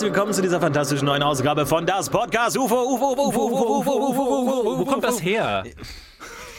[0.00, 3.80] Herzlich willkommen zu dieser fantastischen neuen Ausgabe von das Podcast UFO, UFO, UFO, UFO, UFO,
[3.80, 5.62] UFO, UFO, UFO, Wo kommt das her?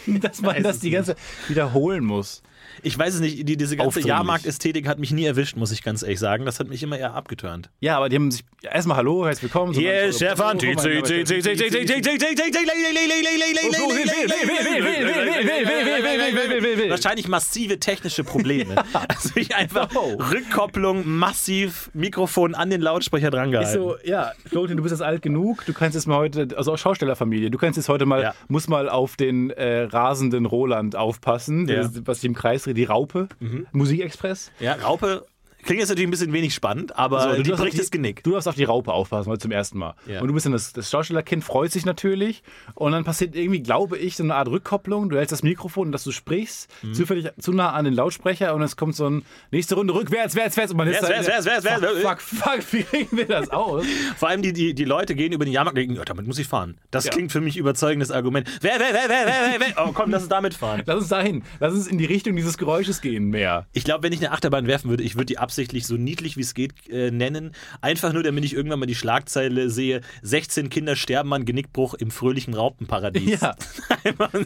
[0.05, 1.15] Dass man das die ganze
[1.47, 2.43] wiederholen muss.
[2.83, 4.01] Ich weiß es nicht, die, diese ganze.
[4.01, 6.45] Jahrmarktästhetik hat mich nie erwischt, muss ich ganz ehrlich sagen.
[6.45, 7.69] Das hat mich immer eher abgeturnt.
[7.79, 9.73] Ja, aber die haben sich erstmal Hallo, herzlich willkommen.
[9.73, 10.57] Hier ist Stefan.
[16.89, 18.75] Wahrscheinlich massive technische Probleme.
[19.07, 23.73] Also ich einfach Rückkopplung, massiv Mikrofon an den Lautsprecher drangehalten.
[23.73, 26.77] So, ja, Florentin, du bist jetzt alt genug, du kannst jetzt mal heute, also auch
[26.77, 28.33] Schaustellerfamilie, du kannst jetzt heute mal, Ja.
[28.47, 31.89] muss mal auf den äh, rasenden Roland aufpassen, Ja.
[32.05, 33.27] was sich im Kreis dreht, die Raupe,
[33.71, 34.51] Musikexpress.
[34.59, 35.25] Ja, Raupe
[35.63, 38.23] klingt jetzt natürlich ein bisschen wenig spannend, aber So, du die bricht das Genick.
[38.23, 39.95] Du darfst auf die Raupe aufpassen, heute zum ersten Mal.
[40.07, 40.21] Ja.
[40.21, 42.43] Und du bist dann das, das Schaustellerkind, freut sich natürlich.
[42.75, 45.09] Und dann passiert irgendwie, glaube ich, so eine Art Rückkopplung.
[45.09, 46.93] Du hältst das Mikrofon, dass du sprichst, Mhm.
[46.93, 50.57] zufällig zu nah an den Lautsprecher und es kommt so ein nächste Runde rückwärts, wärts,
[50.57, 50.71] wärts.
[50.71, 51.99] Und man ist Wärts, wärts, wärts, wärts.
[52.01, 53.85] Fuck, fuck, fuck, wie kriegen wir das aus?
[54.17, 56.39] Vor allem die, die, die Leute gehen über den Jahrmarkt und denken, ja, damit muss
[56.39, 56.77] ich fahren.
[56.91, 57.11] Das Ja.
[57.11, 58.47] klingt für mich überzeugendes Argument.
[58.61, 59.87] Wer, wer, wer, wer, wer, wer, wer.
[59.87, 60.83] Oh komm, lass uns damit fahren.
[60.85, 61.43] Lass uns dahin.
[61.59, 63.67] Lass uns in die Richtung dieses Geräusches gehen mehr.
[63.73, 66.41] Ich glaube, wenn ich eine Achterbahn werfen würde, ich würde die absichtlich so niedlich wie
[66.41, 67.51] es geht äh, nennen.
[67.81, 72.09] Einfach nur, damit ich irgendwann mal die Schlagzeile sehe: 16 Kinder sterben an Genickbruch im
[72.09, 73.41] fröhlichen Raupenparadies.
[73.41, 73.55] Ja.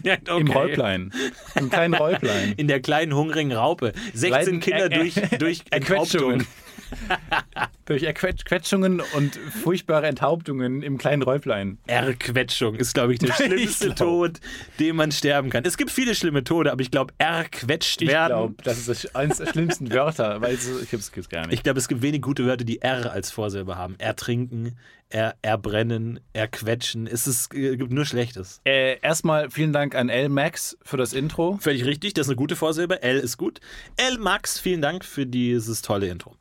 [0.03, 0.39] Ja, okay.
[0.41, 1.11] Im Räuplein.
[1.55, 2.53] Im kleinen Räuplein.
[2.57, 3.93] In der kleinen hungrigen Raupe.
[4.13, 6.47] 16 Leiden- Kinder äh, äh, durch, durch Erquetschungen.
[7.85, 11.78] Durch Erquetschungen und furchtbare Enthauptungen im kleinen Räuplein.
[11.85, 13.97] Erquetschung ist, glaube ich, der schlimmste glaub.
[13.97, 14.40] Tod,
[14.79, 15.64] den man sterben kann.
[15.66, 18.29] Es gibt viele schlimme Tode, aber ich glaube, erquetscht Ich werden.
[18.29, 21.53] glaube, das ist eines der schlimmsten Wörter, weil es, ich hab's gibt's gar nicht.
[21.53, 23.96] Ich glaube, es gibt wenig gute Wörter, die R als Vorsilbe haben.
[23.99, 24.76] Ertrinken,
[25.09, 27.05] er, erbrennen, erquetschen.
[27.05, 28.61] Es ist, äh, gibt nur Schlechtes.
[28.66, 31.59] äh, erstmal vielen Dank an L Max für das Intro.
[31.61, 33.03] Völlig richtig, das ist eine gute Vorsilbe.
[33.03, 33.59] L ist gut.
[33.97, 36.35] L Max, vielen Dank für dieses tolle Intro.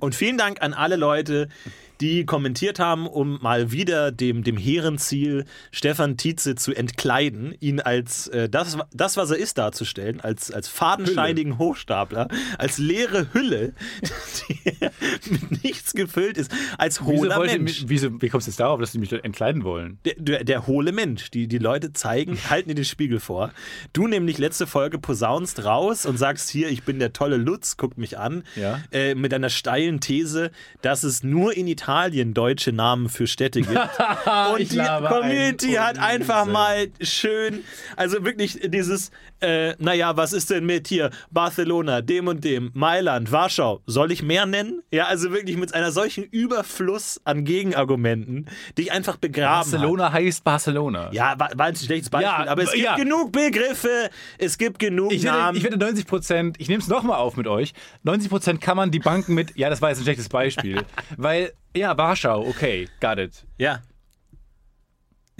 [0.00, 1.48] Und vielen Dank an alle Leute,
[2.00, 7.80] die kommentiert haben, um mal wieder dem, dem hehren Ziel, Stefan Tietze zu entkleiden, ihn
[7.80, 13.72] als äh, das, das, was er ist, darzustellen, als, als fadenscheinigen Hochstapler, als leere Hülle,
[14.48, 17.82] die mit nichts gefüllt ist, als Wieso hohler ihr Mensch.
[17.82, 19.98] mich, wieso, wie kommst du jetzt darauf, dass die mich entkleiden wollen?
[20.04, 21.30] Der, der, der hohle Mensch.
[21.30, 23.50] Die, die Leute zeigen, halten dir den Spiegel vor.
[23.92, 27.98] Du nämlich letzte Folge posaunst raus und sagst hier, ich bin der tolle Lutz, guck
[27.98, 28.44] mich an.
[28.54, 28.80] Ja.
[28.92, 30.50] Äh, mit einer steilen These,
[30.82, 33.72] dass es nur in Italien deutsche Namen für Städte gibt.
[34.52, 37.64] und die Community hat einfach mal schön,
[37.96, 41.10] also wirklich dieses, äh, naja, was ist denn mit hier?
[41.30, 43.80] Barcelona, dem und dem, Mailand, Warschau.
[43.86, 44.82] Soll ich mehr nennen?
[44.90, 48.46] Ja, also wirklich mit einer solchen Überfluss an Gegenargumenten,
[48.76, 49.70] die ich einfach begraben.
[49.70, 51.10] Barcelona heißt Barcelona.
[51.12, 52.96] Ja, war, war ein schlechtes Beispiel, Ja, aber es gibt ja.
[52.96, 55.56] genug Begriffe, es gibt genug Ich wette, Namen.
[55.58, 58.90] ich wette 90 Prozent, ich nehme es nochmal auf mit euch, 90 Prozent kann man
[58.90, 60.82] die Banken mit, ja, das war jetzt ein schlechtes Beispiel,
[61.16, 63.44] weil, ja, Warschau, okay, got it.
[63.58, 63.80] ja.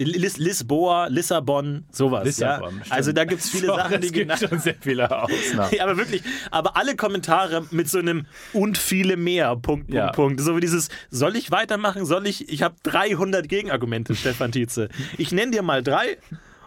[0.03, 2.23] Lis Lisboa, Lissabon, sowas.
[2.23, 2.91] Lissabon, ja.
[2.91, 5.69] Also da gibt es viele So, Sachen, die gibt genannt schon sehr viele Ausnahmen.
[5.75, 10.11] Ja, aber wirklich, aber alle Kommentare mit so einem und viele mehr, Punkt, Punkt, Ja.
[10.11, 10.39] Punkt.
[10.41, 12.05] So wie dieses, soll ich weitermachen?
[12.05, 14.89] Soll ich, ich habe 300 Gegenargumente, Stefan Tietze.
[15.17, 16.17] Ich nenne dir mal drei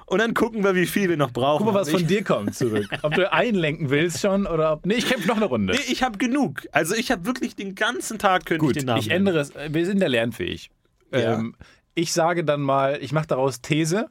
[0.07, 1.65] und dann gucken wir, wie viel wir noch brauchen.
[1.65, 2.87] Guck mal, was ich, von dir kommt zurück.
[3.03, 4.85] Ob du einlenken willst schon oder ob.
[4.85, 5.73] Nee, ich kämpfe noch eine Runde.
[5.73, 6.67] Nee, ich habe genug.
[6.71, 9.53] Also ich habe wirklich den ganzen Tag könnte Gut, ich den Namen ich ändere es.
[9.71, 10.71] Wir sind ja lernfähig.
[11.13, 11.39] Ja.
[11.39, 11.55] Ähm,
[11.95, 14.09] ich sage dann mal, ich mache daraus These.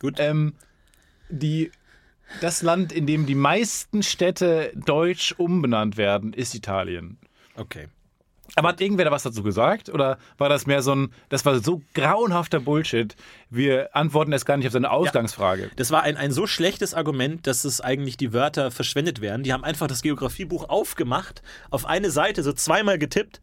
[0.00, 0.16] Gut.
[0.18, 0.54] Ähm,
[1.28, 1.70] die,
[2.40, 7.18] das Land, in dem die meisten Städte deutsch umbenannt werden, ist Italien.
[7.56, 7.88] Okay.
[8.56, 9.88] Aber hat irgendwer da was dazu gesagt?
[9.88, 13.16] Oder war das mehr so ein, das war so grauenhafter Bullshit?
[13.50, 15.70] Wir antworten jetzt gar nicht auf seine Ausgangsfrage.
[15.76, 19.42] Das war ein, ein so schlechtes Argument, dass es eigentlich die Wörter verschwendet werden.
[19.42, 23.40] Die haben einfach das Geografiebuch aufgemacht, auf eine Seite so zweimal getippt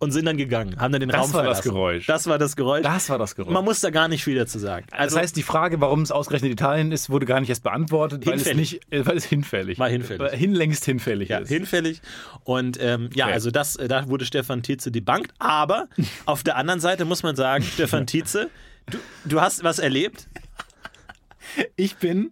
[0.00, 1.68] und sind dann gegangen, haben dann den Das Raum war das verlassen.
[1.70, 2.06] Geräusch.
[2.06, 2.82] Das war das Geräusch.
[2.82, 3.52] Das war das Geräusch.
[3.52, 4.86] Man muss da gar nicht viel dazu sagen.
[4.92, 8.24] Also, das heißt, die Frage, warum es ausgerechnet Italien ist, wurde gar nicht erst beantwortet,
[8.26, 8.72] weil es Hinfällig.
[8.72, 10.32] nicht, äh, weil es hinfällig, War hinfällig.
[10.32, 11.48] äh, hinlängst hinfällig ja, ist.
[11.48, 12.00] hinfällig.
[12.44, 13.34] Und ähm, ja, Okay.
[13.34, 15.32] also das, äh, da wurde Stefan Tietze debunked.
[15.38, 15.88] Aber
[16.26, 18.50] auf der anderen Seite muss man sagen, Stefan Tietze,
[18.90, 20.28] du, du hast was erlebt.
[21.76, 22.30] Ich bin.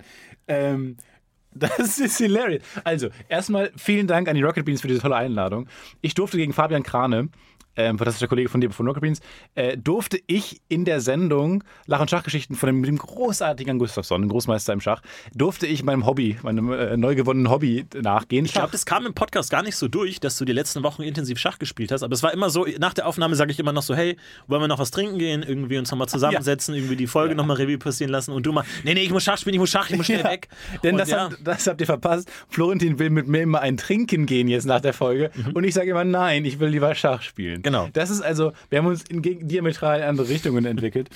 [0.48, 0.96] Ähm,
[1.56, 2.62] das ist hilarious.
[2.84, 5.68] Also, erstmal vielen Dank an die Rocket Beans für diese tolle Einladung.
[6.02, 7.30] Ich durfte gegen Fabian Krane,
[7.76, 9.20] ähm, fantastischer Kollege von dir von Rocket Beans,
[9.54, 14.22] äh, durfte ich in der Sendung Lach- und Schachgeschichten von dem, dem großartigen Jan Gustafsson,
[14.22, 15.02] dem Großmeister im Schach,
[15.34, 18.44] durfte ich meinem Hobby, meinem äh, neu gewonnenen Hobby nachgehen.
[18.44, 21.02] Ich glaube, das kam im Podcast gar nicht so durch, dass du die letzten Wochen
[21.02, 22.02] intensiv Schach gespielt hast.
[22.02, 24.62] Aber es war immer so, nach der Aufnahme sage ich immer noch so, hey, wollen
[24.62, 25.42] wir noch was trinken gehen?
[25.42, 28.32] Irgendwie uns nochmal zusammensetzen, irgendwie die Folge nochmal Revue passieren lassen.
[28.32, 30.20] Und du mal, nee, nee, ich muss Schach spielen, ich muss Schach, ich muss schnell
[30.20, 30.48] Ja, weg.
[30.82, 32.30] Denn Und das, ja, habt, das habt ihr verpasst.
[32.48, 35.30] Florentin will mit mir immer ein Trinken gehen jetzt nach der Folge.
[35.54, 37.62] Und ich sage immer, nein, ich will lieber Schach spielen.
[37.66, 37.88] Genau.
[37.92, 41.10] Das ist also, wir haben uns in diametral andere Richtungen entwickelt.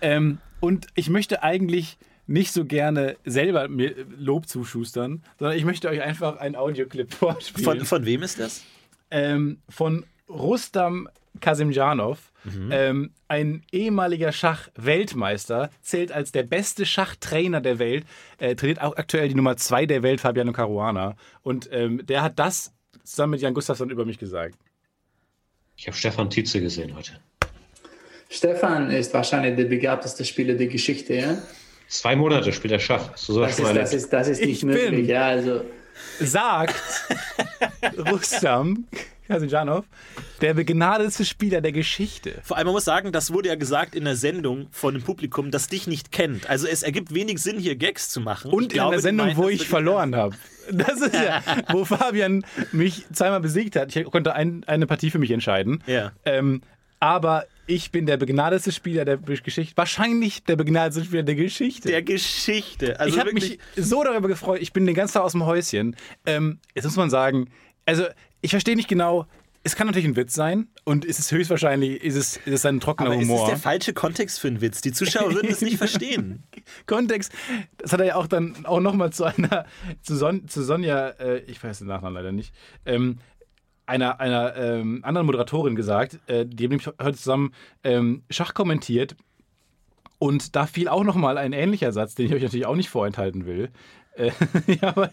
[0.00, 1.98] ähm, und ich möchte eigentlich
[2.28, 7.64] nicht so gerne selber mir Lob zuschustern, sondern ich möchte euch einfach einen Audioclip vorspielen.
[7.64, 8.62] von, von wem ist das?
[9.10, 11.08] ähm, von Rustam
[11.40, 12.68] Kasimjanov, Mhm.
[12.70, 18.04] ähm, ein ehemaliger Schach-Weltmeister, zählt als der beste Schachtrainer der Welt,
[18.38, 21.16] äh, trainiert auch aktuell die Nummer 2 der Welt, Fabiano Caruana.
[21.42, 24.56] Und ähm, der hat das zusammen mit Jan Gustafsson über mich gesagt.
[25.76, 27.12] Ich habe Stefan Tietze gesehen heute.
[28.28, 31.38] Stefan ist wahrscheinlich der begabteste Spieler der Geschichte, ja?
[31.88, 33.16] Zwei Monate spielt er Schach.
[33.16, 35.62] Sowas Das ist, das ist, das ist Ich nicht bin- möglich, ja, also.
[36.20, 36.74] Sagt
[38.10, 38.86] Rustam
[39.28, 39.84] Kasimjanov,
[40.40, 42.40] der begnadete Spieler der Geschichte.
[42.42, 45.50] Vor allem, man muss sagen, das wurde ja gesagt in der Sendung von dem Publikum,
[45.50, 46.48] das dich nicht kennt.
[46.48, 48.50] Also es ergibt wenig Sinn, hier Gags zu machen.
[48.50, 50.36] Und Ich in glaube, die Sendung, meinen wo ich verloren habe.
[50.70, 51.42] Das ist ja,
[51.72, 53.94] wo Fabian mich zweimal besiegt hat.
[53.94, 55.82] Ich konnte ein, eine Partie für mich entscheiden.
[55.86, 56.12] Ja.
[56.24, 56.62] Ähm,
[56.98, 59.76] aber ich bin der begnadetste Spieler der Geschichte.
[59.76, 61.88] Wahrscheinlich der begnadetste Spieler der Geschichte.
[61.88, 62.98] Der Geschichte.
[62.98, 64.60] Also ich habe mich so darüber gefreut.
[64.60, 65.96] Ich bin den ganzen Tag aus dem Häuschen.
[66.24, 67.50] Ähm, jetzt muss man sagen,
[67.84, 68.04] also
[68.46, 69.26] ich verstehe nicht genau.
[69.64, 72.78] Es kann natürlich ein Witz sein und es ist höchstwahrscheinlich ist es, ist es ein
[72.78, 73.48] trockener aber es ist Humor.
[73.48, 74.80] der falsche Kontext für einen Witz.
[74.82, 76.44] Die Zuschauer würden es nicht verstehen.
[76.86, 77.32] Kontext,
[77.78, 79.66] das hat er ja auch dann auch nochmal zu einer,
[80.00, 83.18] zu, Son, zu Sonja, äh, ich weiß den Nachnamen leider nicht, ähm,
[83.86, 89.16] einer, einer ähm, anderen Moderatorin gesagt, äh, die haben nämlich heute zusammen ähm, Schach kommentiert
[90.18, 93.46] und da fiel auch nochmal ein ähnlicher Satz, den ich euch natürlich auch nicht vorenthalten
[93.46, 93.70] will.
[94.16, 94.30] Äh,
[94.80, 95.10] ja, aber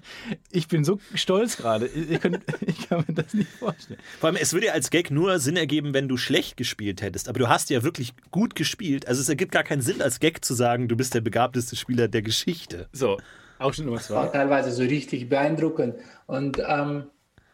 [0.52, 1.88] ich bin so stolz gerade.
[1.88, 2.10] Ich,
[2.62, 4.00] ich kann mir das nicht vorstellen.
[4.20, 7.30] Vor allem, es würde ja als Gag nur Sinn ergeben, wenn du schlecht gespielt hättest.
[7.30, 9.08] Aber du hast ja wirklich gut gespielt.
[9.08, 12.08] Also es ergibt gar keinen Sinn, als Gag zu sagen, du bist der begabteste Spieler
[12.08, 12.88] der Geschichte.
[12.92, 13.18] So,
[13.60, 14.28] Ausschnitt Nummer war zwei.
[14.28, 15.96] teilweise so richtig beeindruckend.
[16.26, 17.08] Und ähm,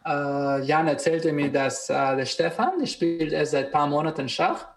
[0.06, 4.30] äh, Jan erzählte mir, dass äh, der Stefan, der spielt erst seit ein paar Monaten
[4.30, 4.68] Schach.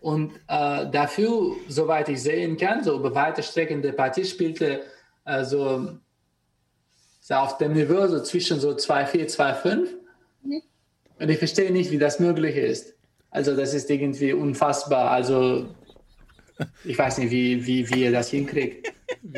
[0.00, 4.82] Und äh, dafür, soweit ich sehen kann, so über weite Strecken der Partie spielte
[5.24, 5.98] äh, so,
[7.20, 9.88] so auf dem Niveau so zwischen so 2,4, 2,5.
[11.18, 12.94] Und ich verstehe nicht, wie das möglich ist.
[13.30, 15.10] Also das ist irgendwie unfassbar.
[15.10, 15.68] Also
[16.84, 18.92] ich weiß nicht, wie, wie, wie ihr das hinkriegt.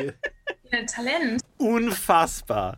[0.71, 1.41] Ein Talent.
[1.57, 2.77] Unfassbar.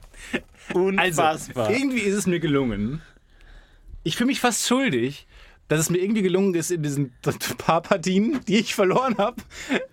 [0.70, 1.72] Also, Unfassbar.
[1.72, 3.02] irgendwie ist es mir gelungen.
[4.04, 5.28] Ich fühle mich fast schuldig,
[5.68, 7.14] dass es mir irgendwie gelungen ist, in diesen
[7.58, 9.42] paar Partien, die ich verloren habe,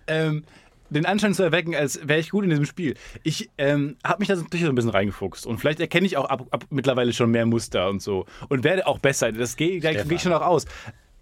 [0.07, 0.43] ähm,
[0.89, 2.95] den Anschein zu erwecken, als wäre ich gut in diesem Spiel.
[3.23, 6.25] Ich ähm, habe mich da natürlich so ein bisschen reingefuchst und vielleicht erkenne ich auch
[6.25, 9.31] ab, ab mittlerweile schon mehr Muster und so und werde auch besser.
[9.31, 10.65] Das gehe geh ich schon auch aus.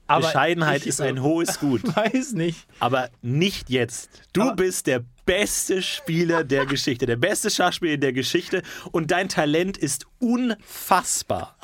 [0.07, 1.81] Aber Bescheidenheit ich, ist ein hohes Gut.
[1.95, 2.67] weiß nicht.
[2.79, 4.21] Aber nicht jetzt.
[4.33, 9.29] Du Aber- bist der beste Spieler der Geschichte, der beste Schachspieler der Geschichte und dein
[9.29, 11.57] Talent ist unfassbar.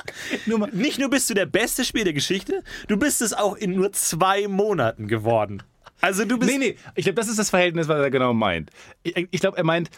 [0.46, 3.56] Nur mal- Nicht nur bist du der beste Spieler der Geschichte, du bist es auch
[3.56, 5.62] in nur zwei Monaten geworden.
[6.02, 8.70] Also du bist Nee, nee, ich glaube, das ist das Verhältnis, was er genau meint.
[9.02, 9.88] Ich, ich glaube, er meint,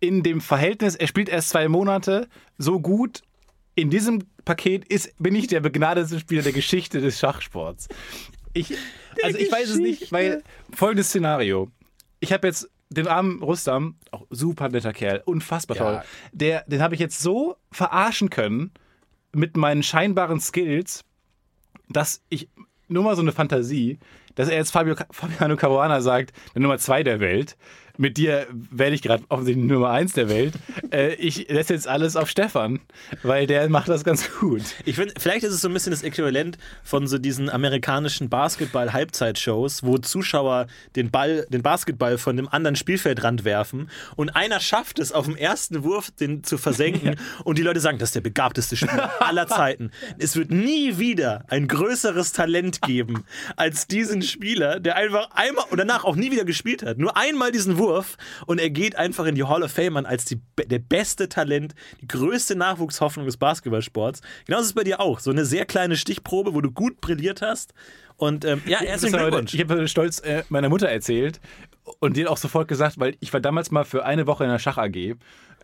[0.00, 3.22] in dem Verhältnis, er spielt erst zwei Monate so gut.
[3.74, 7.88] In diesem Paket ist, bin ich der begnadete Spieler der Geschichte des Schachsports.
[8.54, 8.74] Ich,
[9.22, 11.70] also ich weiß es nicht, weil folgendes Szenario.
[12.20, 15.82] Ich habe jetzt den armen Rustam, auch super netter Kerl, unfassbar Ja.
[15.82, 16.02] toll.
[16.32, 18.70] Der, den habe ich jetzt so verarschen können
[19.34, 21.04] mit meinen scheinbaren Skills,
[21.88, 22.48] dass ich
[22.88, 23.98] nur mal so eine Fantasie,
[24.38, 27.56] dass er jetzt Fabio, Fabiano Caruana sagt, der Nummer zwei der Welt.
[28.00, 30.54] Mit dir werde ich gerade offensichtlich Nummer eins der Welt.
[30.92, 32.78] Äh, ich setze jetzt alles auf Stefan,
[33.24, 34.62] weil der macht das ganz gut.
[34.84, 39.82] Ich finde, vielleicht ist es so ein bisschen das Äquivalent von so diesen amerikanischen Basketball-Halbzeitshows,
[39.82, 45.10] wo Zuschauer den Ball, den Basketball von dem anderen Spielfeldrand werfen und einer schafft es
[45.10, 48.76] auf dem ersten Wurf, den zu versenken und die Leute sagen, das ist der begabteste
[48.76, 49.90] Spieler aller Zeiten.
[50.18, 53.24] Es wird nie wieder ein größeres Talent geben
[53.56, 56.98] als diesen Spieler, der einfach einmal und danach auch nie wieder gespielt hat.
[56.98, 57.87] Nur einmal diesen Wurf
[58.46, 61.74] und er geht einfach in die Hall of Fame an als die, der beste Talent,
[62.00, 64.20] die größte Nachwuchshoffnung des Basketballsports.
[64.46, 65.20] Genauso ist es bei dir auch.
[65.20, 67.74] So eine sehr kleine Stichprobe, wo du gut brilliert hast.
[68.16, 69.54] Und ähm, ja, herzlichen Glückwunsch.
[69.54, 71.40] Ich habe stolz äh, meiner Mutter erzählt
[72.00, 74.58] und hat auch sofort gesagt, weil ich war damals mal für eine Woche in der
[74.58, 75.16] Schach AG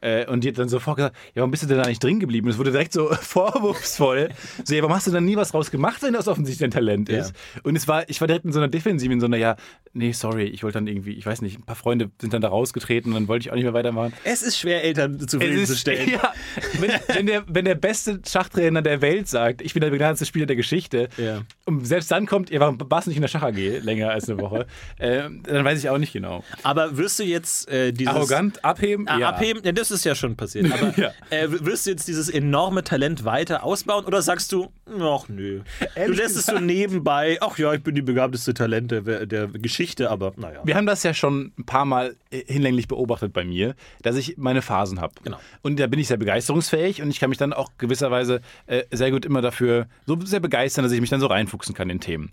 [0.05, 2.21] äh, und die hat dann sofort gesagt, ja, warum bist du denn da nicht drin
[2.21, 2.49] geblieben?
[2.49, 4.29] Es wurde direkt so vorwurfsvoll.
[4.65, 7.09] So, ja, warum hast du dann nie was draus gemacht, wenn das offensichtlich dein Talent
[7.09, 7.19] Ja.
[7.21, 7.33] ist?
[7.63, 9.57] Und es war, ich war direkt in so einer Defensive, in so einer, ja,
[9.93, 12.49] nee, sorry, ich wollte dann irgendwie, ich weiß nicht, ein paar Freunde sind dann da
[12.49, 14.13] rausgetreten und dann wollte ich auch nicht mehr weitermachen.
[14.25, 16.05] es ist schwer, Eltern zufriedenzustellen.
[16.15, 16.33] Ja,
[16.81, 20.47] wenn, wenn, der, wenn der beste Schachtrainer der Welt sagt, ich bin der begnadete Spieler
[20.47, 21.43] der Geschichte, Ja.
[21.65, 24.41] und selbst dann kommt, ihr war- warst nicht in der Schach AG länger als eine
[24.41, 24.67] Woche,
[24.99, 26.45] äh, dann weiß ich auch nicht genau.
[26.63, 28.15] Aber wirst du jetzt äh, dieses.
[28.15, 29.09] Arrogant, abheben?
[29.09, 29.29] Ah, ja.
[29.31, 30.73] Abheben, ja, das ist ja schon passiert.
[30.73, 31.13] Aber Ja.
[31.31, 35.61] äh, wirst du jetzt dieses enorme Talent weiter ausbauen oder sagst du, ach nö.
[35.95, 39.47] Ehrlich du lässt es so nebenbei, ach ja, ich bin die begabteste Talent der, der
[39.47, 40.63] Geschichte, aber naja.
[40.65, 44.37] Wir haben das ja schon ein paar Mal äh, hinlänglich beobachtet bei mir, dass ich
[44.39, 45.15] meine Phasen habe.
[45.23, 45.39] Genau.
[45.63, 49.11] Und da bin ich sehr begeisterungsfähig und ich kann mich dann auch gewisserweise äh, sehr
[49.11, 52.33] gut immer dafür so sehr begeistern, dass ich mich dann so reinfuchsen kann in Themen.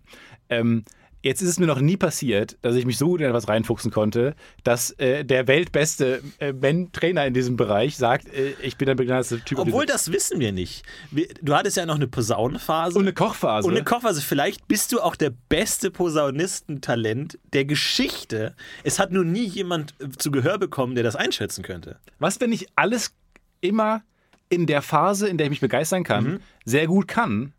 [0.49, 0.85] Ähm,
[1.23, 3.91] Jetzt ist es mir noch nie passiert, dass ich mich so gut in etwas reinfuchsen
[3.91, 8.87] konnte, dass äh, der weltbeste äh, Ben- Trainer in diesem Bereich sagt, äh, ich bin
[8.87, 9.59] der begnadete Typ.
[9.59, 10.83] Obwohl, das wissen wir nicht.
[11.11, 12.97] Wir, du hattest ja noch eine Posaunenphase.
[12.97, 13.67] und eine Kochphase.
[13.67, 14.21] Und eine Kochphase.
[14.21, 18.55] Vielleicht bist du auch der beste Posaunistentalent der Geschichte.
[18.83, 21.97] Es hat nur nie jemand äh, zu Gehör bekommen, der das einschätzen könnte.
[22.19, 23.13] Was, wenn ich alles
[23.61, 24.01] immer
[24.49, 26.39] in der Phase, in der ich mich begeistern kann, Mhm.
[26.65, 27.53] sehr gut kann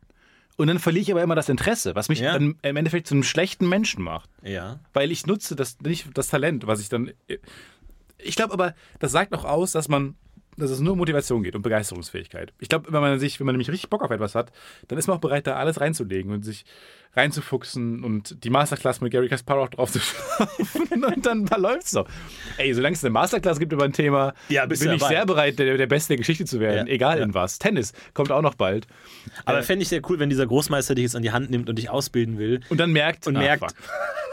[0.57, 2.33] und dann verliere ich aber immer das Interesse, was mich Ja.
[2.35, 4.29] dann im Endeffekt zu einem schlechten Menschen macht.
[4.43, 4.81] Ja.
[4.93, 7.13] Weil ich nutze das nicht das Talent, was ich dann.
[8.19, 10.15] Ich glaube aber, das sagt auch aus, dass man,
[10.57, 12.53] dass es nur um Motivation geht und Begeisterungsfähigkeit.
[12.61, 14.53] Ich glaube, wenn man sich, wenn man nämlich richtig Bock auf etwas hat,
[14.89, 16.65] dann ist man auch bereit, da alles reinzulegen und sich
[17.15, 22.09] reinzufuchsen und die Masterclass mit Gary Kasparov drauf zu schauen und dann läuft's doch.
[22.57, 25.09] Ey, solange es eine Masterclass gibt über ein Thema, Ja, bin ich dabei.
[25.09, 27.25] sehr bereit, der, der Beste der Geschichte zu werden, Ja, egal ja.
[27.25, 27.59] in was.
[27.59, 28.87] Tennis kommt auch noch bald.
[29.45, 31.77] Aber fände ich sehr cool, wenn dieser Großmeister dich jetzt an die Hand nimmt und
[31.77, 32.61] dich ausbilden will.
[32.71, 33.75] Und dann merkt, Und ah, merkt, fuck.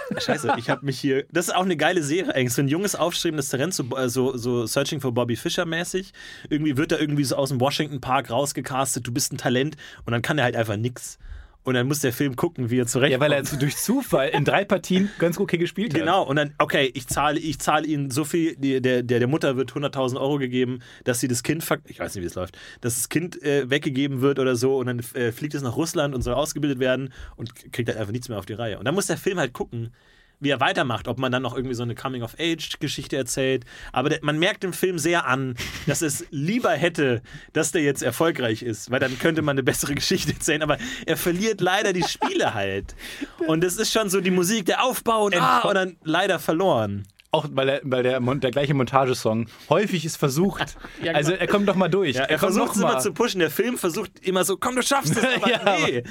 [0.22, 1.26] Scheiße, ich habe mich hier.
[1.32, 2.54] Das ist auch eine geile Serie eigentlich.
[2.54, 6.14] So ein junges, aufstrebendes Talent, so, äh, so, so Searching for Bobby Fischer mäßig.
[6.50, 10.12] Irgendwie wird er irgendwie so aus dem Washington Park rausgecastet, du bist ein Talent und
[10.14, 11.20] dann kann er halt einfach nix.
[11.64, 13.12] Und dann muss der Film gucken, wie er zurechtkommt.
[13.12, 16.00] Ja, weil er durch Zufall in drei Partien ganz okay gespielt hat.
[16.00, 19.58] Genau, und dann, okay, ich zahle ich zahle ihnen so viel, der, der, der Mutter
[19.58, 22.96] wird 100.000 Euro gegeben, dass sie das Kind, ich weiß nicht, wie es läuft, dass
[22.96, 26.22] das Kind äh, weggegeben wird oder so und dann äh, fliegt es nach Russland und
[26.22, 28.80] soll ausgebildet werden und kriegt halt einfach nichts mehr auf die Reihe.
[28.80, 29.92] Und dann muss der Film halt gucken,
[30.40, 33.66] wie er weitermacht, ob man dann noch irgendwie so eine Coming-of-Age-Geschichte erzählt.
[33.92, 35.56] Aber der, man merkt im Film sehr an,
[35.86, 37.22] dass es lieber hätte,
[37.54, 40.62] dass der jetzt erfolgreich ist, weil dann könnte man eine bessere Geschichte erzählen.
[40.62, 42.96] Aber er verliert leider die Spiele halt.
[43.48, 47.06] Und es ist schon so die Musik, der Aufbau und, ah, und dann leider verloren.
[47.32, 50.76] Auch weil, der, weil der, der gleiche Montagesong häufig ist versucht.
[51.14, 52.16] Also er kommt doch mal durch.
[52.16, 53.40] Ja, er kommt versucht es immer zu pushen.
[53.40, 55.24] Der Film versucht immer so, komm, du schaffst es.
[55.36, 55.98] Aber Ja, nee.
[55.98, 56.04] Äh,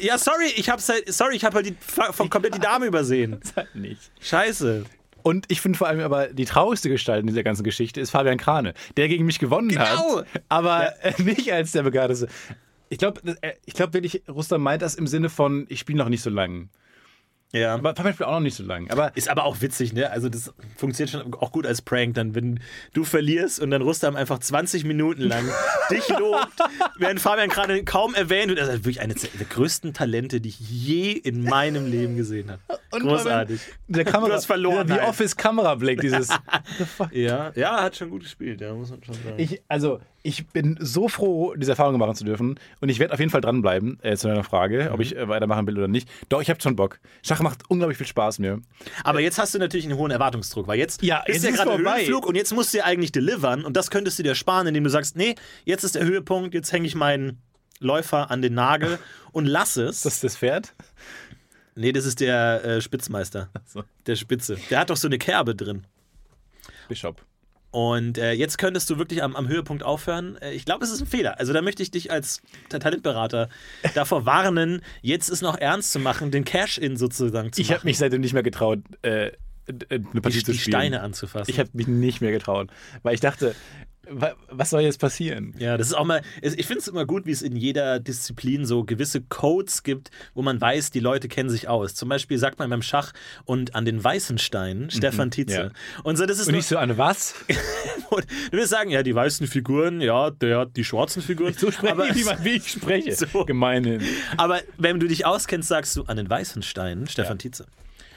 [0.00, 1.76] Ja, sorry, ich hab's halt, sorry, ich habe halt die,
[2.12, 3.38] von komplett die Dame übersehen.
[3.74, 4.10] nicht.
[4.20, 4.84] Scheiße.
[5.22, 8.38] Und ich finde vor allem aber die traurigste Gestalt in dieser ganzen Geschichte ist Fabian
[8.38, 10.18] Krane, der gegen mich gewonnen Genau.
[10.18, 12.32] hat, aber äh, nicht als der begeisterte.
[12.88, 13.20] Ich glaube,
[13.64, 16.68] ich glaube wirklich, Rustam meint das im Sinne von, ich spiele noch nicht so lang.
[17.52, 17.74] Ja.
[17.74, 18.90] Aber Fabian spielt auch noch nicht so lang.
[18.90, 20.10] Aber Ist aber auch witzig, ne?
[20.10, 22.60] Also das funktioniert schon auch gut als Prank, dann wenn
[22.92, 25.44] du verlierst und dann Rustam einfach 20 Minuten lang
[25.90, 26.52] dich lobt,
[26.98, 28.60] während Fabian gerade kaum erwähnt wird.
[28.60, 32.60] Also wirklich eine der größten Talente, die ich je in meinem Leben gesehen habe.
[32.90, 33.60] Großartig.
[33.88, 35.04] der Kamera, Du hast verloren, Der, nein.
[35.06, 36.28] The Office Kamerablick, dieses.
[37.12, 39.34] Ja, ja, hat schon gut gespielt, ja, muss man schon sagen.
[39.38, 42.58] Ich, also, ich bin so froh, diese Erfahrung machen zu dürfen.
[42.80, 45.66] Und ich werde auf jeden Fall dranbleiben, äh, zu deiner Frage, ob ich äh, weitermachen
[45.66, 46.08] will oder nicht.
[46.28, 46.98] Doch, ich habe schon Bock.
[47.22, 48.60] Schach macht unglaublich viel Spaß mir.
[49.04, 51.76] Aber jetzt hast du natürlich einen hohen Erwartungsdruck, weil jetzt Ja, ist ja gerade.
[51.76, 54.84] Höhenflug und jetzt musst du ja eigentlich delivern und das könntest du dir sparen, indem
[54.84, 57.38] du sagst, nee, jetzt ist der Höhepunkt, jetzt hänge ich meinen
[57.78, 58.98] Läufer an den Nagel
[59.32, 60.02] und lass es.
[60.02, 60.74] Das ist das Pferd.
[61.76, 63.84] nee, das ist der äh, Spitzmeister, so.
[64.06, 64.56] der Spitze.
[64.70, 65.84] Der hat doch so eine Kerbe drin.
[66.88, 67.22] Bishop.
[67.70, 70.36] Und äh, jetzt könntest du wirklich am, am Höhepunkt aufhören.
[70.40, 71.38] Äh, ich glaube, es ist ein Fehler.
[71.38, 73.48] Also da möchte ich dich als Ta- Talentberater
[73.94, 77.86] davor warnen, jetzt es noch ernst zu machen, den Cash-In sozusagen zu Ich habe machen.
[77.88, 79.32] mich seitdem nicht mehr getraut, äh, äh,
[79.90, 80.72] eine Partie die, zu die spielen.
[80.74, 81.50] Steine anzufassen.
[81.50, 82.70] Ich habe mich nicht mehr getraut,
[83.02, 83.54] weil ich dachte,
[84.50, 85.54] was soll jetzt passieren?
[85.58, 88.64] Ja, das ist auch mal, ich finde es immer gut, wie es in jeder Disziplin
[88.64, 91.94] so gewisse Codes gibt, wo man weiß, die Leute kennen sich aus.
[91.94, 93.12] Zum Beispiel sagt man beim Schach
[93.44, 95.56] und an den weißen Steinen Stefan Tietze.
[95.56, 95.70] ja.
[96.02, 97.34] Und so, das ist Und nicht so an was?
[98.10, 101.54] du wirst sagen, ja, die weißen Figuren, ja, der hat die schwarzen Figuren.
[101.54, 103.16] So spreche aber, ich, wie, ich spreche.
[103.32, 103.44] So.
[103.44, 104.02] Gemeinhin.
[104.36, 107.66] aber wenn du dich auskennst, sagst du an den weißen Steinen Stefan Tietze.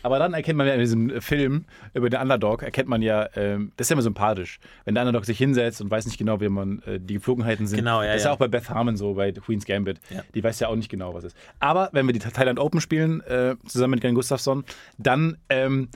[0.03, 3.71] Aber dann erkennt man ja in diesem Film über den Underdog, erkennt man ja, ähm,
[3.77, 6.49] das ist ja immer sympathisch, wenn der Underdog sich hinsetzt und weiß nicht genau, wie
[6.49, 7.79] man äh, die Geflogenheiten sind.
[7.79, 8.31] Genau, ja, Das ist ja.
[8.31, 9.99] auch bei Beth Harmon so, bei Queen's Gambit.
[10.09, 10.23] Ja.
[10.33, 11.37] Die weiß ja auch nicht genau, was ist.
[11.59, 14.63] Aber wenn wir die Thailand Open spielen, äh, zusammen mit Glenn Gustafsson,
[14.97, 15.89] dann ähm,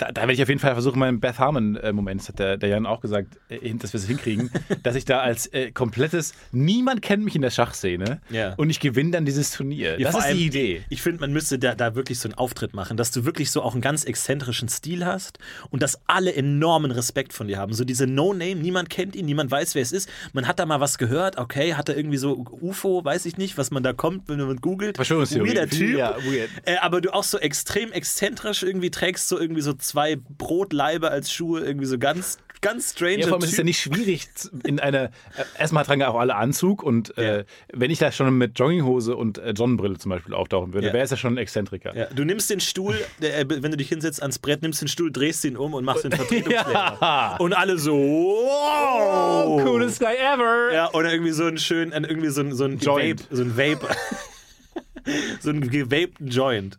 [0.00, 2.68] da, da werde ich auf jeden Fall versuchen, meinen Beth Harmon-Moment, das hat der, der
[2.70, 4.50] Jan auch gesagt, äh, dass wir es hinkriegen,
[4.82, 8.54] dass ich da als äh, komplettes, niemand kennt mich in der Schachszene Ja.
[8.54, 9.98] und ich gewinne dann dieses Turnier.
[10.00, 10.82] Ja, das ist allem, die Idee.
[10.88, 13.62] Ich finde, man müsste da, da wirklich so einen Auftritt machen, dass du wirklich so
[13.62, 15.38] auch einen ganz exzentrischen Stil hast
[15.70, 17.72] und dass alle enormen Respekt von dir haben.
[17.74, 20.08] So diese No-Name, niemand kennt ihn, niemand weiß, wer es ist.
[20.32, 23.58] Man hat da mal was gehört, okay, hat er irgendwie so UFO, weiß ich nicht,
[23.58, 24.96] was man da kommt, wenn man googelt.
[24.96, 25.50] Verschwörungstheorie.
[25.50, 25.98] Weirder Typ.
[25.98, 26.48] Ja, weird.
[26.64, 31.32] Äh, aber du auch so extrem exzentrisch irgendwie trägst so irgendwie so zwei Brotleibe als
[31.32, 33.20] Schuhe, irgendwie so ganz, ganz strange.
[33.20, 34.28] Ja, vor allem ist es ja nicht schwierig
[34.64, 35.04] in einer.
[35.04, 35.10] Äh,
[35.58, 39.38] erstmal tragen ja auch alle Anzug und äh, wenn ich da schon mit Jogginghose und
[39.38, 40.92] äh, Sonnenbrille zum Beispiel auftauchen würde, Ja.
[40.92, 41.96] wäre es ja schon ein Exzentriker.
[41.96, 45.10] Ja, du nimmst den Stuhl, äh, wenn du dich hinsetzt ans Brett, nimmst den Stuhl,
[45.10, 46.98] drehst ihn um und machst den Vertretungslehrer.
[47.00, 47.36] Ja.
[47.38, 49.62] Und alle so, wow!
[49.64, 50.72] Coolest guy ever!
[50.72, 53.22] Ja, oder irgendwie so ein schön, äh, irgendwie so ein, so ein Joint.
[53.22, 53.88] Vape, so ein Vape.
[55.40, 56.78] so ein gewapten Joint.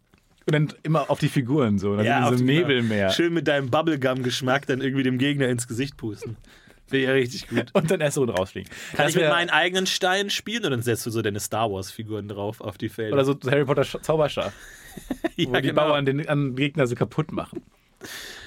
[0.51, 1.95] Dann immer auf die Figuren so.
[1.95, 3.09] Dann Ja, ja, so Nebelmeer.
[3.11, 6.37] Schön mit deinem Bubblegum-Geschmack dann irgendwie dem Gegner ins Gesicht pusten.
[6.87, 7.67] Finde ich ja richtig gut.
[7.73, 8.69] Und dann erst so rausfliegen.
[8.95, 11.71] Kann Das ich mit meinen eigenen Steinen spielen oder dann setzt du so deine Star
[11.71, 13.13] Wars-Figuren drauf auf die Felder?
[13.13, 14.51] Oder so Harry Potter Zauberstab,
[15.37, 15.87] ja, wo die genau.
[15.87, 17.61] Bauern den an Gegner so kaputt machen.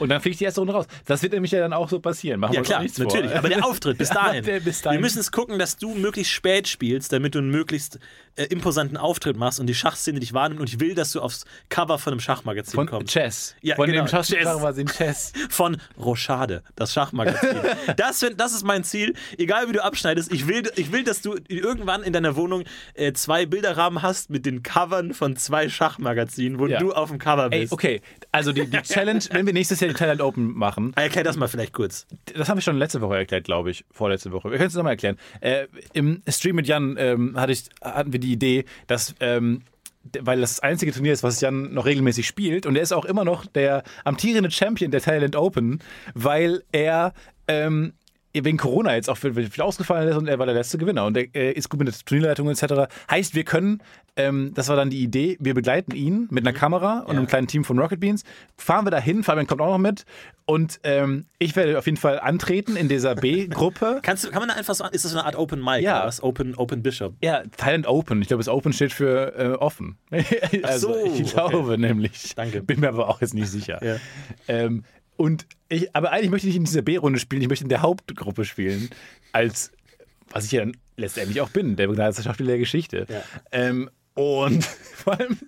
[0.01, 0.87] Und dann fliegt die erste Runde raus.
[1.07, 2.41] Das wird nämlich ja dann auch so passieren.
[2.41, 3.31] Machen wir Ja uns klar, nichts natürlich.
[3.31, 3.39] Vor.
[3.39, 4.45] Aber der Auftritt bis Ja, dahin.
[4.45, 4.99] der bis dahin.
[4.99, 8.01] Wir müssen es gucken, dass du möglichst spät spielst, damit du möglichst
[8.37, 10.61] äh, imposanten Auftritt machst und die Schachszene dich wahrnimmt.
[10.61, 13.13] Und ich will, dass du aufs Cover von einem Schachmagazin Von kommst.
[13.13, 13.55] Chess.
[13.63, 14.29] Ja, Von genau, dem Chess.
[14.29, 15.33] Schachmagazin Chess.
[15.51, 17.57] Von Rochade, das Schachmagazin.
[17.97, 19.15] das, das ist mein Ziel.
[19.39, 23.13] Egal wie du abschneidest, ich will, ich will dass du irgendwann in deiner Wohnung äh,
[23.13, 26.79] zwei Bilderrahmen hast mit den Covern von zwei Schachmagazinen, wo Ja.
[26.79, 27.73] du auf dem Cover Ey, bist.
[27.73, 28.01] okay.
[28.33, 31.47] Also die, die Challenge, wenn wir nächstes Jahr die Thailand Open machen, Erklär das mal
[31.49, 32.07] vielleicht kurz.
[32.35, 33.85] das habe ich schon letzte Woche erklärt, glaube ich.
[33.91, 34.51] Vorletzte Woche.
[34.51, 35.17] Wir können es nochmal erklären.
[35.41, 39.15] Äh, Im Stream mit Jan ähm, hatte ich, hatten wir die Idee, dass.
[39.21, 39.63] Ähm,
[40.21, 42.67] weil das das einzige Turnier ist, was Jan noch regelmäßig spielt.
[42.67, 45.81] Und er ist auch immer noch der amtierende Champion der Thailand Open,
[46.13, 47.15] weil er
[47.49, 47.95] ähm,
[48.35, 51.05] wegen Corona jetzt auch viel, viel ausgefallen ist und er war der letzte Gewinner.
[51.05, 52.93] Und er ist gut mit der Turnierleitung etc.
[53.11, 53.81] Heißt, wir können
[54.17, 57.49] ähm, das war dann die Idee, wir begleiten ihn mit einer Kamera und einem kleinen
[57.49, 58.23] Team von Rocket Beans.
[58.57, 60.05] Fahren wir dahin, Fabian kommt auch noch mit
[60.47, 64.01] und ähm, ich werde auf jeden Fall antreten in dieser B-Gruppe.
[64.03, 65.99] Kannst du, kann man da einfach so, ist das so eine Art Open Mic Ja.
[65.99, 66.23] oder was?
[66.23, 67.15] Open, Open Bishop.
[67.23, 68.23] Ja, Thailand Open.
[68.23, 69.97] Ich glaube, das Open steht für äh, offen.
[70.63, 72.35] also, so, ich glaube nämlich.
[72.37, 72.63] Danke.
[72.63, 73.85] Bin mir aber auch jetzt nicht sicher.
[73.85, 73.97] Ja.
[74.47, 74.85] Ähm,
[75.17, 77.83] und ich, aber eigentlich möchte ich nicht in dieser B-Runde spielen, ich möchte in der
[77.83, 78.91] Hauptgruppe spielen,
[79.33, 79.73] als
[80.31, 83.07] was ich ja dann letztendlich auch bin, der begleitete Schauspieler der Geschichte.
[83.09, 83.23] Ja.
[83.53, 84.65] Ähm, und
[84.97, 85.39] vor allem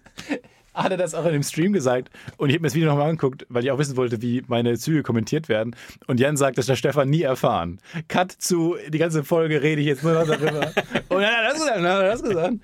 [0.74, 3.09] hat er das auch in dem Stream gesagt und ich habe mir das Video nochmal
[3.09, 5.74] angeguckt, weil ich auch wissen wollte, wie meine Züge kommentiert werden.
[6.07, 7.79] Und Jan sagt, das hat der Stefan nie erfahren.
[8.09, 10.72] Cut zu, die ganze Folge rede ich jetzt nur noch darüber.
[11.09, 12.55] und dann hat er das gesagt, dann hat er das gesagt.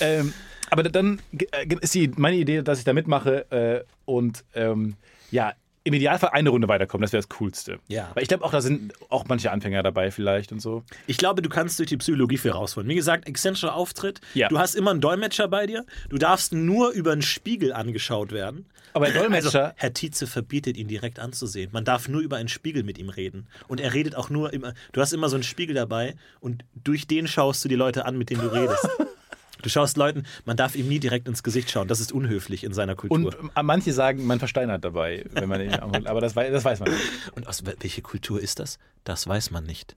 [0.00, 0.32] Ähm,
[0.70, 1.20] aber dann
[1.52, 4.94] äh, ist die, meine Idee, dass ich da mitmache äh, und ähm,
[5.30, 5.52] ja,
[5.84, 7.78] im Idealfall eine Runde weiterkommen, das wäre das Coolste.
[7.88, 8.10] Ja.
[8.14, 10.84] Weil ich glaube auch, da sind auch manche Anfänger dabei vielleicht und so.
[11.06, 12.88] Ich glaube, du kannst durch die Psychologie viel rausholen.
[12.88, 14.20] Wie gesagt, Accenture Auftritt.
[14.34, 14.48] Ja.
[14.48, 15.84] Du hast immer einen Dolmetscher bei dir.
[16.08, 18.66] Du darfst nur über einen Spiegel angeschaut werden.
[18.94, 21.70] Aber der Dolmetscher, Also, Herr Tietze verbietet ihn direkt anzusehen.
[21.72, 23.46] Man darf nur über einen Spiegel mit ihm reden.
[23.66, 24.74] Und er redet auch nur immer.
[24.92, 28.18] Du hast immer so einen Spiegel dabei und durch den schaust du die Leute an,
[28.18, 28.86] mit denen du redest.
[29.62, 31.88] Du schaust Leuten, man darf ihm nie direkt ins Gesicht schauen.
[31.88, 33.16] Das ist unhöflich in seiner Kultur.
[33.40, 36.06] und äh, manche sagen, man versteinert dabei, wenn man ihn anholt.
[36.06, 37.02] Aber das, das weiß man nicht.
[37.34, 38.78] Und aus wel- welche Kultur ist das?
[39.04, 39.96] Das weiß man nicht.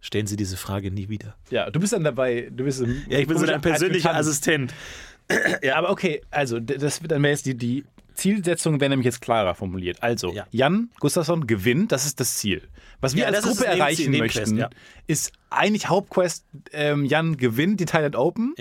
[0.00, 1.36] Stellen Sie diese Frage nie wieder.
[1.50, 4.14] Ja, du bist dann dabei, du bist Ja, ich bin so dein persönlicher.
[4.14, 4.72] Assistent.
[5.62, 7.84] Ja, aber okay, also das dann wäre jetzt die, die
[8.16, 10.02] Zielsetzung wäre nämlich jetzt klarer formuliert.
[10.02, 10.46] Also, Ja.
[10.50, 12.62] Jan Gustafsson gewinnt, das ist das Ziel.
[13.00, 14.70] Was wir Ja, als Gruppe erreichen Nebenquest, möchten, ja.
[15.06, 18.54] ist eigentlich Hauptquest, ähm, Jan gewinnt die Thailand Open.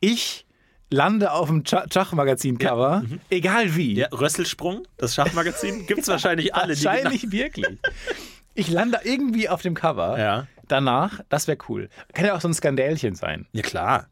[0.00, 0.46] Ich
[0.90, 3.92] lande auf dem Cha- Schachmagazin-Cover, egal wie.
[3.92, 3.98] mhm.
[3.98, 6.74] ja, Rösselsprung, das Schachmagazin, gibt es wahrscheinlich alle.
[6.74, 7.78] Wahrscheinlich wirklich.
[8.54, 10.18] Ich lande irgendwie auf dem Cover.
[10.18, 10.46] Ja.
[10.68, 11.88] Danach, das wäre cool.
[12.14, 13.46] Kann ja auch so ein Skandälchen sein.
[13.52, 14.08] Ja, klar.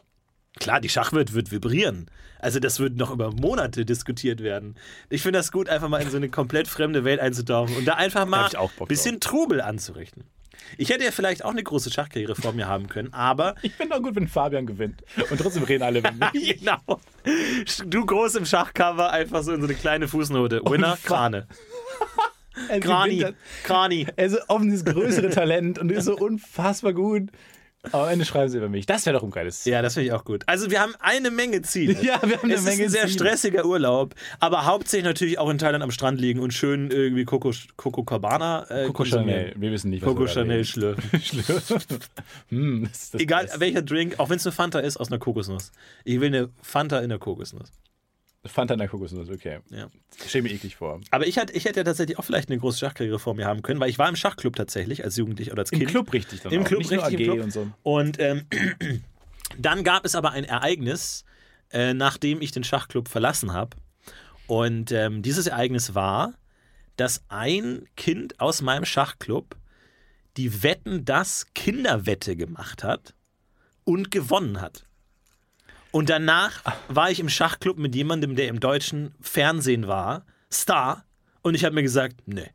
[0.58, 2.10] Klar, die Schachwelt wird vibrieren.
[2.38, 4.74] Also das wird noch über Monate diskutiert werden.
[5.08, 7.94] Ich finde das gut, einfach mal in so eine komplett fremde Welt einzutauchen und da
[7.94, 10.24] einfach mal ein bisschen Trubel anzurichten.
[10.76, 13.96] Ich hätte ja vielleicht auch eine große Schachkarriere vor mir haben können, aber Ich finde
[13.96, 15.02] auch gut, wenn Fabian gewinnt.
[15.30, 16.30] Und trotzdem reden alle mit mir.
[16.54, 17.00] genau.
[17.86, 20.62] Du groß im Schachcover, einfach so in so eine kleine Fußnote.
[20.64, 21.46] Winner, Krane.
[22.68, 23.24] Er Krani.
[23.62, 24.06] Krani.
[24.16, 27.30] Er ist offen das größere Talent und ist so unfassbar gut.
[27.92, 28.84] Am Ende schreiben sie über mich.
[28.84, 29.72] Das wäre doch ein geiles Ziel.
[29.72, 30.42] Ja, das finde ich auch gut.
[30.46, 31.94] Also wir haben eine Menge Ziele.
[32.02, 33.12] Ja, wir haben eine es Menge ist ein sehr Ziele.
[33.14, 37.52] stressiger Urlaub, aber hauptsächlich natürlich auch in Thailand am Strand liegen und schön irgendwie Coco,
[37.76, 39.04] Coco Cabana äh, Coco.
[39.06, 39.54] Chanel.
[39.56, 40.64] Wir wissen nicht, was Coco wir Chanel reden.
[41.22, 41.98] schlürfen.
[42.50, 43.60] hm, Egal Beste.
[43.60, 45.72] welcher Drink, auch wenn es eine Fanta ist, aus einer Kokosnuss.
[46.04, 47.72] Ich will eine Fanta in der Kokosnuss.
[48.46, 49.58] Fanta in der Kokosnuss, okay.
[49.68, 49.88] Ja.
[50.26, 51.00] Stell mir eklig vor.
[51.10, 53.60] Aber ich, hatte, ich hätte ja tatsächlich auch vielleicht eine große Schachkarriere vor mir haben
[53.62, 55.90] können, weil ich war im Schachclub tatsächlich als Jugendlicher oder als Im Kind.
[55.90, 56.66] Club richtig dann Im auch.
[56.66, 57.44] Club, nicht richtig im Club.
[57.44, 57.68] und so.
[57.82, 58.46] Und ähm,
[59.58, 61.24] dann gab es aber ein Ereignis,
[61.70, 63.76] äh, nachdem ich den Schachclub verlassen habe.
[64.46, 66.34] Und ähm, dieses Ereignis war,
[66.96, 69.56] dass ein Kind aus meinem Schachclub
[70.36, 73.14] die Wetten das Kinderwette gemacht hat
[73.84, 74.86] und gewonnen hat.
[75.92, 81.04] Und danach war ich im Schachclub mit jemandem, der im deutschen Fernsehen war, Star,
[81.42, 82.50] und ich habe mir gesagt, nee.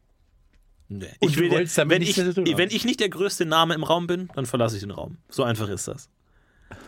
[0.87, 1.07] Nee.
[1.19, 4.45] Und Ich will, wenn, ich, wenn ich nicht der größte Name im Raum bin, dann
[4.45, 5.17] verlasse ich den Raum.
[5.29, 6.09] So einfach ist das.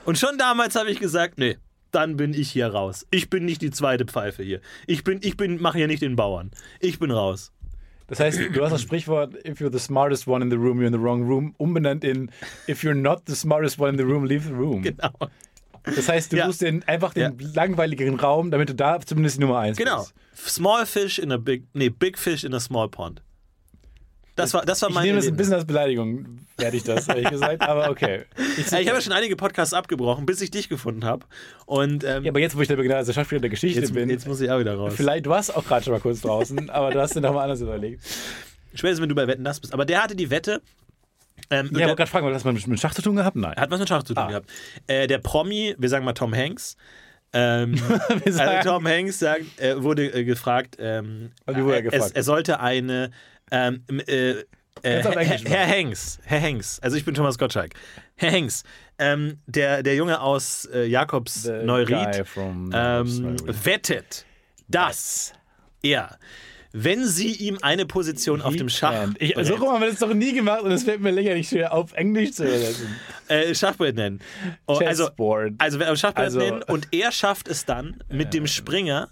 [0.06, 1.58] Und schon damals habe ich gesagt, nee,
[1.92, 3.08] dann bin ich hier raus.
[3.10, 4.62] Ich bin nicht die zweite Pfeife hier.
[4.86, 6.52] Ich bin, ich bin, mache hier nicht den Bauern.
[6.80, 7.52] Ich bin raus.
[8.08, 10.88] Das heißt, du hast das Sprichwort, if you're the smartest one in the room, you're
[10.88, 12.32] in the wrong room, umbenannt in
[12.68, 14.82] if you're not the smartest one in the room, leave the room.
[14.82, 15.12] Genau.
[15.96, 16.46] Das heißt, du Ja.
[16.48, 20.00] suchst den, einfach den langweiligeren Raum, damit du da zumindest die Nummer eins Genau.
[20.34, 20.56] bist.
[20.56, 23.22] Small fish in a big, nee, big fish in a small pond.
[24.36, 27.08] Das war, das war Ich mein nehme das ein bisschen als Beleidigung, werde ich das,
[27.08, 28.26] ehrlich gesagt, aber okay.
[28.56, 31.26] Ich, Ja, ich habe ja schon einige Podcasts abgebrochen, bis ich dich gefunden habe.
[31.66, 34.28] Und ähm, ja, aber jetzt, wo ich der begnadelte Schauspieler der Geschichte jetzt, bin, jetzt
[34.28, 34.94] muss ich auch wieder raus.
[34.96, 37.62] vielleicht, du warst auch gerade schon mal kurz draußen, aber du hast dir nochmal anders
[37.62, 38.04] überlegt.
[38.76, 39.74] Spätestens, wenn du bei Wetten das bist.
[39.74, 40.62] Aber der hatte die Wette.
[41.50, 43.36] Ähm, Ja, der, aber gerade fragen, hat das mit Schach zu tun gehabt?
[43.38, 43.56] Nein.
[43.56, 44.28] hat was mit Schach zu tun Ah.
[44.28, 44.50] gehabt.
[44.88, 46.76] Äh, der Promi, wir sagen mal Tom Hanks.
[47.34, 47.76] Ähm,
[48.26, 52.06] also Tom Hanks sagt, äh, wurde äh, gefragt, ähm, wurde er äh, gefragt?
[52.06, 53.12] Es, er sollte eine
[53.52, 54.32] ähm, äh,
[54.84, 57.74] äh, Herr, Hanks, Herr Hanks, also ich bin Thomas Gottschalk.
[58.16, 58.64] Herr Hanks,
[59.00, 63.66] ähm, der, der Junge aus äh, Jakobs The Neuried, ähm, Neuried.
[63.66, 64.26] wettet,
[64.68, 65.34] dass
[65.82, 66.18] er
[66.80, 70.14] wenn sie ihm eine Position auf dem Schach Ich, so rum haben wir das doch
[70.14, 72.96] nie gemacht und es fällt mir lächerlich schwer, auf Englisch zu übersetzen.
[73.30, 74.20] äh, Schachbrett nennen.
[74.68, 75.10] Oh, also,
[75.58, 79.10] also Schachbrett Also- nennen und er schafft es dann mit dem Springer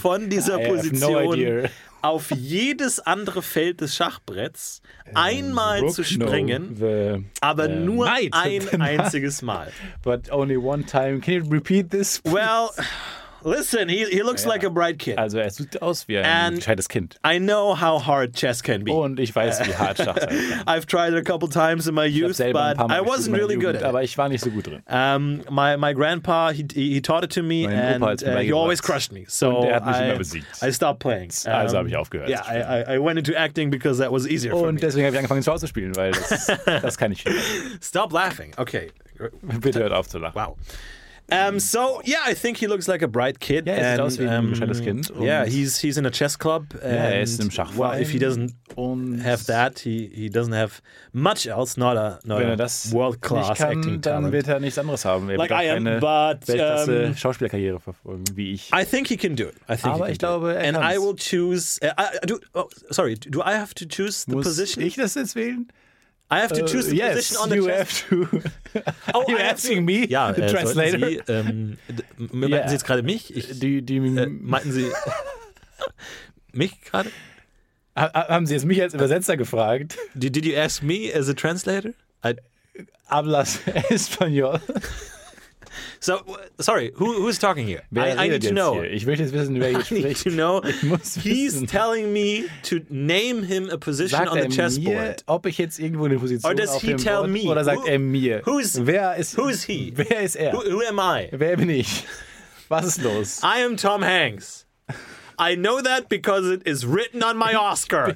[0.00, 1.68] von dieser no Position idea.
[2.00, 4.80] auf jedes andere Feld des Schachbretts
[5.14, 6.86] einmal Rook, zu springen, no,
[7.18, 8.32] the, aber äh, nur ein
[8.80, 9.70] einziges Mal.
[10.02, 11.20] But only one time.
[11.20, 12.22] Can you repeat this?
[12.24, 12.70] Well,
[13.44, 15.18] listen, he, he looks like a bright kid.
[15.18, 17.18] Also er sieht aus wie ein And- gescheites Kind.
[17.24, 18.92] I know how hard chess can be.
[18.92, 20.62] Und ich weiß, wie hart Schach sein kann.
[20.66, 23.76] I've tried it a couple times in my youth, but I wasn't really good Jugend,
[23.76, 23.86] at it.
[23.88, 24.82] Aber ich war nicht so gut drin.
[24.88, 28.80] Um, my my grandpa he he taught it to me Mein and uh, he always
[28.80, 29.24] crushed me.
[29.28, 30.46] So Und er hat mich I, immer besiegt.
[30.62, 31.30] I stopped playing.
[31.46, 32.50] Also habe ich aufgehört Yeah, zu.
[32.52, 34.80] I, I, I went into acting because that was easier for Und me.
[34.80, 37.36] deswegen habe ich angefangen, Schau zu spielen, weil das, das kann ich spielen.
[37.82, 38.52] Stop laughing.
[38.56, 38.90] Okay.
[39.60, 40.34] Bitte hört auf zu lachen.
[40.34, 40.56] Wow.
[41.30, 43.66] Um, so yeah, I think he looks like a bright kid.
[43.66, 46.04] Yeah, er sieht and, aus wie ein um, gescheites Kind und- Yeah, he's he's in
[46.04, 46.74] a chess club.
[46.82, 48.52] er ist im Schachverein Well, if he doesn't
[49.24, 50.82] have that, he he doesn't have
[51.12, 51.78] much else.
[51.80, 54.32] Not a not wenn er das world nicht class kann, acting dann talent.
[54.32, 55.30] wird er nichts anderes haben.
[55.30, 58.70] Er Like wird auch I am, but, Weltklasse um, Schauspielerkarriere verfolgen, wie ich.
[58.74, 59.54] I think he can do it.
[59.70, 60.56] I think Aber he can ich do glaube, it.
[60.56, 60.94] er and kann's.
[60.96, 61.78] I will choose.
[61.82, 63.14] Uh, I, do, oh, sorry.
[63.14, 64.84] Do I have to choose the Muss position?
[64.84, 65.68] ich das jetzt wählen?
[66.32, 67.78] I have to choose the yes, position on the you chess.
[67.78, 68.28] have to.
[69.14, 70.98] Oh, you I have asking to- me, Ja, the äh, translator?
[71.08, 71.76] Sie, ähm,
[72.16, 72.68] meinten.
[72.68, 73.36] Sie jetzt gerade mich?
[73.36, 74.86] Ich, Die, die, äh, meinten Sie
[76.52, 77.10] mich gerade?
[77.96, 79.98] ha- haben Sie jetzt mich als Übersetzer gefragt?
[80.14, 81.92] Did, did you ask me as a translator?
[82.24, 82.34] I,
[83.08, 83.58] Hablas
[83.90, 84.60] Español?
[86.02, 86.20] So
[86.60, 86.90] sorry.
[86.96, 87.82] Who who's talking here?
[87.92, 88.74] Wer I, I need to know.
[88.82, 88.90] Hier?
[88.92, 90.22] Ich möchte jetzt wissen, wer hier I need spricht.
[90.24, 90.60] to know.
[91.22, 91.66] He's wissen.
[91.66, 95.24] telling me to name him a position Sagt on the er mir, chessboard.
[95.26, 97.42] ob ich jetzt irgendwo eine Position Or does auf he dem tell Board, me?
[97.50, 98.42] Oder sagt Who- er mir?
[98.44, 99.92] who's- wer ist, who's he?
[99.94, 100.52] Wer ist er?
[100.52, 101.28] Who, who am I?
[101.30, 102.04] Wer bin ich?
[102.68, 103.40] Was ist los?
[103.42, 104.66] I am Tom Hanks.
[105.38, 108.14] I know that because it is written on my Oscar.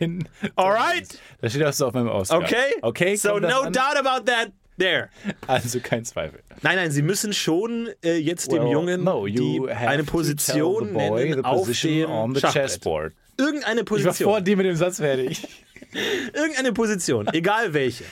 [0.57, 1.07] All right?
[1.41, 2.39] Da steht auch so auf meinem Oscar.
[2.39, 2.73] Okay?
[2.83, 3.73] Okay, So das no an?
[3.73, 4.53] doubt about that.
[4.79, 5.09] There.
[5.47, 6.41] Also kein Zweifel.
[6.63, 11.31] Nein, nein, Sie müssen schon äh, jetzt dem Well, Jungen no, die, eine Position boy
[11.31, 13.13] nennen auf position dem Schachbrett.
[13.39, 14.45] Irgendeine Ich war vor Position.
[14.45, 15.47] dir mit dem Satz fertig.
[16.35, 18.05] Irgendeine Position, egal welche.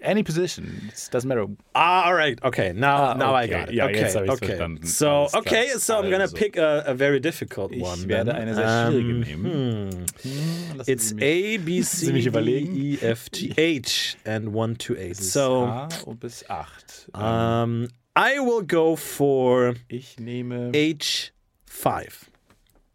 [0.00, 1.46] Any position, it doesn't matter.
[1.74, 2.42] Ah, all right.
[2.44, 3.52] Okay, now, Ah, now I okay.
[3.52, 3.74] got it.
[3.74, 4.46] Ja, okay, jetzt okay.
[4.46, 4.86] verstanden.
[4.86, 6.36] So, okay, so I'm gonna Also.
[6.36, 8.08] pick a, a very difficult Ich one.
[8.08, 8.36] werde then.
[8.42, 10.06] eine sehr schwierige Um, nehmen.
[10.22, 12.58] Hm, It's A, B, C, D?
[12.58, 15.08] E, F, G, H and 1 to 8.
[15.08, 17.08] bis So, A und bis 8.
[17.14, 22.12] um, I will go for ich nehme H5.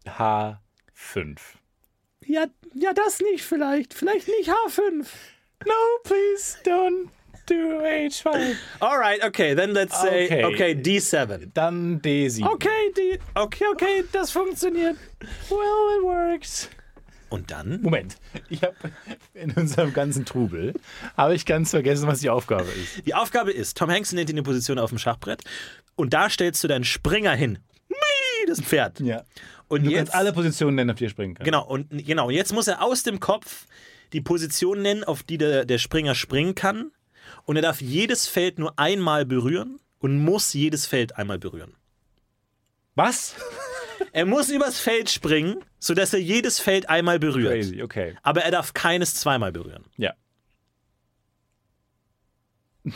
[0.06, 1.36] H5.
[2.26, 3.94] Ja, ja, das nicht vielleicht.
[3.94, 5.06] Vielleicht nicht H5.
[5.66, 5.72] No,
[6.04, 7.08] please don't
[7.46, 8.54] do H5.
[8.80, 10.44] All right, okay, then let's say, Okay.
[10.44, 11.50] okay, D7.
[11.54, 12.46] Dann D7.
[12.46, 14.96] Okay, D, okay, okay, das funktioniert.
[15.48, 16.68] Well, it works.
[17.30, 17.82] Und dann?
[17.82, 18.16] Moment,
[18.48, 18.74] ich habe
[19.34, 20.72] in unserem ganzen Trubel
[21.16, 23.06] habe ich ganz vergessen, was die Aufgabe ist.
[23.06, 25.42] Die Aufgabe ist, Tom Hanks nennt ihn eine Position auf dem Schachbrett
[25.94, 27.58] und da stellst du deinen Springer hin.
[27.88, 29.00] Mii, Das Pferd.
[29.00, 29.24] Ja.
[29.68, 31.44] Und Du jetzt, alle Positionen nennen, auf die er springen kann.
[31.44, 33.66] genau, und genau, jetzt muss er aus dem Kopf
[34.12, 36.90] die Position nennen, auf die der, der Springer springen kann.
[37.44, 41.74] Und er darf jedes Feld nur einmal berühren und muss jedes Feld einmal berühren.
[42.94, 43.34] Was?
[44.12, 47.52] Er muss übers Feld springen, sodass er jedes Feld einmal berührt.
[47.52, 48.16] Crazy, okay.
[48.22, 49.84] Aber er darf keines zweimal berühren.
[49.96, 50.14] Ja.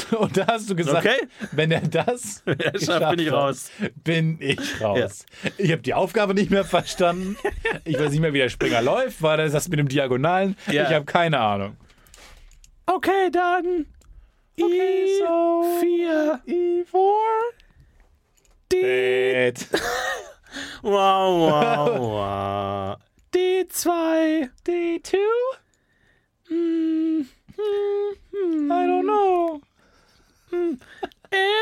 [0.19, 1.27] Und da hast du gesagt, Okay.
[1.53, 3.71] wenn er das er schafft, bin ich hat, raus.
[4.05, 5.27] Bin ich raus.
[5.59, 7.37] Ich habe die Aufgabe nicht mehr verstanden.
[7.85, 9.23] Ich weiß nicht mehr, wie der Springer läuft.
[9.23, 10.57] War das das mit dem Diagonalen?
[10.71, 10.85] Ja.
[10.89, 11.77] Ich habe keine Ahnung.
[12.87, 13.87] Okay, dann.
[14.61, 16.41] Okay, I so- 4.
[16.47, 17.13] E4.
[18.71, 19.53] D.
[20.83, 22.97] Wow, wow, wow.
[23.35, 24.49] D2.
[24.67, 25.17] D2?
[26.49, 27.27] Hm,
[27.57, 28.71] hm, hm.
[28.71, 29.52] I don't know.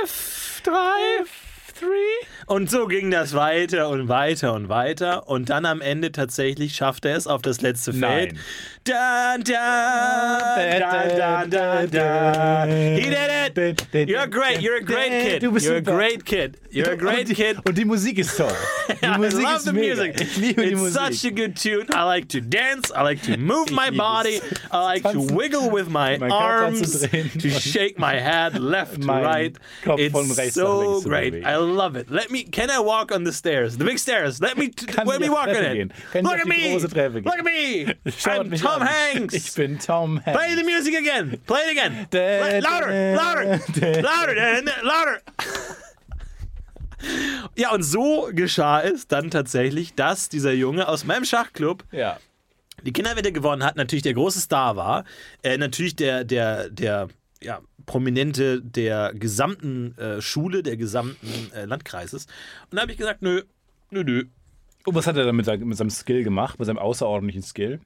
[0.04, 0.70] F3.
[1.20, 1.84] F3.
[2.46, 5.28] Und so ging das weiter und weiter und weiter.
[5.28, 8.32] Und dann am Ende tatsächlich schafft er es auf das letzte Feld.
[8.32, 8.40] Nein.
[8.82, 12.66] Da, da, da, da, da, da.
[12.66, 14.08] He did it.
[14.08, 14.62] You're great.
[14.62, 15.40] You're a great kid.
[15.42, 16.56] Du bist You're a great kid.
[16.70, 17.58] You're a great kid.
[17.66, 18.48] Und die Musik ist toll.
[19.02, 20.20] Die I love the music.
[20.20, 21.86] Ich liebe die It's such a good tune.
[21.92, 22.90] I like to dance.
[22.90, 24.40] I like to move my body.
[24.70, 29.02] I like to wiggle with my Meinen Körper zu arms, to shake my head left
[29.02, 29.56] to right.
[29.84, 31.44] It's von rechts nach so great.
[31.44, 32.10] I love it.
[32.10, 32.44] Let me.
[32.44, 33.76] Can I walk on the stairs?
[33.76, 34.40] The big stairs.
[34.40, 34.70] Let me.
[35.04, 35.74] Let me walk on it.
[35.74, 35.92] gehen?
[36.12, 36.70] Kann ich Look at me.
[36.70, 37.24] große Treppe gehen?
[37.24, 37.94] Look at me.
[38.24, 38.88] I'm Tom an.
[38.88, 39.34] Hanks.
[39.34, 40.38] Ich bin Tom Hanks.
[40.40, 41.40] Play the music again.
[41.46, 42.06] Play it again.
[42.10, 45.20] Da, louder, louder, louder, louder.
[47.56, 52.18] Ja, und so geschah es dann tatsächlich, dass dieser Junge aus meinem Schachclub Ja.
[52.82, 55.04] die Kinderwette gewonnen hat, natürlich der große Star war,
[55.42, 57.08] äh, natürlich der, der, der
[57.42, 62.26] ja, Prominente der gesamten äh, Schule, der gesamten äh, Landkreises.
[62.70, 63.42] Und da habe ich gesagt, nö,
[63.90, 64.24] nö, nö.
[64.84, 67.80] Und was hat er dann mit, mit seinem Skill gemacht, mit seinem außerordentlichen Skill?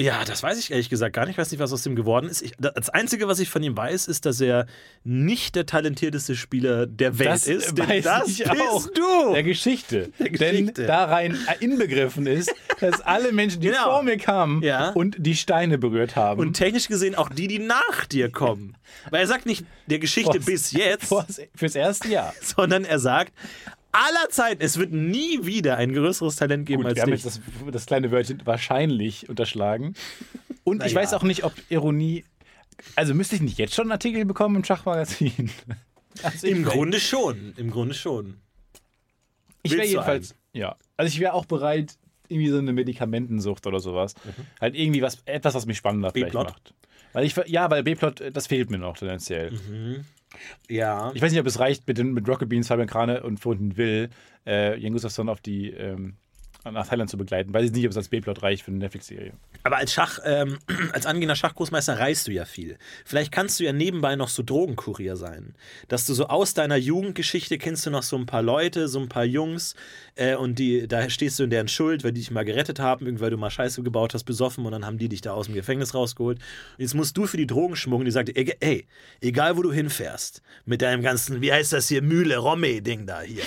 [0.00, 1.32] Ja, das weiß ich ehrlich gesagt gar nicht.
[1.32, 2.40] Ich weiß nicht, was aus dem geworden ist.
[2.42, 4.66] Ich, das Einzige, was ich von ihm weiß, ist, dass er
[5.04, 7.76] nicht der talentierteste Spieler der Welt Das ist.
[7.78, 8.86] Weiß das ich auch.
[8.88, 9.32] du.
[9.34, 10.10] Der Geschichte.
[10.18, 10.38] Geschichte.
[10.38, 13.84] Denn da rein inbegriffen ist, dass alle Menschen, die Genau.
[13.84, 14.90] vor mir kamen Ja.
[14.90, 16.40] und die Steine berührt haben.
[16.40, 18.76] Und technisch gesehen auch die, die nach dir kommen.
[19.10, 22.32] Weil er sagt nicht der Geschichte Vors- bis jetzt, Vors- Fürs erste Jahr.
[22.40, 23.32] sondern er sagt,
[23.92, 27.24] aller Zeiten, es wird nie wieder ein größeres Talent geben Gut, als wir haben dich.
[27.24, 29.94] jetzt das, das kleine Wörtchen wahrscheinlich unterschlagen.
[30.64, 31.00] Und ich ja.
[31.00, 32.24] weiß auch nicht, ob Ironie.
[32.96, 35.50] Also müsste ich nicht jetzt schon einen Artikel bekommen im Schachmagazin?
[36.22, 37.54] Also Im Grunde schon.
[37.56, 38.36] Im Grunde schon.
[39.62, 40.34] Ich wäre jedenfalls.
[40.52, 40.76] Ja.
[40.98, 41.96] Also ich wäre auch bereit,
[42.28, 44.14] irgendwie so eine Medikamentensucht oder sowas.
[44.60, 46.74] Halt irgendwie was, etwas, was mich spannender vielleicht macht.
[47.12, 49.58] Weil ich, ja, weil B-Plot, das fehlt mir noch tendenziell.
[50.68, 51.12] Ja.
[51.14, 54.10] Ich weiß nicht, ob es reicht, mit, mit Rocket Beans, Fabian Krane und Freunden Will,
[54.46, 56.16] äh, Jan Gustafsson auf die, ähm,
[56.64, 57.52] nach Thailand zu begleiten.
[57.52, 59.32] Weiß ich nicht, ob es als B-Plot reicht für eine Netflix-Serie.
[59.64, 60.58] Aber als Schach, ähm,
[60.92, 62.78] als angehender Schachgroßmeister reist du ja viel.
[63.04, 65.54] Vielleicht kannst du ja nebenbei noch so Drogenkurier sein.
[65.88, 69.08] Dass du so aus deiner Jugendgeschichte kennst du noch so ein paar Leute, so ein
[69.08, 69.74] paar Jungs,
[70.14, 73.06] äh, und die, da stehst du in deren Schuld, weil die dich mal gerettet haben,
[73.06, 75.46] irgendwie weil du mal Scheiße gebaut hast, besoffen, und dann haben die dich da aus
[75.46, 76.38] dem Gefängnis rausgeholt.
[76.38, 78.86] Und jetzt musst du für die Drogen schmuggeln, die sagt, ey,
[79.20, 83.44] egal wo du hinfährst, mit deinem ganzen, wie heißt das hier, Mühle, Romme-Ding da hier.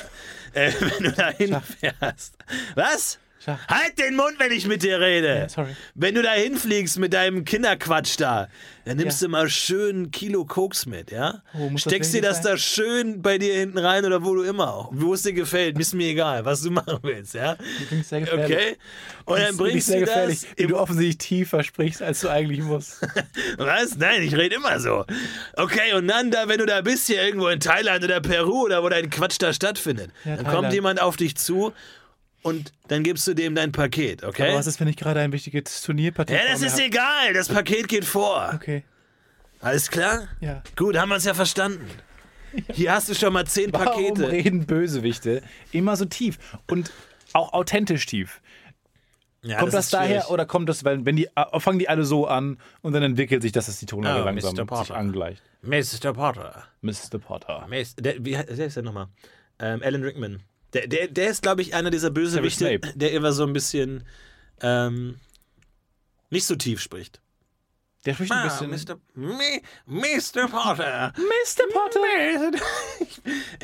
[0.56, 2.38] Äh, wenn du da hinfährst.
[2.76, 3.20] Was?
[3.48, 5.28] Halt den Mund, wenn ich mit dir rede.
[5.40, 5.76] Ja, sorry.
[5.94, 8.48] Wenn du da hinfliegst mit deinem Kinderquatsch da,
[8.86, 9.28] dann nimmst Ja.
[9.28, 11.42] du mal schön ein Kilo Koks mit, ja?
[11.56, 12.52] Oh, muss das Steckst dir das sein?
[12.54, 14.90] da schön bei dir hinten rein oder wo du immer auch.
[14.94, 17.56] Wo es dir gefällt, ist mir egal, was du machen willst, ja?
[17.88, 18.46] klingt sehr gefährlich.
[18.56, 18.78] Okay?
[19.26, 20.50] Und dann bringst sehr du gefährlich, das.
[20.58, 23.02] wie du offensichtlich tiefer sprichst, als du eigentlich musst.
[23.58, 23.96] was?
[23.98, 25.06] Nein, ich rede immer so.
[25.56, 28.84] Okay, und dann da, wenn du da bist, hier irgendwo in Thailand oder Peru oder
[28.84, 30.62] wo dein Quatsch da stattfindet, Ja, dann Thailand.
[30.64, 31.74] kommt jemand auf dich zu
[32.46, 34.50] und dann gibst du dem dein Paket, okay?
[34.50, 36.80] Aber was ist, wenn ich gerade ein wichtiges Turnierpartie ja, das ist hab?
[36.86, 38.52] egal, das Paket geht vor.
[38.54, 38.84] Okay,
[39.62, 40.28] Alles klar?
[40.42, 40.62] ja.
[40.76, 41.90] Gut, haben wir uns ja verstanden.
[42.72, 44.32] Hier hast du schon mal zehn Warum Pakete.
[44.32, 46.92] reden Bösewichte immer so tief und
[47.34, 48.42] auch authentisch tief?
[49.42, 50.30] Ja, kommt das, ist daher schwierig.
[50.30, 53.42] oder kommt das, weil wenn die äh, fangen die alle so an und dann entwickelt
[53.42, 55.44] sich das, dass die Tonlage Oh, langsam sich angleicht.
[55.62, 56.14] Mr.
[56.14, 56.64] Potter.
[56.82, 57.20] Mr.
[57.20, 57.68] Potter.
[57.70, 58.02] Mr.
[58.02, 59.08] Der, wie heißt ist der nochmal?
[59.60, 60.42] Ähm, Alan Rickman.
[60.76, 64.04] Der, der, der ist, glaube ich, einer dieser Bösewichte, der immer so ein bisschen
[64.62, 65.16] ähm,
[66.30, 67.22] nicht so tief spricht.
[68.06, 68.70] Der spricht ein Ah, bisschen.
[68.70, 69.00] Mr.
[69.88, 70.48] Mr.
[70.50, 71.14] Potter.
[71.18, 71.64] Mr.
[71.74, 72.58] Potter.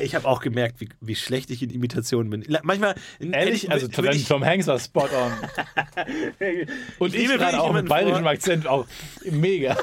[0.00, 2.44] Ich habe auch gemerkt, wie, wie schlecht ich in Imitationen bin.
[2.62, 2.94] Manchmal.
[3.20, 3.70] Ehrlich?
[3.70, 5.32] Also Tom, ich, Tom Hanks war spot on.
[6.98, 8.86] Und Ich ich, gerade auch mit bayerischem Akzent auch
[9.30, 9.76] mega.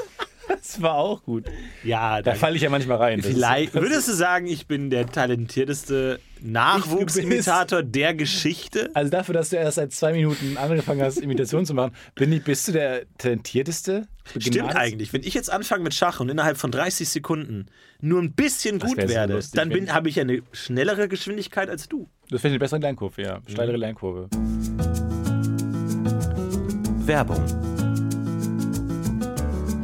[0.50, 1.46] Das war auch gut.
[1.84, 3.22] Ja, Da falle ich ja manchmal rein.
[3.22, 8.90] Vielleicht würdest du sagen, ich bin der talentierteste Nachwuchsimitator der Geschichte?
[8.94, 12.42] Also dafür, dass du erst seit zwei Minuten angefangen hast, Imitationen zu machen, bin ich,
[12.42, 14.08] bist du der talentierteste?
[14.38, 15.12] Stimmt eigentlich.
[15.12, 17.66] Wenn ich jetzt anfange mit Schach und innerhalb von 30 Sekunden
[18.00, 22.08] nur ein bisschen Das gut werde, lustig, dann habe ich eine schnellere Geschwindigkeit als du.
[22.30, 23.40] Das wäre eine bessere Lernkurve, ja.
[23.48, 24.28] Steilere Lernkurve.
[27.06, 27.79] Werbung.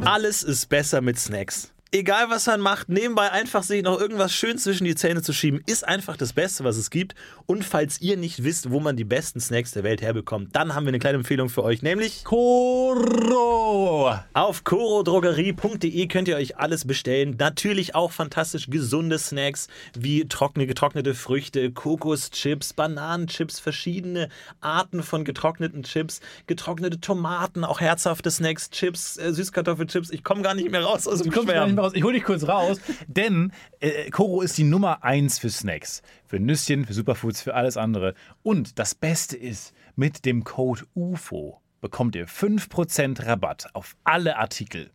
[0.07, 1.73] Alles ist besser mit Snacks.
[1.93, 5.61] Egal was man macht, nebenbei einfach sich noch irgendwas schön zwischen die Zähne zu schieben,
[5.67, 7.15] ist einfach das Beste, was es gibt.
[7.45, 10.85] Und falls ihr nicht wisst, wo man die besten Snacks der Welt herbekommt, dann haben
[10.85, 14.13] wir eine kleine Empfehlung für euch, nämlich Koro!
[14.33, 17.37] Auf chorodrogerie.de könnt ihr euch alles bestellen.
[17.39, 24.27] Natürlich auch fantastisch gesunde Snacks wie trockene, getrocknete Früchte, Kokoschips, Bananenchips, verschiedene
[24.59, 30.09] Arten von getrockneten Chips, getrocknete Tomaten, auch herzhafte Snacks, Chips, äh, Süßkartoffelchips.
[30.09, 31.76] Ich komme gar nicht mehr raus aus dem Schwärmen.
[31.77, 31.93] Mehr raus.
[31.95, 36.01] Ich hole dich kurz raus, denn äh, Koro ist die Nummer eins für Snacks.
[36.25, 38.13] Für Nüsschen, für Superfoods, für alles andere.
[38.43, 44.89] Und das Beste ist, mit dem Code UFO bekommt ihr 5% Rabatt auf alle Artikel.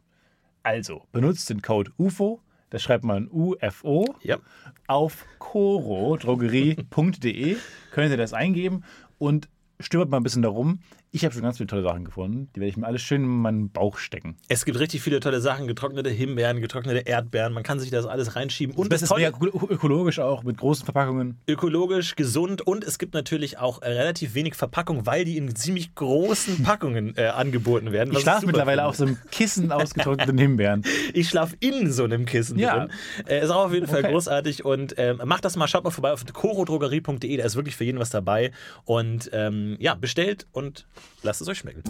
[0.63, 2.41] Also, benutzt den Code UFO,
[2.71, 4.39] das schreibt man UFO, Ja.
[4.87, 7.57] auf corodrogerie.de
[7.91, 8.85] könnt ihr das eingeben
[9.19, 9.49] und
[9.81, 10.79] stöbert mal ein bisschen darum.
[11.15, 12.49] Ich habe schon ganz viele tolle Sachen gefunden.
[12.57, 14.39] Die werde ich mir alles schön in meinen Bauch stecken.
[14.49, 17.53] Es gibt richtig viele tolle Sachen, getrocknete Himbeeren, getrocknete Erdbeeren.
[17.53, 18.75] Man kann sich das alles reinschieben.
[18.75, 21.37] Und Das das ist Tolle, öko- ökologisch auch, mit großen Verpackungen.
[21.47, 25.95] ökologisch, gesund und es gibt natürlich auch äh, relativ wenig Verpackung, weil die in ziemlich
[25.95, 28.11] großen Packungen äh, angeboten werden.
[28.15, 28.89] Ich schlafe mittlerweile finde.
[28.89, 30.83] auf so einem Kissen aus getrockneten Himbeeren.
[31.13, 32.87] Ich schlafe in so einem Kissen Ja.
[32.87, 32.91] drin.
[33.29, 34.13] Äh, ist auch auf jeden Fall Okay.
[34.13, 37.85] großartig und ähm, macht das mal, schaut mal vorbei auf chorodrogerie.de, da ist wirklich für
[37.85, 38.51] jeden was dabei
[38.87, 40.87] und ähm, ja, bestellt und
[41.23, 41.83] Lasst es euch schmecken.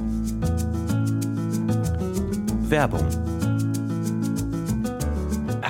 [2.69, 3.07] Werbung.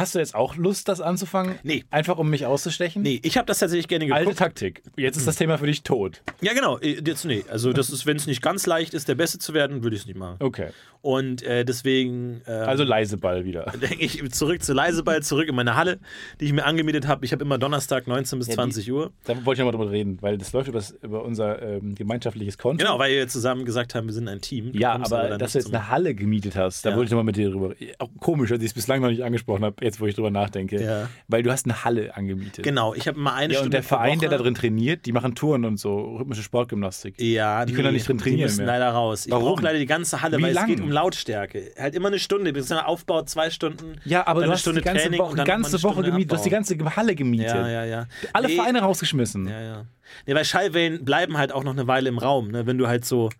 [0.02, 1.58] Hast du jetzt auch Lust, das anzufangen?
[1.62, 1.84] Nee.
[1.90, 3.02] Einfach um mich auszustechen?
[3.02, 4.26] Nee, ich habe das tatsächlich gerne geguckt.
[4.26, 4.82] Alte Taktik.
[4.96, 6.22] Jetzt ist das Thema für dich tot.
[6.40, 6.78] Ja, genau.
[6.78, 7.44] äh, Jetzt, nee.
[7.48, 10.02] Also, das ist, wenn es nicht ganz leicht ist, der Beste zu werden, würde ich
[10.02, 10.36] es nicht machen.
[10.40, 10.68] Okay.
[11.00, 12.42] Und äh, deswegen.
[12.46, 13.64] Äh, Also leise Ball wieder.
[13.80, 15.98] denke ich zurück zu Leiseball, zurück in meine Halle,
[16.40, 17.24] die ich mir angemietet habe.
[17.24, 19.10] Ich habe immer Donnerstag 19 bis Ja, die- 20 Uhr.
[19.24, 22.56] Da wollte ich nochmal drüber reden, weil das läuft über, das, über unser ähm, gemeinschaftliches
[22.58, 22.84] Konto.
[22.84, 24.72] Genau, weil wir zusammen gesagt haben, wir sind ein Team.
[24.72, 26.96] Du Ja, aber dass du jetzt eine Halle gemietet hast, da Ja.
[26.96, 27.74] wollte ich nochmal mit dir drüber.
[27.98, 30.82] Auch komisch, dass ich es bislang noch nicht angesprochen habe, jetzt wo ich drüber nachdenke.
[30.82, 31.08] Ja.
[31.28, 32.64] Weil du hast eine Halle angemietet.
[32.64, 35.12] Genau, ich habe immer eine Ja, Stunde und der Verein, der da drin trainiert, die
[35.12, 37.20] machen Touren und so, rhythmische Sportgymnastik.
[37.20, 38.66] Ja, Die können da nicht drin Die trainieren müssen mehr.
[38.78, 39.26] leider raus.
[39.26, 40.64] Ich brauche leider die ganze Halle, Wie weil lang?
[40.64, 41.72] es geht um Lautstärke.
[41.78, 42.52] Halt immer eine Stunde.
[42.52, 43.96] Bis dann Aufbau zwei Stunden.
[44.04, 46.32] Ja, aber du eine hast Stunde die ganze Training Woche, ganze Woche gemietet.
[46.32, 47.46] Du hast die ganze Halle gemietet.
[47.54, 48.06] Ja, ja, ja.
[48.32, 49.46] Alle Nee, Vereine rausgeschmissen.
[49.48, 49.84] Ja, ja.
[50.26, 52.50] Nee, weil Schallwellen bleiben halt auch noch eine Weile im Raum.
[52.50, 52.66] Ne?
[52.66, 53.30] Wenn du halt so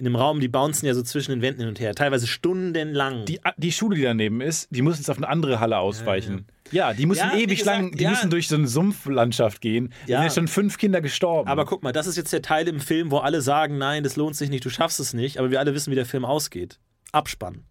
[0.00, 1.94] in dem Raum, die bouncen ja so zwischen den Wänden hin und her.
[1.94, 3.24] Teilweise stundenlang.
[3.26, 6.46] Die, die Schule, die daneben ist, die muss jetzt auf eine andere Halle ausweichen.
[6.72, 8.10] Ja, die müssen Ja, ewig gesagt, lang, die ja.
[8.10, 9.92] müssen durch so eine Sumpflandschaft gehen.
[10.06, 10.16] Da Ja.
[10.18, 11.48] sind jetzt schon fünf Kinder gestorben.
[11.48, 14.16] aber guck mal, das ist jetzt der Teil im Film, wo alle sagen, nein, das
[14.16, 15.38] lohnt sich nicht, du schaffst es nicht.
[15.38, 16.78] Aber wir alle wissen, wie der Film ausgeht.
[17.12, 17.64] Abspann.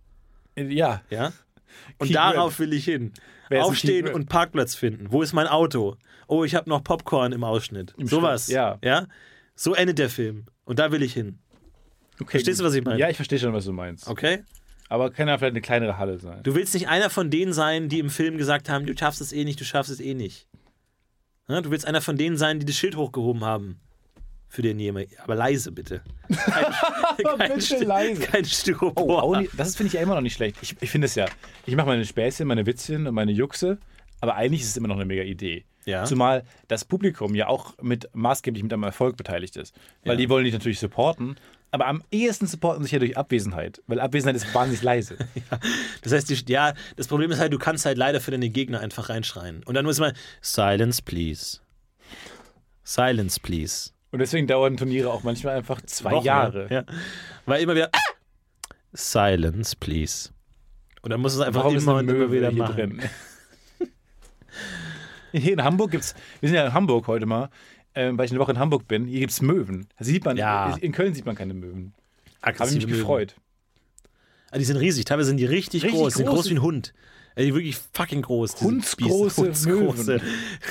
[0.56, 1.34] ja, Ja?
[1.98, 3.14] Und Keep darauf will ich hin.
[3.52, 5.08] Aufstehen und Parkplatz finden.
[5.12, 5.96] Wo ist mein Auto?
[6.28, 7.94] Oh, ich habe noch Popcorn im Ausschnitt.
[7.98, 8.48] Im Sowas.
[8.48, 8.78] Ja.
[8.84, 9.08] ja.
[9.56, 10.46] So endet der Film.
[10.66, 11.40] Und da will ich hin.
[12.22, 13.00] Okay, Verstehst du, was ich meine?
[13.00, 14.08] Ja, ich verstehe schon, was du meinst.
[14.08, 14.44] Okay?
[14.88, 16.42] Aber kann ja vielleicht eine kleinere Halle sein.
[16.44, 19.32] Du willst nicht einer von denen sein, die im Film gesagt haben, du schaffst es
[19.32, 20.48] eh nicht, du schaffst es eh nicht.
[21.48, 23.80] Ja, du willst einer von denen sein, die das Schild hochgehoben haben.
[24.52, 25.08] Für den jemand.
[25.22, 26.02] Aber leise, bitte.
[26.28, 26.66] Kein,
[27.38, 28.22] kein, Bitte Sti- leise.
[28.24, 29.38] Kein Oh, Styropor.
[29.42, 30.58] nicht, das finde ich ja immer noch nicht schlecht.
[30.64, 31.28] Ich, ich finde es ja.
[31.68, 33.78] Ich mache meine Späßchen, meine Witzchen und meine Juxe,
[34.22, 35.66] aber eigentlich ist es immer noch eine mega Idee.
[35.86, 36.04] Ja.
[36.06, 39.76] Zumal das Publikum ja auch mit maßgeblich mit am Erfolg beteiligt ist.
[40.04, 41.36] Weil die wollen dich natürlich supporten,
[41.72, 45.18] aber am ehesten supporten sich ja durch Abwesenheit, weil Abwesenheit ist wahnsinnig leise.
[46.02, 48.80] Das heißt, die, ja, das Problem ist halt, du kannst halt leider für deine Gegner
[48.80, 49.64] einfach reinschreien.
[49.66, 51.60] Und dann muss man, Silence, please.
[52.84, 53.92] Silence, please.
[54.12, 56.68] Und deswegen dauern Turniere auch manchmal einfach zwei Wochen, Jahre.
[56.72, 56.86] Ja.
[57.46, 57.90] Weil immer wieder,
[58.94, 60.30] Silence, please.
[61.02, 63.02] Und dann muss es einfach Warum immer und immer wieder machen.
[65.32, 67.50] Hier in Hamburg gibt's, wir sind ja in Hamburg heute mal,
[67.96, 69.88] ähm, weil ich eine Woche in Hamburg bin, hier gibt es Möwen.
[69.98, 70.76] Das sieht man, Ja.
[70.80, 71.94] in Köln sieht man keine Möwen.
[72.42, 73.00] Habe ich mich Möwen.
[73.00, 73.36] gefreut.
[74.52, 75.06] Ah, die sind riesig.
[75.06, 76.14] Teilweise sind die richtig, Richtig groß.
[76.14, 76.94] Die sind groß wie ein Hund.
[77.38, 78.62] Die wirklich fucking groß.
[78.62, 79.42] Hundsgroße.
[79.44, 80.22] Hundsgroße.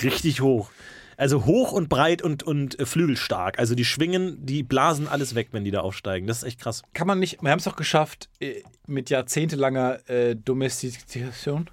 [0.02, 0.70] Richtig hoch.
[1.16, 3.58] Also hoch und breit und, und äh, flügelstark.
[3.58, 6.26] Also die schwingen, die blasen alles weg, wenn die da aufsteigen.
[6.28, 6.82] Das ist echt krass.
[6.94, 11.70] Kann man nicht, wir haben es doch geschafft, äh, mit jahrzehntelanger äh, Domestikation,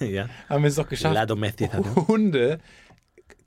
[0.00, 0.28] ja.
[0.48, 2.06] haben wir es doch geschafft, La.
[2.08, 2.58] Hunde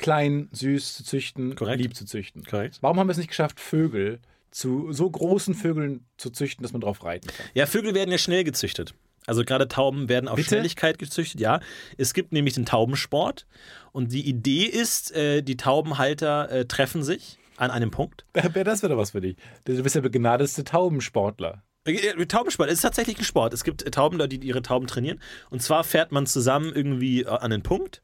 [0.02, 1.82] klein, süß zu züchten, Korrekt.
[1.82, 2.44] lieb zu züchten.
[2.44, 2.80] Korrekt.
[2.82, 4.20] Warum haben wir es nicht geschafft, Vögel
[4.52, 7.46] zu so großen Vögeln zu züchten, dass man drauf reiten kann?
[7.54, 8.94] Ja, Vögel werden ja schnell gezüchtet.
[9.28, 10.50] Also gerade Tauben werden auf Bitte?
[10.50, 11.60] Schnelligkeit gezüchtet, ja.
[11.98, 13.46] Es gibt nämlich den Taubensport
[13.92, 18.26] und die Idee ist, äh, die Taubenhalter äh, treffen sich an einem Punkt.
[18.34, 19.38] Das wäre doch was für dich.
[19.66, 21.64] Du bist der begnadeste Taubensportler.
[21.86, 23.54] Äh, Taubensport ist tatsächlich ein Sport.
[23.54, 25.20] Es gibt äh, Tauben, die ihre Tauben trainieren.
[25.50, 28.02] Und zwar fährt man zusammen irgendwie äh, an den Punkt.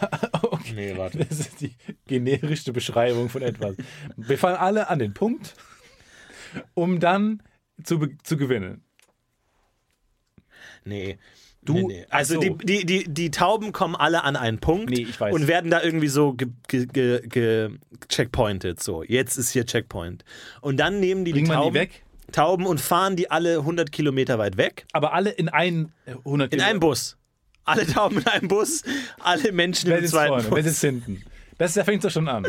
[0.42, 0.72] Okay.
[0.74, 1.18] Nee, warte.
[1.18, 1.74] Das ist die
[2.06, 3.76] generischste Beschreibung von etwas.
[4.16, 5.54] Wir fahren alle an den Punkt,
[6.74, 7.42] um dann
[7.82, 8.82] zu, zu gewinnen.
[10.84, 11.18] Nee.
[11.62, 12.06] Du- nee, nee.
[12.10, 12.40] Also so.
[12.40, 16.08] die, die, die, die Tauben kommen alle an einen Punkt Nee, und werden da irgendwie
[16.08, 17.70] so ge, ge, ge, ge
[18.08, 18.82] checkpointed.
[18.82, 20.24] So, jetzt ist hier Checkpoint.
[20.60, 22.04] Und dann nehmen die Bringt die man die Tauben, weg?
[22.32, 24.84] Tauben und fahren die alle 100 Kilometer weit weg.
[24.92, 27.16] Aber alle in einen äh, 100 In einem Bus.
[27.64, 28.82] Alle Tauben in einem Bus,
[29.20, 30.44] alle Menschen Wer im zweiten vorne?
[30.44, 30.64] Wer Bus.
[30.64, 31.24] sitzt hinten?
[31.58, 32.46] Das da fängt doch schon an.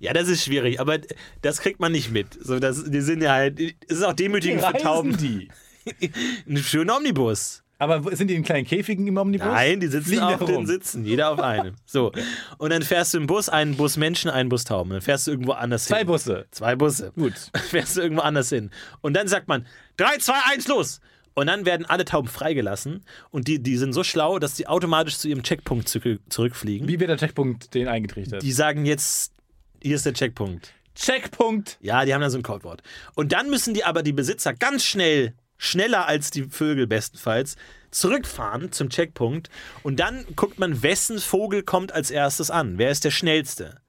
[0.00, 0.98] Ja, das ist schwierig, aber
[1.42, 2.38] das kriegt man nicht mit.
[2.40, 5.16] So, das, die sind ja halt, es ist auch demütigend für Tauben.
[5.16, 5.48] die?
[6.48, 7.62] Ein schöner Omnibus.
[7.80, 9.46] Aber sind die in kleinen Käfigen im Omnibus?
[9.46, 10.66] Nein, die sitzen Fliegen auf den.
[10.66, 11.76] Sitzen, jeder auf einem.
[11.86, 12.12] So.
[12.58, 14.90] Und dann fährst du im Bus, einen Bus Menschen, einen Bus Tauben.
[14.90, 16.08] Dann fährst du irgendwo anders Zwei hin.
[16.08, 16.46] Busse.
[16.50, 17.12] Zwei Busse.
[17.14, 17.34] Gut.
[17.52, 18.70] Dann fährst du irgendwo anders hin.
[19.00, 19.64] Und dann sagt man,
[19.96, 21.00] 3, 2, 1, los!
[21.38, 25.18] Und dann werden alle Tauben freigelassen und die, die sind so schlau, dass die automatisch
[25.18, 26.88] zu ihrem Checkpunkt zurück, zurückfliegen.
[26.88, 28.42] Wie wird der Checkpunkt den eingetrichtert?
[28.42, 29.32] Die sagen jetzt,
[29.80, 30.72] hier ist der Checkpunkt.
[30.96, 31.78] Checkpunkt.
[31.80, 32.82] Ja, die haben da so ein Codewort.
[33.14, 37.54] Und dann müssen die aber die Besitzer ganz schnell, schneller als die Vögel bestenfalls,
[37.92, 39.48] zurückfahren zum Checkpunkt.
[39.84, 42.78] Und dann guckt man, wessen Vogel kommt als erstes an.
[42.78, 43.80] Wer ist der schnellste?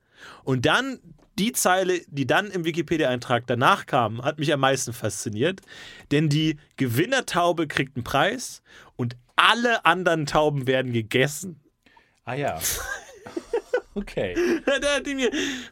[0.43, 0.99] Und dann
[1.39, 5.61] die Zeile, die dann im Wikipedia-Eintrag danach kam, hat mich am meisten fasziniert.
[6.11, 8.61] Denn die Gewinnertaube kriegt einen Preis
[8.97, 11.59] und alle anderen Tauben werden gegessen.
[12.25, 12.59] Ah ja.
[13.95, 14.35] Okay.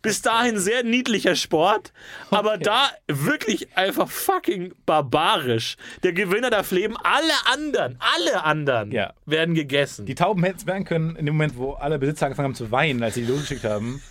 [0.02, 1.94] Bis dahin sehr niedlicher Sport,
[2.30, 2.64] aber Okay.
[2.64, 5.78] da wirklich einfach fucking barbarisch.
[6.04, 9.14] Der Gewinner darf leben, alle anderen, alle anderen Ja.
[9.26, 10.06] werden gegessen.
[10.08, 12.72] Die Tauben hätten es merken können, in dem Moment, wo alle Besitzer angefangen haben zu
[12.72, 14.02] weinen, als sie die losgeschickt haben.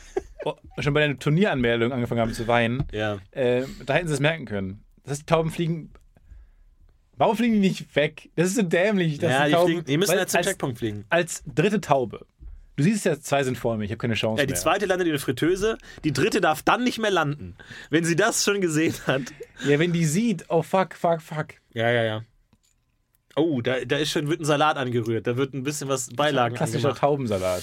[0.44, 2.84] Oh, schon bei der Turnieranmeldung angefangen haben zu weinen.
[2.92, 3.18] ja.
[3.32, 4.84] Äh, da hätten sie es merken können.
[5.02, 5.92] Das heißt, die Tauben fliegen.
[7.16, 8.30] Warum fliegen die nicht weg?
[8.36, 9.18] Das ist so dämlich.
[9.18, 11.04] Dass ja, die, die, Tauben, fliegen, die müssen jetzt zum als, Checkpunkt fliegen.
[11.08, 12.26] als dritte Taube.
[12.76, 14.60] Du siehst ja, zwei sind vor mir, ich habe keine Chance Ja, die mehr.
[14.60, 17.56] zweite landet in der Fritteuse, die dritte darf dann nicht mehr landen.
[17.88, 19.22] Wenn sie das schon gesehen hat.
[19.66, 21.54] Ja, wenn die sieht, oh fuck, fuck, fuck.
[21.72, 22.22] Ja, ja, ja.
[23.34, 25.26] Oh, da, da ist schon, wird ein Salat angerührt.
[25.26, 27.00] Da wird ein bisschen was Beilagen Klassischer angemacht.
[27.00, 27.62] Taubensalat.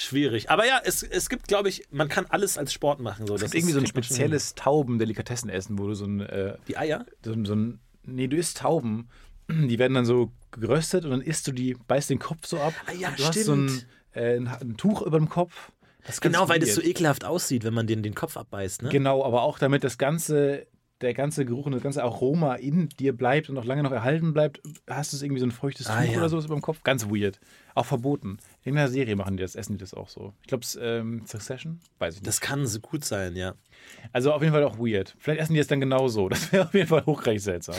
[0.00, 0.48] Schwierig.
[0.50, 3.26] Aber ja, es, es gibt, glaube ich, man kann alles als Sport machen.
[3.26, 3.34] So.
[3.34, 6.56] Das Das ist irgendwie so ein spezielles Tauben-Delikatessenessen, wo du so ein, äh.
[6.68, 7.04] Die Eier?
[7.24, 7.80] so, ein- so ein.
[8.04, 9.08] Nee, du isst Tauben.
[9.50, 12.72] Die werden dann so geröstet und dann isst du die, beißt den Kopf so ab.
[12.86, 13.86] Ah, ja, du hast so ein, stimmt.
[14.14, 15.70] äh, ein, ein Tuch über dem Kopf.
[16.06, 18.82] Das Genau, weil das so ekelhaft aussieht, wenn man den, den Kopf abbeißt.
[18.84, 18.88] Ne?
[18.88, 20.66] Genau, aber auch damit das ganze,
[21.00, 24.32] der ganze Geruch und das ganze Aroma in dir bleibt und auch lange noch erhalten
[24.34, 26.18] bleibt, hast du es irgendwie so ein feuchtes Ah, Tuch ja.
[26.18, 26.82] oder so über dem Kopf.
[26.82, 27.40] Ganz weird.
[27.74, 28.38] Auch verboten.
[28.64, 30.34] In einer Serie machen die das, essen die das auch so.
[30.42, 31.80] Ich glaube, ähm, Succession?
[31.98, 32.26] Weiß ich nicht.
[32.28, 33.54] Das kann so gut sein, ja.
[34.12, 35.16] Also auf jeden Fall auch weird.
[35.18, 36.28] Vielleicht essen die es dann genauso.
[36.30, 37.76] Das wäre auf jeden Fall hochreich seltsam.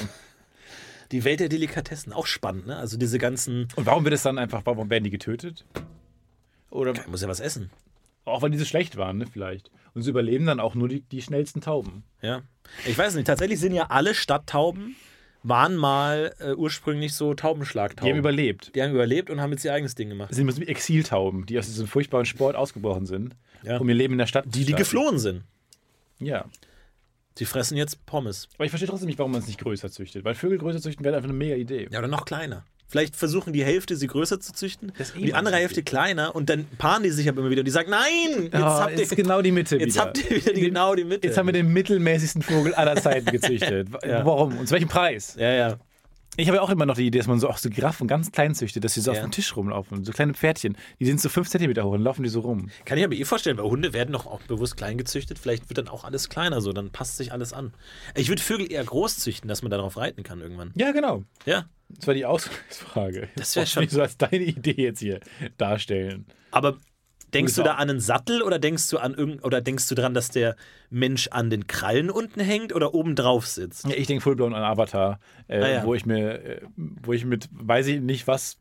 [1.12, 2.78] Die Welt der Delikatessen, auch spannend, ne?
[2.78, 3.68] Also diese ganzen.
[3.76, 5.66] Und warum wird es dann einfach, warum werden die getötet?
[6.70, 7.70] Oder Ich muss ja was essen.
[8.26, 9.70] auch weil die so schlecht waren, ne, vielleicht.
[9.94, 12.04] Und sie überleben dann auch nur die, die schnellsten Tauben.
[12.22, 12.44] Ja.
[12.88, 14.96] Ich weiß nicht, tatsächlich sind ja alle Stadttauben,
[15.44, 18.06] waren mal äh, ursprünglich so Taubenschlagtauben.
[18.06, 18.76] Die haben überlebt.
[18.76, 20.30] Die haben überlebt und haben jetzt ihr eigenes Ding gemacht.
[20.32, 23.78] Das sind Exiltauben, die aus diesem furchtbaren Sport ausgebrochen sind, Ja.
[23.80, 25.44] um ihr Leben in der Stadt Die, zu die geflohen sind.
[26.20, 26.46] Ja.
[27.38, 28.48] Die fressen jetzt Pommes.
[28.56, 30.24] Aber ich verstehe trotzdem nicht, warum man es nicht größer züchtet.
[30.24, 31.88] Weil Vögel größer züchten wäre einfach eine mega Idee.
[31.92, 32.66] Ja, oder noch kleiner.
[32.92, 36.66] Vielleicht versuchen die Hälfte sie größer zu züchten, eh die andere Hälfte kleiner und dann
[36.78, 39.42] paaren die sich aber immer wieder und die sagen, nein, jetzt Ah, habt ihr genau
[39.42, 40.02] die Mitte jetzt wieder.
[40.06, 41.26] habt ihr wieder die, genau die Mitte.
[41.26, 43.88] Jetzt haben wir den mittelmäßigsten Vogel aller Zeiten gezüchtet.
[44.06, 44.26] Ja.
[44.26, 44.58] Warum?
[44.58, 45.36] Und zu welchem Preis?
[45.40, 45.78] ja, ja.
[46.38, 48.32] Ich habe ja auch immer noch die Idee, dass man so auch so Giraffen ganz
[48.32, 49.18] klein züchtet, dass sie so Ja.
[49.18, 50.06] auf dem Tisch rumlaufen.
[50.06, 50.78] So kleine Pferdchen.
[51.00, 52.70] Die sind so fünf Zentimeter hoch und laufen die so rum.
[52.86, 55.38] Kann ich mir eh vorstellen, weil Hunde werden doch auch bewusst klein gezüchtet.
[55.40, 57.74] Vielleicht wird dann auch alles kleiner so, dann passt sich alles an.
[58.16, 60.72] Ich würde Vögel eher groß züchten, dass man darauf reiten kann irgendwann.
[60.76, 61.24] Ja, genau.
[61.46, 61.66] Ja.
[61.90, 63.28] Das war die Ausgangsfrage.
[63.36, 65.20] Das wär Wollte ich schon- nicht so als deine Idee jetzt hier
[65.58, 66.26] darstellen.
[66.52, 66.78] Aber
[67.34, 70.14] denkst du da an einen Sattel oder denkst du an irgend oder denkst du dran,
[70.14, 70.56] dass der
[70.90, 73.86] Mensch an den Krallen unten hängt oder oben drauf sitzt?
[73.88, 75.84] Ja, ich denke fullblown an Avatar, äh, Ah, ja.
[75.86, 78.58] wo ich mir, äh, wo ich mit, weiß ich nicht, was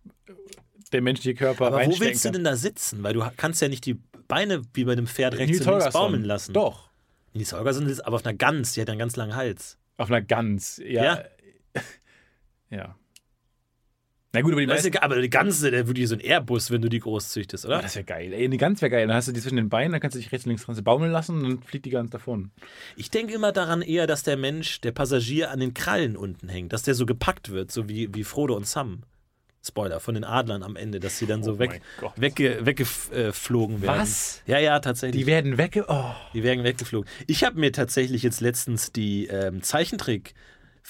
[0.93, 3.03] der menschliche Körper Aber wo willst du denn da sitzen?
[3.03, 3.99] Weil du kannst ja nicht die
[4.29, 6.53] Beine wie bei einem Pferd rechts Nils und links baumeln lassen.
[6.53, 6.91] Doch.
[7.33, 9.79] Nils Holgersson ist aber auf einer Gans, die hat einen ganz langen Hals.
[9.97, 10.81] Auf einer Gans.
[10.85, 11.03] Ja.
[11.05, 11.25] Ja.
[12.73, 12.95] Ja.
[14.33, 14.97] Na gut, aber die meisten.
[14.99, 17.83] aber die Ganze, der würde so ein Airbus, wenn du die groß züchtest, Oh, oder?
[17.83, 18.33] das wäre geil.
[18.33, 19.07] Ey, eine Gans wäre geil.
[19.09, 20.83] Dann hast du die zwischen den Beinen, dann kannst du dich rechts und links dran
[20.85, 22.53] baumeln lassen und dann fliegt die Gans davon.
[22.97, 26.73] Ich denke immer daran eher, dass der Mensch, der Passagier an den Krallen unten hängt,
[26.73, 29.03] dass der so gepackt wird, so wie, wie Frodo und Sam.
[29.63, 31.83] Spoiler, von den Adlern am Ende, dass sie dann so Oh weg,
[32.17, 34.01] wegge, weggeflogen werden.
[34.01, 34.43] Was?
[34.47, 35.21] Ja, ja, tatsächlich.
[35.21, 35.85] Die werden wegge.
[35.89, 36.13] Oh.
[36.33, 37.07] Die werden weggeflogen.
[37.27, 39.63] Ich habe mir tatsächlich jetzt letztens die ähm,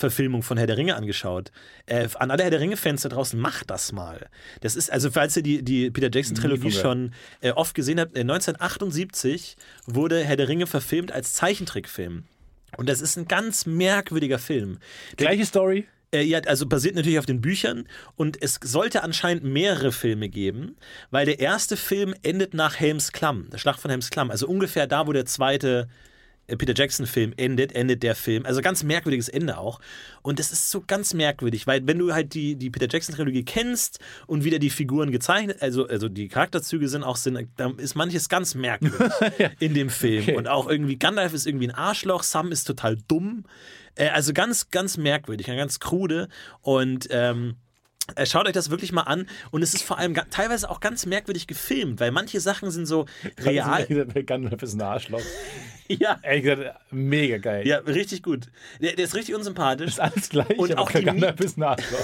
[0.00, 1.50] Zeichentrick-Verfilmung von Herr der Ringe angeschaut.
[1.86, 4.28] Äh, an alle Herr der Ringe-Fans da draußen, macht das mal.
[4.60, 8.20] Das ist, also falls ihr die, die Peter Jackson-Trilogie schon äh, oft gesehen habt, äh,
[8.20, 12.24] 1978 wurde Herr der Ringe verfilmt als Zeichentrickfilm.
[12.76, 14.78] Und das ist ein ganz merkwürdiger Film.
[15.16, 15.86] Gleiche Story.
[16.12, 17.86] Äh, ja, also basiert natürlich auf den Büchern
[18.16, 20.76] und es sollte anscheinend mehrere Filme geben,
[21.10, 24.88] weil der erste Film endet nach Helms Klamm, der Schlacht von Helms Klamm, also ungefähr
[24.88, 25.88] da, wo der zweite
[26.56, 28.46] Peter Jackson-Film endet, endet der Film.
[28.46, 29.80] Also ganz merkwürdiges Ende auch.
[30.22, 33.98] Und das ist so ganz merkwürdig, weil wenn du halt die, die Peter Jackson-Trilogie kennst
[34.26, 38.28] und wieder die Figuren gezeichnet, also, also die Charakterzüge sind auch, sind, da ist manches
[38.28, 39.12] ganz merkwürdig
[39.60, 40.22] in dem Film.
[40.22, 40.36] Okay.
[40.36, 43.44] Und auch irgendwie, Gandalf ist irgendwie ein Arschloch, Sam ist total dumm.
[43.94, 46.28] Äh, also ganz, ganz merkwürdig, ganz krude.
[46.60, 47.69] Und ähm, äh,
[48.24, 51.46] Schaut euch das wirklich mal an und es ist vor allem teilweise auch ganz merkwürdig
[51.46, 53.06] gefilmt, weil manche Sachen sind so
[53.40, 53.86] real.
[54.24, 55.22] Gandalf ist ein Arschloch.
[55.92, 57.66] Ja, Ehrlich gesagt, mega geil.
[57.66, 58.46] ja, richtig gut.
[58.80, 59.88] Der, der ist richtig unsympathisch.
[59.88, 61.98] Ist alles gleich, Und auch die Gandalf ist ein Arschloch.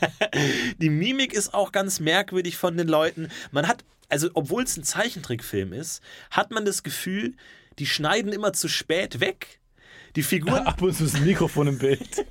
[0.78, 3.28] Die Mimik ist auch ganz merkwürdig von den Leuten.
[3.52, 7.34] Man hat, also obwohl es ein Zeichentrickfilm ist, hat man das Gefühl,
[7.78, 9.60] die schneiden immer zu spät weg.
[10.16, 12.26] Die Figuren, Ab und zu ist ein Mikrofon im Bild.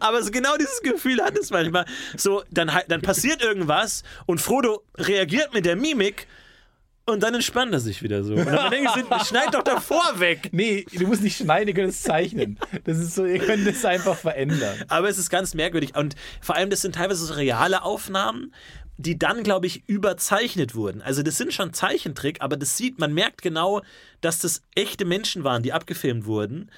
[0.00, 1.84] Aber so genau dieses Gefühl hat es manchmal.
[2.16, 6.26] So, dann, dann passiert irgendwas und Frodo reagiert mit der Mimik
[7.04, 8.34] und dann entspannt er sich wieder so.
[8.34, 10.50] Und dann denke ich, schneid doch davor weg.
[10.52, 12.58] Nee, du musst nicht schneiden, ihr könnt es zeichnen.
[12.84, 14.84] Das ist so, ihr könnt es einfach verändern.
[14.88, 15.96] Aber es ist ganz merkwürdig.
[15.96, 18.54] Und vor allem, das sind teilweise so reale Aufnahmen,
[18.98, 21.02] die dann, glaube ich, überzeichnet wurden.
[21.02, 23.82] Also das sind schon Zeichentrick, aber das sieht, man merkt genau,
[24.20, 26.70] dass das echte Menschen waren, die abgefilmt wurden.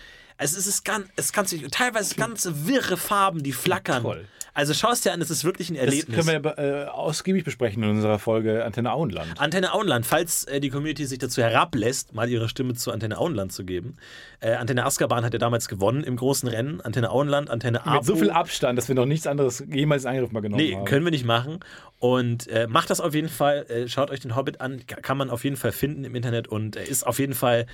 [0.45, 4.03] Also es ist ganz, es kann sich teilweise ganz wirre Farben, die flackern.
[4.03, 4.27] Toll.
[4.57, 6.27] Also schau es dir an, es ist wirklich ein Das Erlebnis.
[6.27, 9.41] können wir äh, ausgiebig besprechen in unserer Folge Antenne Auenland.
[9.41, 13.53] Antenne Auenland, falls äh, die Community sich dazu herablässt, mal ihre Stimme zu Antenne Auenland
[13.53, 13.97] zu geben.
[14.39, 16.81] Äh, Antenne Azkaban hat ja damals gewonnen im großen Rennen.
[16.83, 17.95] Antenne Auenland, Antenne Apo.
[17.97, 20.77] Mit so viel Abstand, dass wir noch nichts anderes jemals in Angriff mal genommen Nee,
[20.77, 20.85] haben.
[20.85, 21.59] können wir nicht machen.
[21.99, 23.65] Und äh, macht das auf jeden Fall.
[23.69, 24.87] Äh, schaut euch den Hobbit an.
[24.87, 27.67] Ka- Kann man auf jeden Fall finden im Internet und äh, ist auf jeden Fall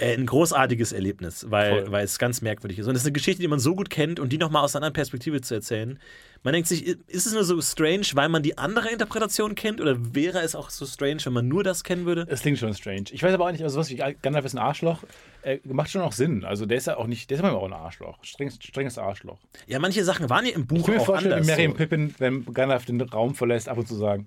[0.00, 1.92] ein großartiges Erlebnis, weil, Voll.
[1.92, 2.86] weil es ganz merkwürdig ist.
[2.86, 4.86] Und es ist eine Geschichte, die man so gut kennt und die nochmal aus einer
[4.86, 5.98] anderen Perspektive zu erzählen.
[6.42, 9.80] Man denkt sich, ist es nur so strange, weil man die andere Interpretation kennt?
[9.80, 12.26] Oder wäre es auch so strange, wenn man nur das kennen würde?
[12.30, 13.04] Es klingt schon strange.
[13.10, 15.04] Ich weiß aber auch nicht, also sowas wie Gandalf ist ein Arschloch,
[15.42, 16.44] äh, macht schon auch Sinn.
[16.44, 18.18] Also der ist ja auch nicht, der ist manchmal auch ein Arschloch.
[18.22, 19.38] Strenges, strenges Arschloch.
[19.66, 21.56] Ja, manche Sachen waren ja im Buch Ich kann mir auch vorstellen, anders.
[21.56, 21.62] so.
[21.62, 24.26] und Pippin, wenn Gandalf den Raum verlässt, ab und zu sagen,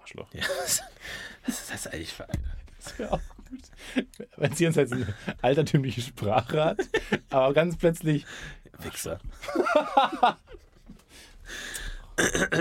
[0.00, 0.26] Arschloch.
[0.34, 0.42] Ja,
[1.46, 2.42] was ist das eigentlich für eine?
[4.36, 5.06] Wenn sie uns jetzt eine
[5.42, 6.78] altertümliche Sprache hat,
[7.30, 8.24] aber ganz plötzlich
[8.78, 9.20] Wichser.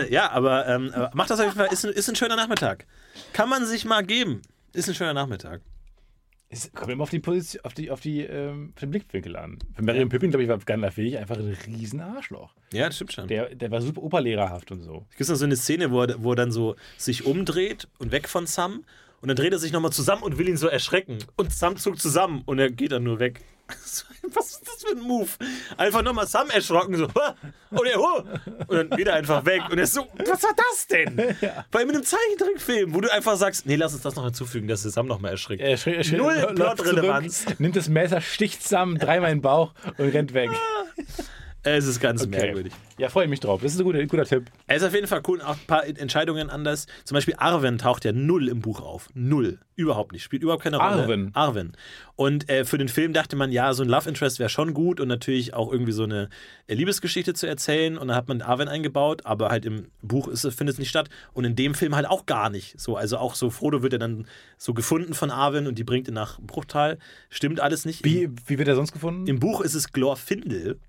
[0.10, 2.86] ja, aber ähm, aber macht das auf jeden Fall, ist ein, ist ein schöner Nachmittag.
[3.34, 4.42] Kann man sich mal geben.
[4.74, 5.62] Ist ein schöner Nachmittag.
[6.54, 9.58] Es kommt immer auf die Position, auf die, auf die, ähm, auf den Blickwinkel an.
[9.74, 12.54] Für Mary und Pippin, glaube ich, war Gandalf wirklich einfach ein riesen Arschloch.
[12.74, 13.28] Ja, das stimmt schon.
[13.30, 15.06] Der, der war super operlehrerhaft und so.
[15.12, 18.12] Es gibt noch so eine Szene, wo er, wo er dann so sich umdreht und
[18.12, 18.84] weg von Sam
[19.22, 21.20] und dann dreht er sich nochmal zusammen und will ihn so erschrecken.
[21.36, 23.42] Und Sam zuckt zusammen und er geht dann nur weg.
[24.34, 25.30] Was ist das für ein Move?
[25.78, 28.24] Einfach nochmal Sam erschrocken, so, und er, "Huh!"
[28.68, 29.62] und dann geht er einfach weg.
[29.70, 31.18] Und er ist so, was war das denn?
[31.72, 34.84] Allem in einem Zeichentrickfilm, wo du einfach sagst, nee, lass uns das noch hinzufügen, dass
[34.84, 35.62] der Sam nochmal erschrickt.
[35.62, 37.46] Er schrie, schrie, Null Plotrelevanz.
[37.60, 40.52] Nimmt das Messer, sticht zusammen, dreimal in den Bauch und rennt weg.
[41.64, 42.32] Es ist ganz Okay.
[42.32, 42.74] merkwürdig.
[42.98, 43.62] Ja, freue mich drauf.
[43.62, 44.46] Das ist ein guter, guter Tipp.
[44.66, 46.88] Er ist auf jeden Fall cool, auch ein paar Entscheidungen anders.
[47.04, 49.10] Zum Beispiel Arwen taucht ja null im Buch auf.
[49.14, 49.60] Null.
[49.76, 50.24] Überhaupt nicht.
[50.24, 51.04] Spielt überhaupt keine Rolle.
[51.04, 51.32] Arwen?
[51.34, 51.72] Arwen.
[52.16, 55.00] Und äh, für den Film dachte man, ja, so ein Love Interest wäre schon gut
[55.00, 56.30] und natürlich auch irgendwie so eine
[56.68, 57.98] äh, Liebesgeschichte zu erzählen.
[57.98, 60.90] Und dann hat man Arwen eingebaut, aber halt im Buch ist, es- findet es nicht
[60.90, 61.10] statt.
[61.34, 62.80] Und in dem Film halt auch gar nicht.
[62.80, 66.08] So, also auch so, Frodo wird ja dann so gefunden von Arwen und die bringt
[66.08, 66.98] ihn nach Bruchtal.
[67.30, 68.04] Stimmt alles nicht.
[68.04, 69.26] Wie, wie wird er sonst gefunden?
[69.28, 70.80] Im Buch ist es Glorfindel,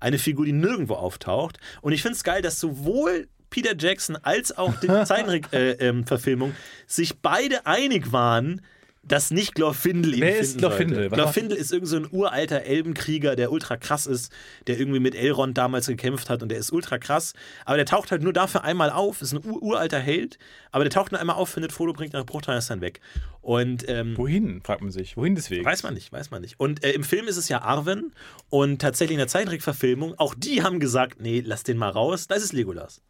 [0.00, 1.58] eine Figur, die nirgendwo auftaucht.
[1.82, 6.54] Und ich finde es geil, dass sowohl Peter Jackson als auch die Zeichentrick-Verfilmung
[6.86, 8.62] sich beide einig waren,
[9.02, 10.96] dass nicht Glorfindel ihn Wer finden ist Glorfindel?
[10.98, 11.14] sollte.
[11.14, 14.30] Glorfindel ist irgend so ein uralter Elbenkrieger, der ultra krass ist,
[14.66, 17.32] der irgendwie mit Elrond damals gekämpft hat und der ist ultra krass.
[17.64, 20.38] Aber der taucht halt nur dafür einmal auf, ist ein ur uralter Held,
[20.70, 23.00] aber der taucht nur einmal auf, findet Foto, bringt nach Bruchteil ist dann weg.
[23.40, 25.16] Und ähm, Wohin, fragt man sich.
[25.16, 25.64] Wohin deswegen?
[25.64, 26.60] Weiß man nicht, weiß man nicht.
[26.60, 28.12] Und äh, im Film ist es ja Arwen
[28.50, 32.42] und tatsächlich in der Zeichentrickverfilmung, auch die haben gesagt, nee, lass den mal raus, das
[32.42, 33.00] ist Legolas.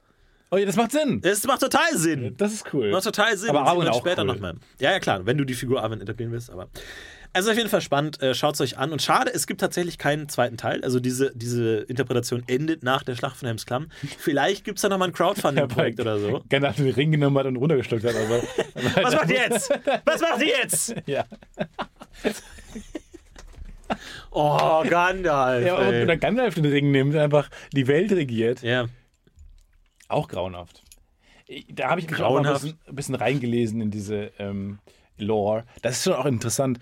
[0.52, 1.20] Oh ja, das macht Sinn.
[1.20, 2.34] Das macht total Sinn.
[2.36, 2.90] Das ist cool.
[2.90, 3.50] Macht total Sinn.
[3.50, 4.26] Aber Und Arwen auch später cool.
[4.28, 4.54] nochmal.
[4.80, 6.68] Ja, ja, klar, wenn du die Figur Arwen etablieren willst, aber.
[7.32, 8.90] Also auf jeden Fall spannend, äh, schaut es euch an.
[8.90, 10.82] Und schade, es gibt tatsächlich keinen zweiten Teil.
[10.82, 13.86] Also diese, diese Interpretation endet nach der Schlacht von Helms Klamm.
[14.18, 16.42] Vielleicht gibt es da nochmal ein Crowdfunding-Projekt oder so.
[16.48, 18.16] Gandalf den Ring genommen hat und runtergeschluckt hat.
[18.16, 18.42] Also.
[19.02, 19.70] Was macht ihr jetzt?
[20.04, 20.94] Was macht ihr jetzt?
[21.06, 21.24] ja.
[24.32, 25.64] Oh, Gandalf.
[25.64, 26.02] ja ey.
[26.02, 28.62] oder Gandalf den Ring nimmt, einfach die Welt regiert.
[28.62, 28.86] ja.
[30.10, 30.82] Auch grauenhaft.
[31.72, 34.78] Da habe ich mich auch ein bisschen, ein bisschen reingelesen in diese ähm,
[35.18, 35.64] Lore.
[35.82, 36.78] Das ist schon auch interessant.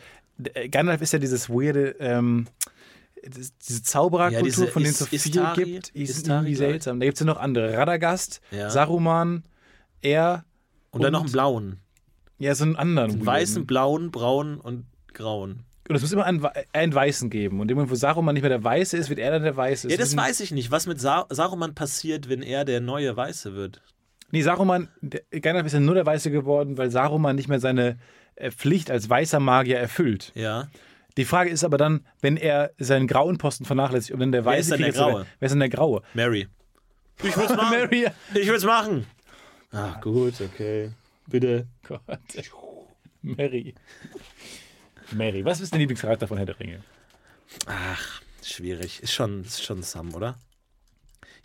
[0.54, 2.46] Äh, Gandalf ist ja dieses weirde, ähm,
[3.24, 5.88] diese Zaubererkultur, Ja, diese von denen es so viel Istari- gibt.
[5.90, 7.00] Ist Istari, irgendwie seltsam.
[7.00, 7.76] Da gibt es ja noch andere.
[7.76, 8.70] Radagast, Ja.
[8.70, 9.42] Saruman,
[10.02, 10.44] er
[10.90, 11.78] Und dann noch einen blauen.
[12.38, 13.10] ja, so einen anderen.
[13.12, 15.64] Einen weißen, blauen, braunen und grauen.
[15.88, 17.56] Und es muss immer einen, einen Weißen geben.
[17.56, 19.56] Und in dem Moment, wo Saruman nicht mehr der Weiße ist, wird er dann der
[19.56, 19.90] Weiße.
[19.90, 20.70] Ja, das weiß ich nicht.
[20.70, 23.80] Was mit Sa Saruman passiert, wenn er der neue Weiße wird?
[24.30, 27.98] Nee, Saruman, der, Gandalf ist ja nur der Weiße geworden, weil Saruman nicht mehr seine
[28.36, 30.32] äh, Pflicht als weißer Magier erfüllt.
[30.34, 30.68] Ja.
[31.16, 34.60] Die Frage ist aber dann, wenn er seinen grauen Posten vernachlässigt und dann der Weiße
[34.60, 35.26] ist dann der Graue?
[35.38, 36.02] Wer ist denn der Graue?
[36.14, 36.46] Mary.
[37.22, 37.70] Ich will's machen.
[37.70, 38.06] Mary.
[38.34, 39.06] Ich will's machen.
[39.72, 40.92] Ach, gut, okay.
[41.26, 41.66] Bitte.
[41.86, 42.00] Gott.
[43.22, 43.74] Mary.
[45.12, 45.44] Mary.
[45.44, 46.80] Was ist dein Lieblingscharakter von Herr der Ringe?
[47.66, 49.02] Ach, schwierig.
[49.02, 50.36] Ist schon, ist schon Sam, oder?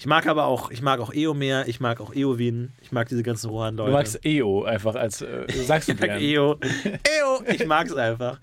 [0.03, 3.23] Ich mag aber auch, ich mag auch Eomer, ich mag auch Eowyn, ich mag diese
[3.23, 3.89] ganzen Rohan-Leute.
[3.89, 6.19] Du magst EO einfach als, äh, sagst du Ich mag.
[6.19, 6.57] Eo.
[6.83, 8.37] Eo, ich mag's einfach.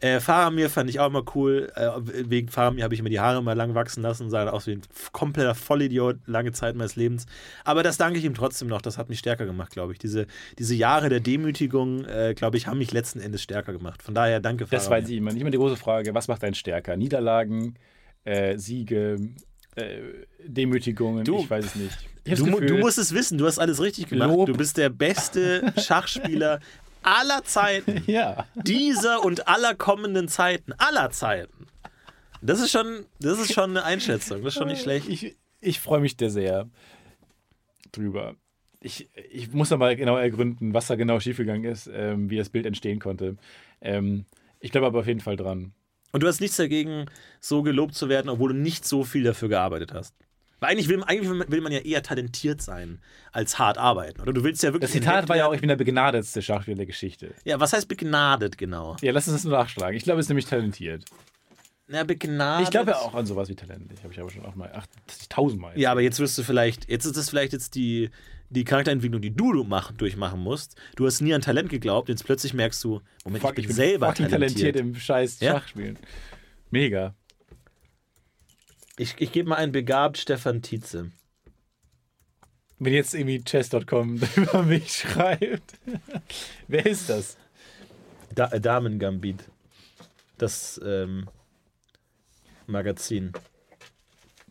[0.00, 1.70] Äh, Faramir fand ich auch immer cool.
[1.76, 4.72] Äh, wegen Faramir habe ich mir die Haare mal lang wachsen lassen, sah aus wie
[4.72, 7.26] ein kompletter Vollidiot lange Zeit meines Lebens.
[7.62, 8.82] Aber das danke ich ihm trotzdem noch.
[8.82, 10.00] Das hat mich stärker gemacht, glaube ich.
[10.00, 10.26] Diese,
[10.58, 14.02] diese Jahre der Demütigung, äh, glaube ich, haben mich letzten Endes stärker gemacht.
[14.02, 15.04] Von daher danke Das Faramir.
[15.04, 15.30] weiß ich immer.
[15.32, 16.96] Nicht immer die große Frage, was macht einen stärker?
[16.96, 17.76] Niederlagen,
[18.24, 19.18] äh, Siege,
[19.76, 20.00] äh,
[20.44, 21.98] Demütigungen, Du- ich weiß es nicht.
[22.38, 24.30] Du, mu- du Gefühl, musst es wissen, du hast alles richtig gemacht.
[24.30, 24.46] Lob.
[24.46, 26.60] Du bist der beste Schachspieler
[27.02, 28.02] aller Zeiten.
[28.06, 28.46] Ja.
[28.54, 30.72] Dieser und aller kommenden Zeiten.
[30.78, 31.66] Aller Zeiten.
[32.40, 34.42] Das ist schon, das ist schon eine Einschätzung.
[34.42, 35.08] Das ist schon nicht schlecht.
[35.08, 36.68] Ich, ich freue mich da sehr
[37.92, 38.36] drüber.
[38.80, 42.66] Ich, ich muss aber genau ergründen, was da genau schiefgegangen ist, ähm, wie das Bild
[42.66, 43.36] entstehen konnte.
[43.80, 44.26] Ähm,
[44.60, 45.72] ich bleibe aber auf jeden Fall dran.
[46.14, 47.06] Und du hast nichts dagegen,
[47.40, 50.14] so gelobt zu werden, obwohl du nicht so viel dafür gearbeitet hast.
[50.60, 53.00] Weil eigentlich will, eigentlich will man- man ja eher talentiert sein,
[53.32, 54.20] als hart arbeiten.
[54.20, 54.92] Oder du willst ja wirklich.
[54.92, 57.34] Das Zitat war ja auch, ich bin der begnadetste Schachspieler der Geschichte.
[57.44, 58.96] Ja, was heißt begnadet genau?
[59.02, 59.96] Ja, lass uns das nur nachschlagen.
[59.96, 61.04] Ich glaube, es ist nämlich talentiert.
[61.88, 62.64] Na, begnadet.
[62.64, 63.90] Ich glaube ja auch an sowas wie Talent.
[63.92, 65.76] Ich habe ich aber schon auch mal, ach, das ist tausendmal.
[65.78, 68.10] Ja, aber jetzt wirst du vielleicht, jetzt ist das vielleicht jetzt die,
[68.50, 70.76] die Charakterentwicklung, die du machen, durchmachen musst.
[70.96, 73.66] Du hast nie an Talent geglaubt, jetzt plötzlich merkst du, Moment, Fuck, ich bin, ich
[73.68, 74.30] bin selber talentiert.
[74.30, 75.54] talentiert im scheiß Ja?
[75.54, 75.98] Schachspielen.
[76.70, 77.14] Mega.
[78.96, 81.10] Ich, ich gebe mal einen begabt Stefan Tietze.
[82.78, 85.74] Wenn jetzt irgendwie chess.com über mich schreibt.
[86.68, 87.36] Wer ist das?
[88.34, 89.48] Da, äh, Damen-Gambit.
[90.38, 91.28] Das ähm,
[92.66, 93.32] Magazin.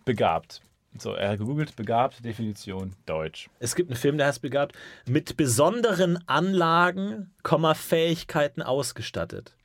[0.05, 0.61] Begabt.
[0.97, 3.49] So, er hat gegoogelt, begabt, Definition, Deutsch.
[3.59, 4.75] Es gibt einen Film, der heißt begabt,
[5.07, 7.31] mit besonderen Anlagen,
[7.75, 9.55] Fähigkeiten ausgestattet.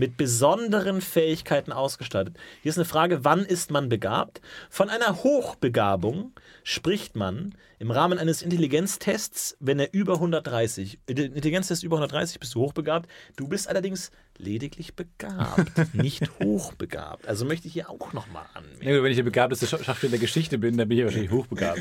[0.00, 2.34] Mit besonderen Fähigkeiten ausgestattet.
[2.62, 4.40] Hier ist eine Frage, wann ist man begabt?
[4.70, 6.32] Von einer Hochbegabung
[6.64, 12.60] spricht man im Rahmen eines Intelligenztests, wenn er über 130, Intelligenztest über 130 bist du
[12.60, 13.10] hochbegabt.
[13.36, 17.28] Du bist allerdings lediglich begabt, nicht hochbegabt.
[17.28, 18.82] Also möchte ich hier auch nochmal anmerken.
[18.88, 21.78] Ja, wenn ich der begabteste Sch- Schachspieler der Geschichte bin, dann bin ich wahrscheinlich hochbegabt.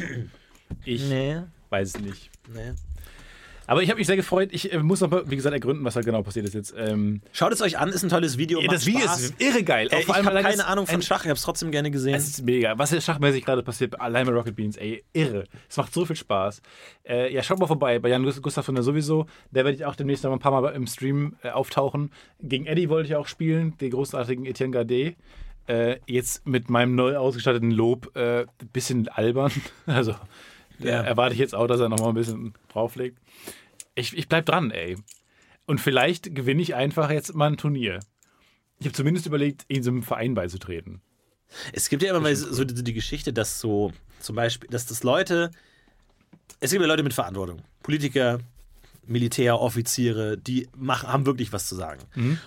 [0.83, 1.37] Ich Nee,
[1.69, 2.29] weiß es nicht.
[2.53, 2.73] nee.
[3.69, 4.49] Aber ich habe mich sehr gefreut.
[4.51, 6.73] Ich äh, muss noch mal, wie gesagt, ergründen, was da genau passiert ist jetzt.
[6.75, 8.59] Ähm, Schaut es euch an, ist ein tolles Video.
[8.59, 9.21] macht das Video Spaß.
[9.21, 9.89] ist irre geil.
[9.93, 12.15] Auch ich habe keine Ahnung von ein- Schach, ich habe es trotzdem gerne gesehen.
[12.15, 12.79] Es ist mega.
[12.79, 15.43] Was hier schachmäßig gerade passiert, allein bei Rocket Beans, ey, irre.
[15.69, 16.63] Es macht so viel Spaß.
[17.07, 19.27] Äh, ja, schaut mal vorbei bei Jan Gustav von der sowieso.
[19.51, 22.11] Der werde ich auch demnächst noch ein paar Mal im Stream äh, auftauchen.
[22.41, 25.15] Gegen Eddie wollte ich auch spielen, den großartigen Etienne Gardet.
[25.67, 29.51] Äh, jetzt mit meinem neu ausgestatteten Lob äh, bisschen albern.
[29.85, 30.15] Also
[30.79, 31.01] Ja.
[31.01, 33.17] erwarte ich jetzt auch, dass er noch mal ein bisschen drauflegt.
[33.95, 34.97] Ich, ich bleib dran, ey.
[35.65, 37.99] Und vielleicht gewinne ich einfach jetzt mal ein Turnier.
[38.79, 41.01] Ich habe zumindest überlegt, in so einem Verein beizutreten.
[41.73, 45.03] Es gibt ja immer mal so die, die Geschichte, dass so zum Beispiel, dass das
[45.03, 45.51] Leute,
[46.59, 48.39] es gibt ja Leute mit Verantwortung, Politiker,
[49.05, 52.01] Militär, Offiziere, die machen, haben wirklich was zu sagen.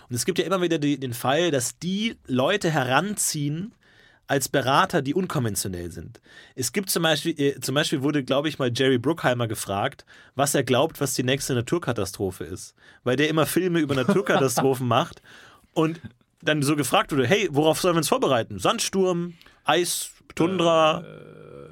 [0.09, 3.73] Und es gibt ja immer wieder die, den Fall, dass die Leute heranziehen
[4.33, 6.23] als Berater, die unkonventionell sind.
[6.55, 10.55] Es gibt zum Beispiel, äh, zum Beispiel wurde, glaube ich, mal Jerry Bruckheimer gefragt, was
[10.55, 12.75] er glaubt, was die nächste Naturkatastrophe ist.
[13.05, 15.21] Weil der immer Filme über Naturkatastrophen macht
[15.75, 16.01] und
[16.41, 18.59] dann so gefragt wurde, hey, worauf sollen wir uns vorbereiten?
[18.59, 21.05] Sandsturm, Eis, Tundra,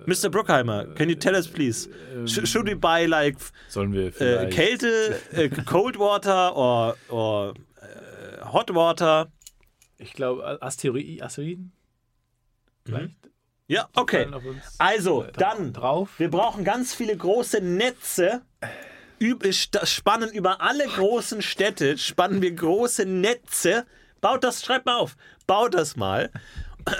[0.05, 0.29] Mr.
[0.29, 1.89] Bruckheimer, can you tell us please?
[2.27, 3.39] Sh should we buy like
[3.69, 4.51] Sollen wir äh.
[4.51, 9.33] Kälte, äh, Cold Water or, or äh, Hot Water?
[9.97, 11.73] ich glaube, Asteroiden?
[12.91, 13.14] Vielleicht?
[13.66, 14.26] Ja, okay.
[14.78, 16.18] Also, äh, dann, Drauf.
[16.18, 18.43] wir brauchen ganz viele große Netze.
[19.20, 23.86] Üb spannen über alle großen Städte, spannen wir große Netze.
[24.20, 25.16] Baut das, schreibt mal auf,
[25.47, 26.30] baut das mal.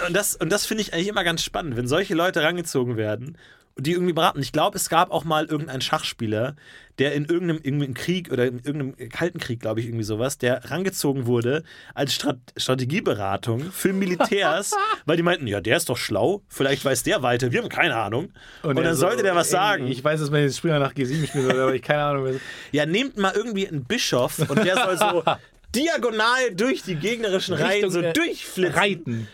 [0.07, 3.36] Und das, und das finde ich eigentlich immer ganz spannend, wenn solche Leute rangezogen werden
[3.79, 4.41] die irgendwie beraten.
[4.41, 6.57] Ich glaube, es gab auch mal irgendeinen Schachspieler,
[6.99, 10.71] der in irgendeinem, irgendeinem Krieg oder in irgendeinem Kalten Krieg, glaube ich, irgendwie sowas, der
[10.71, 11.62] rangezogen wurde
[11.95, 14.75] als Strat Strategieberatung für Militärs,
[15.07, 17.97] weil die meinten, ja, der ist doch schlau, vielleicht weiß der weiter, wir haben keine
[17.97, 18.33] Ahnung.
[18.62, 19.87] Und, er dann so, sollte der was sagen.
[19.87, 22.41] Ich weiß, dass man jetzt Spieler nach G7 spielen soll, aber ich keine Ahnung.
[22.73, 25.25] Ja, nehmt mal irgendwie einen Bischof und der soll so
[25.75, 28.75] diagonal durch die gegnerischen Reihen Richtung so der- durchflitzen.
[28.75, 29.29] Reiten.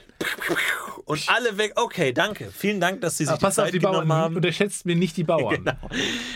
[1.05, 1.73] Und alle weg.
[1.77, 2.51] Okay, danke.
[2.51, 3.95] Vielen Dank, dass Sie sich Aber pass die auf Zeit die Bauern.
[4.03, 4.37] genommen haben.
[4.37, 5.57] Unterschätzt mir nicht die Bauern.
[5.65, 5.77] Genau.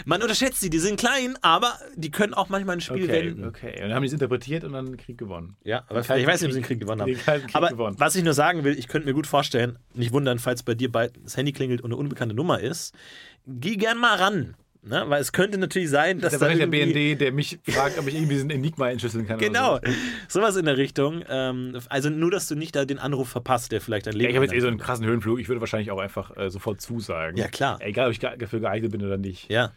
[0.04, 3.44] Man unterschätzt sie, die sind klein, aber die können auch manchmal ein Spiel Okay, wenden.
[3.46, 3.74] okay.
[3.76, 5.56] Und dann haben die es interpretiert und dann den Krieg gewonnen.
[5.64, 7.08] Ja, aber ich weiß nicht, ob sie den Krieg- gewonnen haben.
[7.12, 7.96] den Krieg aber gewonnen.
[7.98, 10.90] was ich nur sagen will, ich könnte mir gut vorstellen, nicht wundern, falls bei dir
[10.92, 12.94] bald das Handy klingelt und eine unbekannte Nummer ist,
[13.46, 14.54] geh gern mal ran.
[14.82, 15.04] Ne?
[15.08, 17.14] Weil es könnte natürlich sein, dass Da da war der irgendwie...
[17.14, 19.38] BND, der mich fragt, ob ich irgendwie diesen Enigma entschlüsseln kann.
[19.38, 19.92] Genau, so.
[20.40, 21.22] sowas in der Richtung.
[21.28, 24.30] Ähm, also nur, dass du nicht da den Anruf verpasst, der vielleicht dein Leben Ja,
[24.30, 25.38] ich habe jetzt eh so einen krassen Höhenflug.
[25.38, 27.36] Ich würde wahrscheinlich auch einfach äh, sofort zusagen.
[27.36, 27.78] Ja, klar.
[27.80, 29.50] Egal, ob ich dafür geeignet bin oder nicht.
[29.50, 29.72] Ja,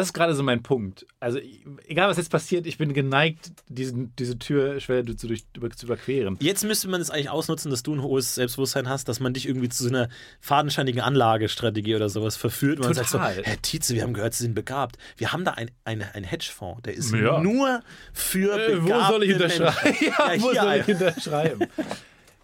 [0.00, 1.06] Das ist gerade so mein Punkt.
[1.20, 1.38] Also,
[1.86, 5.44] egal was jetzt passiert, ich bin geneigt, diesen, diese Türschwelle zu, durch,
[5.76, 6.38] zu überqueren.
[6.40, 9.46] Jetzt müsste man es eigentlich ausnutzen, dass du ein hohes Selbstbewusstsein hast, dass man dich
[9.46, 10.08] irgendwie zu so einer
[10.40, 12.78] fadenscheinigen Anlagestrategie oder sowas verführt.
[12.78, 13.20] Und man sagt so.
[13.20, 14.96] Herr Tietze, wir haben gehört, Sie sind begabt.
[15.18, 17.42] Wir haben da ein, ein, ein Hedgefonds, der ist Ja.
[17.42, 17.82] nur
[18.14, 19.96] für Äh, wo soll ich unterschreiben?
[20.00, 20.94] Ja, Ja, wo soll ich ein.
[20.94, 21.66] unterschreiben?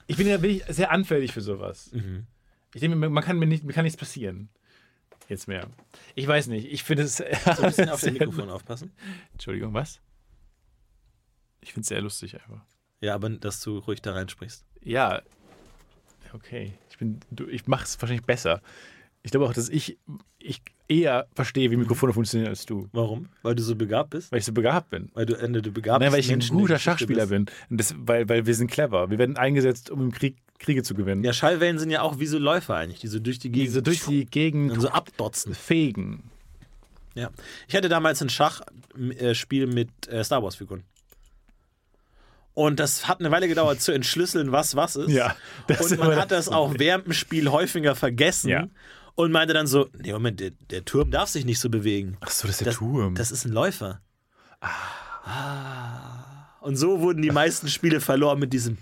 [0.09, 1.89] Ich bin ja bin ich sehr anfällig für sowas.
[1.95, 2.27] Mhm.
[2.75, 4.51] Ich denke, man kann mir, nicht, mir kann nichts passieren.
[5.29, 5.68] Jetzt mehr.
[6.14, 6.72] Ich weiß nicht.
[6.72, 7.16] Ich finde es.
[7.16, 8.93] So ein bisschen auf das Mikrofon aufpassen.
[9.33, 10.01] Entschuldigung, was?
[11.61, 12.64] Ich finde es sehr lustig einfach.
[13.01, 14.64] Ja, aber dass du ruhig da reinsprichst.
[14.83, 15.22] Ja.
[16.33, 16.72] Okay.
[16.91, 17.20] Ich, bin,
[17.51, 18.62] ich mache es wahrscheinlich besser.
[19.22, 19.99] Ich glaube auch, dass ich,
[20.39, 22.89] ich eher verstehe, wie Mikrofone funktionieren als du.
[22.93, 23.29] Warum?
[23.43, 24.31] Weil du so begabt bist?
[24.31, 25.11] Weil ich so begabt bin.
[25.14, 27.31] Weil du Ende du begabt Nein, weil ich ein Menschen in guter Schachspieler bist.
[27.31, 27.47] bin.
[27.70, 29.11] Und das, weil, weil wir sind clever.
[29.11, 31.23] Wir werden eingesetzt, um im Krieg Kriege zu gewinnen.
[31.25, 33.73] Ja, Schallwellen sind ja auch wie so Läufer eigentlich, die so durch die Gegend Die
[33.73, 35.55] so durch die Gegend und so abdotzen.
[35.55, 36.31] fegen.
[37.15, 37.31] Ja.
[37.69, 40.83] Ich hatte damals ein Schachspiel mit äh, Star Wars-Figuren.
[42.55, 45.11] Und das hat eine Weile gedauert zu entschlüsseln, was was ist.
[45.11, 45.37] Ja,
[45.67, 48.49] das und man hat das auch während dem Spiel häufiger vergessen.
[48.49, 48.69] Ja.
[49.15, 52.19] Und meinte dann so, nee, Moment, der, der Turm darf sich nicht so bewegen.
[52.21, 53.15] Ach so, das ist der Das, Turm.
[53.15, 54.01] das ist ein Läufer.
[54.61, 56.49] Ah.
[56.61, 58.79] Und so wurden die meisten Spiele verloren mit diesem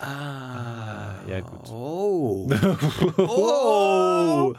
[0.00, 1.68] ja, gut.
[1.70, 2.50] Oh.
[3.18, 4.54] oh.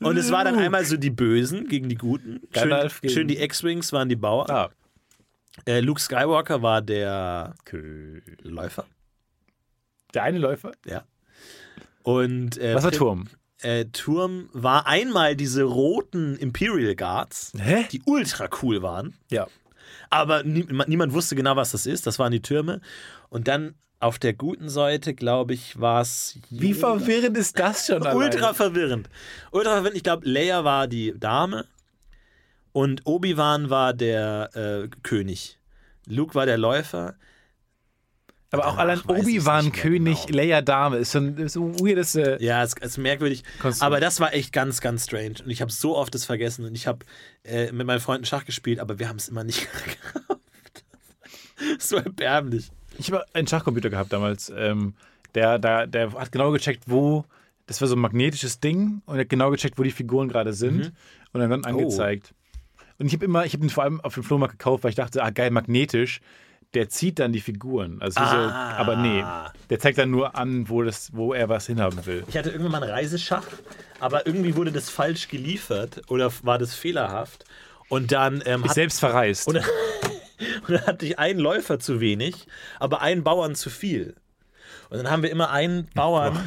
[0.00, 2.40] Und es war dann einmal so die Bösen gegen die Guten.
[2.56, 4.50] Schön, schön die X-Wings waren die Bauern.
[4.50, 4.70] Ah.
[5.66, 8.22] Äh, Luke Skywalker war der Okay.
[8.42, 8.86] Läufer.
[10.14, 10.72] Der eine Läufer.
[10.86, 11.04] Ja.
[12.02, 13.28] Und äh, Was war Turm?
[13.58, 17.84] Äh, Turm war einmal diese roten Imperial Guards, Hä?
[17.92, 19.14] die ultra cool waren.
[19.30, 19.48] Ja.
[20.08, 22.06] Aber nie, niemand wusste genau, was das ist.
[22.06, 22.80] Das waren die Türme.
[23.28, 26.38] Und dann auf der guten Seite, glaube ich, war es.
[26.48, 28.02] Wie verwirrend ist das schon?
[28.14, 29.08] Ultra verwirrend.
[29.52, 29.96] Ultra verwirrend.
[29.96, 31.66] Ich glaube, Leia war die Dame
[32.72, 35.58] und Obi-Wan war der äh, König.
[36.06, 37.14] Luke war der Läufer.
[38.52, 40.38] Aber auch allein Obi-Wan König, genau.
[40.38, 42.16] Leia Dame ist so ein so weirdes.
[42.16, 43.44] Äh, Ja, es ist merkwürdig.
[43.60, 43.86] Konstrukt.
[43.86, 45.34] Aber das war echt ganz, ganz strange.
[45.44, 46.64] Und ich habe so oft das vergessen.
[46.64, 47.04] Und ich habe
[47.44, 49.68] äh, mit meinen Freunden Schach gespielt, aber wir haben es immer nicht
[50.14, 50.40] gehabt.
[51.78, 52.72] so erbärmlich.
[53.00, 54.52] Ich habe einen Schachcomputer gehabt damals.
[54.54, 54.94] Ähm,
[55.34, 57.24] der, der, der hat genau gecheckt, wo.
[57.66, 60.52] Das war so ein magnetisches Ding und er hat genau gecheckt, wo die Figuren gerade
[60.52, 60.92] sind
[61.32, 62.34] und dann, dann angezeigt.
[62.98, 64.96] Und ich habe immer, ich habe ihn vor allem auf dem Flohmarkt gekauft, weil ich
[64.96, 66.20] dachte, ah geil, magnetisch.
[66.74, 68.00] Der zieht dann die Figuren.
[68.00, 68.76] Also so, Ah.
[68.76, 69.24] aber nee,
[69.70, 72.22] der zeigt dann nur an, wo, das, wo er was hinhaben will.
[72.28, 73.46] Ich hatte irgendwann mal ein Reiseschach,
[73.98, 77.44] aber irgendwie wurde das falsch geliefert oder war das fehlerhaft.
[77.88, 79.48] Und dann, ähm, Ich hat, selbst verreist.
[79.48, 79.56] und,
[80.66, 82.46] und dann hatte ich einen Läufer zu wenig,
[82.78, 84.14] aber einen Bauern zu viel.
[84.88, 86.38] Und dann haben wir immer einen Bauern.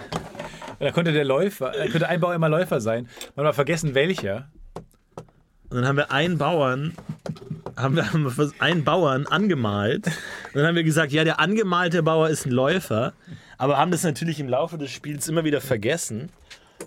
[0.78, 3.08] da konnte der Läufer, da könnte ein Bauer immer Läufer sein.
[3.36, 4.50] Man hat vergessen, welcher.
[5.70, 6.94] Und dann haben wir einen Bauern,
[7.76, 10.06] haben wir, haben wir einen Bauern angemalt.
[10.06, 13.12] Und dann haben wir gesagt, ja, der angemalte Bauer ist ein Läufer.
[13.58, 16.30] Aber haben das natürlich im Laufe des Spiels immer wieder vergessen,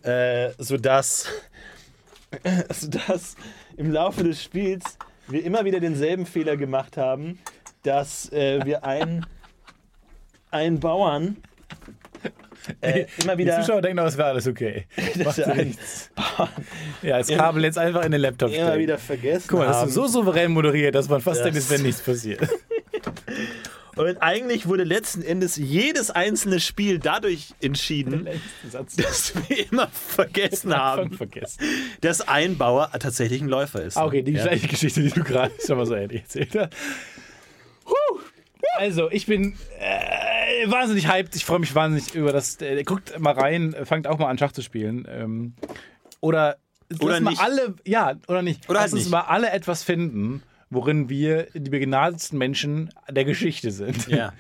[0.04, 1.28] äh, sodass,
[2.70, 3.36] sodass
[3.78, 4.98] im Laufe des Spiels
[5.32, 7.40] wir immer wieder denselben Fehler gemacht haben,
[7.84, 9.26] dass äh, wir einen,
[10.52, 11.38] einen Bauern
[12.82, 13.60] äh, immer Die wieder.
[13.62, 14.86] Zuschauer denken, es wäre alles okay.
[15.24, 16.12] Macht wir ja nichts.
[17.02, 18.80] Ja, das Kabel jetzt einfach in den Laptop Immer stecken.
[18.80, 21.70] wieder vergessen Guck mal, das ist so souverän moderiert, dass man fast Das- denkt, es
[21.72, 22.42] wäre nichts passiert.
[24.02, 28.28] Und eigentlich wurde letzten Endes jedes einzelne Spiel dadurch entschieden,
[28.72, 31.64] dass wir immer vergessen haben, vergessen.
[32.02, 33.98] dass ein Bauer tatsächlich ein Läufer ist.
[33.98, 34.44] Ah, okay, die ja.
[34.44, 36.74] gleiche Geschichte, die du gerade schon mal so ähnlich erzählt hast.
[37.86, 38.20] Huh.
[38.78, 41.36] Also, ich bin äh, wahnsinnig hyped.
[41.36, 42.60] Ich freue mich wahnsinnig über das.
[42.62, 45.08] Äh, guckt mal rein, fangt auch mal an, Schach zu spielen.
[45.10, 45.54] Ähm,
[46.22, 46.58] oder
[47.00, 47.42] Oder nicht.
[47.42, 48.70] alle, ja, oder nicht.
[48.70, 49.12] Oder lass halt uns nicht.
[49.12, 50.42] mal alle etwas finden,
[50.72, 54.08] worin wir die begnadetsten Menschen der Geschichte sind.
[54.08, 54.34] Ja.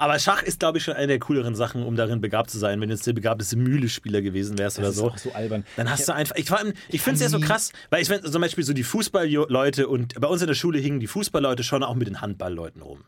[0.00, 2.80] Aber Schach ist, glaube ich, schon eine der cooleren Sachen, um darin begabt zu sein.
[2.80, 5.08] Wenn du jetzt der begabteste Mühlespieler gewesen wärst oder Das ist so.
[5.10, 5.64] auch so albern.
[5.76, 6.36] Dann hast du einfach.
[6.36, 8.84] Ich, allem- ich finde es ja so krass, weil ich finde zum Beispiel so die
[8.84, 12.80] Fußballleute und bei uns in der Schule hingen die Fußballleute schon auch mit den Handballleuten
[12.80, 13.00] rum.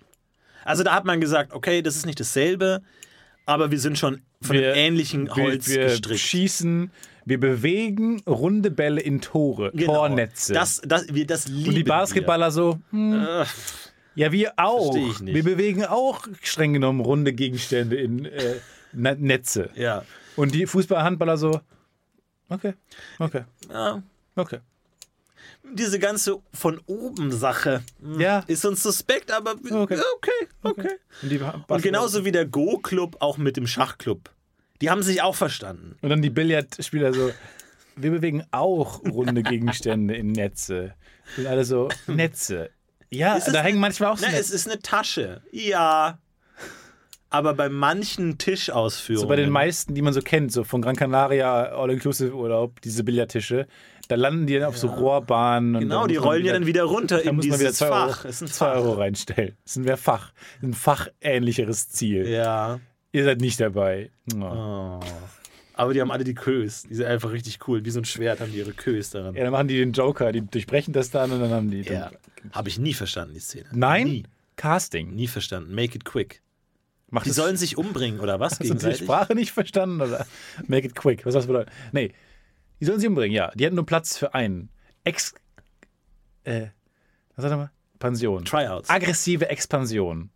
[0.64, 2.82] Also da hat man gesagt, okay, das ist nicht dasselbe,
[3.46, 6.20] aber wir sind schon von Wir- einem ähnlichen Holz wir, wir gestrickt.
[6.20, 6.90] schießen,
[7.30, 9.94] wir bewegen runde Bälle in Tore, Genau.
[9.94, 10.52] Tornetze.
[10.52, 13.42] Das, das, wir, das lieben Und die Basketballer so, hm, Wir.
[13.42, 13.46] Äh,
[14.16, 14.94] ja, wir auch.
[14.96, 15.34] Ich nicht.
[15.34, 18.56] Wir bewegen auch streng genommen runde Gegenstände in äh,
[18.92, 19.70] Ne- Netze.
[19.76, 20.04] ja.
[20.36, 21.60] Und die Fußballer, Handballer so,
[22.48, 22.74] okay,
[23.18, 24.02] okay, ja.
[24.36, 24.58] okay.
[25.72, 28.42] Diese ganze von oben Sache hm, Ja.
[28.48, 29.72] ist uns suspekt, aber Okay.
[29.74, 30.48] okay, okay.
[30.62, 30.88] okay.
[31.42, 34.30] Und, Und genauso wie der Go-Club auch mit dem Schachclub.
[34.80, 35.96] Die haben sich auch verstanden.
[36.00, 37.30] Und dann die Billardspieler so,
[37.96, 40.94] wir bewegen auch runde Gegenstände in Netze.
[41.36, 42.70] Und alle so, Netze.
[43.10, 44.38] Ja, Ist da hängen manchmal auch so Netze.
[44.40, 45.42] es ist eine Tasche.
[45.52, 46.18] Ja.
[47.28, 49.20] Aber bei manchen Tischausführungen.
[49.22, 53.04] So bei den meisten, die man so kennt, so von Gran Canaria All-Inclusive Urlaub, diese
[53.04, 53.66] Billardtische,
[54.08, 55.78] da landen die dann auf so Rohrbahnen.
[55.78, 57.86] Genau, die rollen ja wieder- dann wieder runter Da in muss man wieder dieses 2
[57.90, 58.24] Euro, Fach.
[58.24, 58.74] Es ist ein 2 Fach.
[58.76, 59.56] Euro reinstellen.
[59.62, 62.28] Das ist ein Fach, ein fachähnlicheres Ziel.
[62.28, 62.80] Ja.
[63.12, 64.10] Ihr seid nicht dabei.
[64.34, 64.40] Oh.
[64.42, 65.00] Oh.
[65.74, 66.82] Aber die haben alle die Kös.
[66.82, 67.84] Die sind einfach richtig cool.
[67.84, 69.34] Wie so ein Schwert haben die ihre Kös daran.
[69.34, 71.82] Ja, dann machen die den Joker, die durchbrechen das dann und dann haben die.
[71.82, 72.10] Ja.
[72.52, 73.66] Habe ich nie verstanden, die Szene.
[73.72, 74.06] Nein?
[74.06, 74.22] Nie.
[74.56, 75.14] Casting.
[75.14, 75.74] Nie verstanden.
[75.74, 76.42] Make it quick.
[77.08, 78.52] Macht Die sollen sich umbringen, oder was?
[78.60, 79.04] Hast du die Gegenseitig?
[79.04, 80.00] Sprache nicht verstanden?
[80.00, 80.26] Oder?
[80.68, 81.24] Make it quick.
[81.24, 81.72] Was das bedeutet?
[81.92, 82.12] Nee.
[82.78, 83.50] Die sollen sie umbringen, ja.
[83.54, 84.68] Die hätten nur Platz für einen.
[85.04, 85.34] Ex.
[86.44, 86.68] Äh.
[87.36, 87.70] Was sagt er mal?
[87.98, 88.44] Pension.
[88.44, 88.90] Tryouts.
[88.90, 90.30] Aggressive Expansion.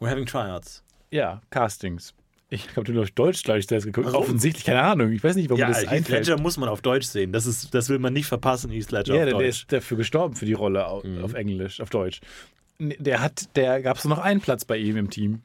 [0.00, 0.82] We're having tryouts.
[1.10, 2.14] Ja, Castings.
[2.50, 4.06] Ich habe nur auf Deutsch, glaube ich, das geguckt.
[4.06, 4.22] Warum?
[4.22, 5.12] Offensichtlich, keine Ahnung.
[5.12, 6.26] Ich weiß nicht, warum Ja, das Heath einfällt.
[6.26, 7.30] Ledger muss man auf Deutsch sehen.
[7.32, 9.48] Das, ist, das will man nicht verpassen, Heath Ledger Ja, auf der, der Deutsch.
[9.64, 11.22] ist dafür gestorben für die Rolle au- Mhm.
[11.24, 12.20] auf Englisch, auf Deutsch.
[12.78, 15.42] Der hat, der gab es noch einen Platz bei ihm im Team.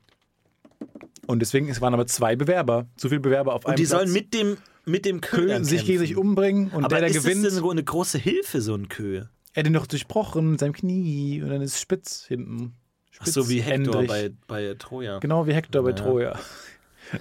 [1.28, 2.88] Und deswegen, es waren aber zwei Bewerber.
[2.96, 4.00] Zu viele Bewerber auf einem Und die Platz.
[4.00, 6.28] sollen mit dem, mit dem Kö Kö dann sich gegen sich kämpfen.
[6.30, 9.24] umbringen und Aber der, der ist gewinnt, das denn eine große Hilfe, so ein Kö?
[9.56, 12.74] er hat ihn noch durchbrochen mit seinem Knie und dann ist es spitz hinten.
[13.20, 15.20] Ach so wie Hector bei, bei Troja.
[15.20, 15.96] Genau wie Hector bei Ja.
[15.96, 16.40] Troja.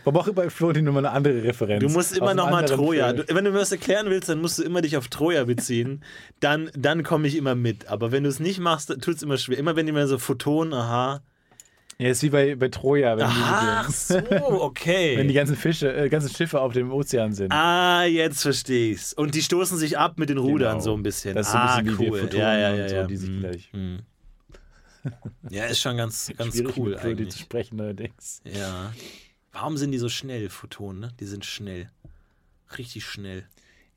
[0.04, 1.82] Warum auch bei Florentin mal eine andere Referenz.
[1.82, 3.12] Du musst immer einem noch mal anderen Troja.
[3.12, 6.02] Du, wenn du mir was erklären willst, dann musst du immer dich auf Troja beziehen.
[6.40, 7.88] Dann, dann komme ich immer mit.
[7.88, 9.58] Aber wenn du es nicht machst, tut es immer schwer.
[9.58, 11.22] Immer wenn die mir so Photon, aha.
[11.98, 14.16] Ja, ist wie bei, bei Troja, wenn, Ach die, so,
[14.62, 15.14] okay.
[15.18, 17.52] wenn die ganzen Fische, äh, ganzen Schiffe auf dem Ozean sind.
[17.52, 19.12] Ah, jetzt verstehe ich's.
[19.12, 20.80] Und die stoßen sich ab mit den Rudern Genau.
[20.84, 21.34] so ein bisschen.
[21.34, 22.14] Das ist so ah, ein bisschen wie cool.
[22.14, 23.04] wir Photonen ja, ja, und ja, so, ja.
[23.04, 23.68] die sich Hm, gleich.
[23.72, 23.98] hm.
[25.50, 27.40] Ja, ist schon ganz, ganz Schwierig cool mit Flori zu eigentlich.
[27.40, 28.40] sprechen allerdings.
[28.44, 28.92] Ja.
[29.52, 31.08] Warum sind die so schnell, Photonen, ne?
[31.20, 31.90] Die sind schnell.
[32.78, 33.46] Richtig schnell.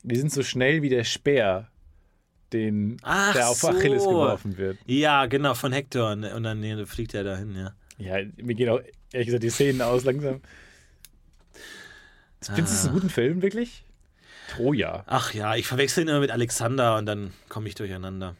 [0.02, 1.68] Die sind so schnell wie der Speer,
[2.52, 3.68] den, Ach der auf so.
[3.68, 4.78] Achilles geworfen wird.
[4.86, 6.10] Ja, genau, von Hector.
[6.12, 7.74] Und und dann nee, fliegt er dahin, ja.
[7.98, 8.80] Ja, mir gehen auch
[9.12, 10.42] ehrlich gesagt die Szenen aus langsam.
[12.42, 12.84] Findest du es Ah.
[12.88, 13.84] einen guten Film, wirklich?
[14.50, 15.02] Troja.
[15.06, 18.36] Ach ja, ich verwechsel ihn immer mit Alexander und dann komme ich durcheinander.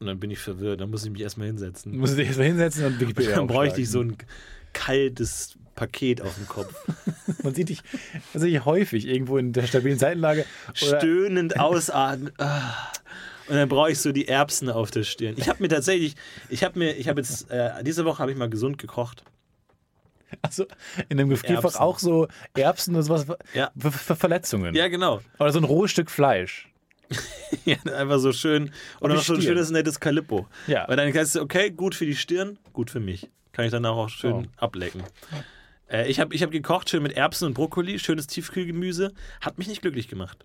[0.00, 0.80] Und dann bin ich verwirrt.
[0.80, 1.96] Dann muss ich mich erstmal hinsetzen.
[1.96, 4.16] musst dich erstmal hinsetzen und Wikipedia Dann bräuchte ich so ein
[4.72, 6.72] kaltes Paket auf dem Kopf.
[7.42, 7.82] Man sieht dich
[8.32, 10.44] tatsächlich häufig irgendwo in der stabilen Seitenlage.
[10.74, 12.32] Stöhnend ausatmen.
[12.38, 12.74] Ah.
[13.48, 15.34] Und dann brauche ich so die Erbsen auf der Stirn.
[15.38, 16.16] Ich habe mir tatsächlich,
[16.50, 19.24] ich habe mir, ich habe jetzt, äh, diese Woche habe ich mal gesund gekocht.
[20.42, 20.66] also
[21.08, 23.70] in dem Gefrierfach auch so Erbsen und sowas Ja.
[23.78, 24.74] für, für Verletzungen.
[24.74, 25.22] Ja, genau.
[25.38, 26.68] Oder so ein rohes Stück Fleisch.
[27.64, 28.70] Ja, einfach so schön.
[29.00, 30.46] Oder die noch so ein schönes, nettes Calippo.
[30.66, 30.86] Ja.
[30.88, 33.28] Weil dann kannst du, okay, gut für die Stirn, gut für mich.
[33.52, 34.44] Kann ich danach auch schön Oh.
[34.56, 35.02] ablecken.
[35.90, 39.12] Äh, ich habe ich hab gekocht, schön mit Erbsen und Brokkoli, schönes Tiefkühlgemüse.
[39.40, 40.44] Hat mich nicht glücklich gemacht.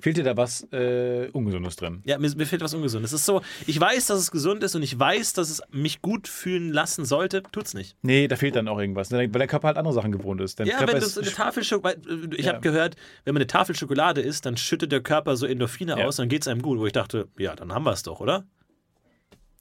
[0.00, 2.02] Fehlt dir da was äh, Ungesundes drin?
[2.04, 3.12] Ja, mir, mir fehlt was Ungesundes.
[3.12, 6.02] Es ist so, ich weiß, dass es gesund ist und ich weiß, dass es mich
[6.02, 7.42] gut fühlen lassen sollte.
[7.52, 7.96] Tut's nicht.
[8.02, 9.18] Nee, da fehlt dann auch irgendwas, ne?
[9.18, 10.58] weil dein Körper halt andere Sachen gewohnt ist.
[10.60, 12.00] Dein Ja, Körper wenn du so eine Tafel Schokolade,
[12.36, 12.52] ich Ja.
[12.54, 16.06] habe gehört, wenn man eine Tafel Schokolade isst, dann schüttet der Körper so Endorphine Ja.
[16.06, 16.78] aus, dann geht's einem gut.
[16.78, 18.44] Wo ich dachte, ja, dann haben wir es doch, oder?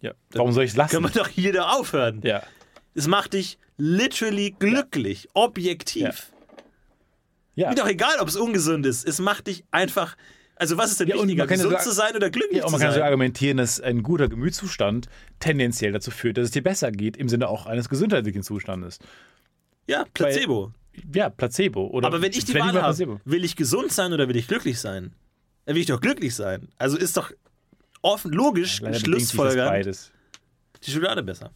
[0.02, 0.14] ja.
[0.34, 0.92] Warum soll ich es lassen?
[0.92, 2.22] Können wir doch hier da aufhören.
[2.24, 2.44] Ja.
[2.96, 6.33] Es macht dich literally glücklich, objektiv.
[7.56, 7.70] Ja.
[7.70, 9.08] Mir doch egal, ob es ungesund ist.
[9.08, 10.16] Es macht dich einfach.
[10.56, 12.70] Also, was ist denn Ja, wichtiger, ja gesund so- zu sein oder glücklich Ja, und
[12.70, 13.04] zu man kann so sein?
[13.06, 15.08] argumentieren, dass ein guter Gemütszustand
[15.40, 19.00] tendenziell dazu führt, dass es dir besser geht, im Sinne auch eines gesundheitlichen Zustandes.
[19.88, 20.72] ja, Placebo.
[21.14, 21.88] Ja, Placebo.
[21.88, 24.80] Oder Aber wenn ich die Wahl habe, will ich gesund sein oder will ich glücklich
[24.80, 25.14] sein?
[25.66, 26.70] Dann will ich doch glücklich sein.
[26.78, 27.32] Also ist doch
[28.04, 30.12] offen, logisch, Schlussfolgern, beides.
[30.86, 31.52] die Schokolade besser.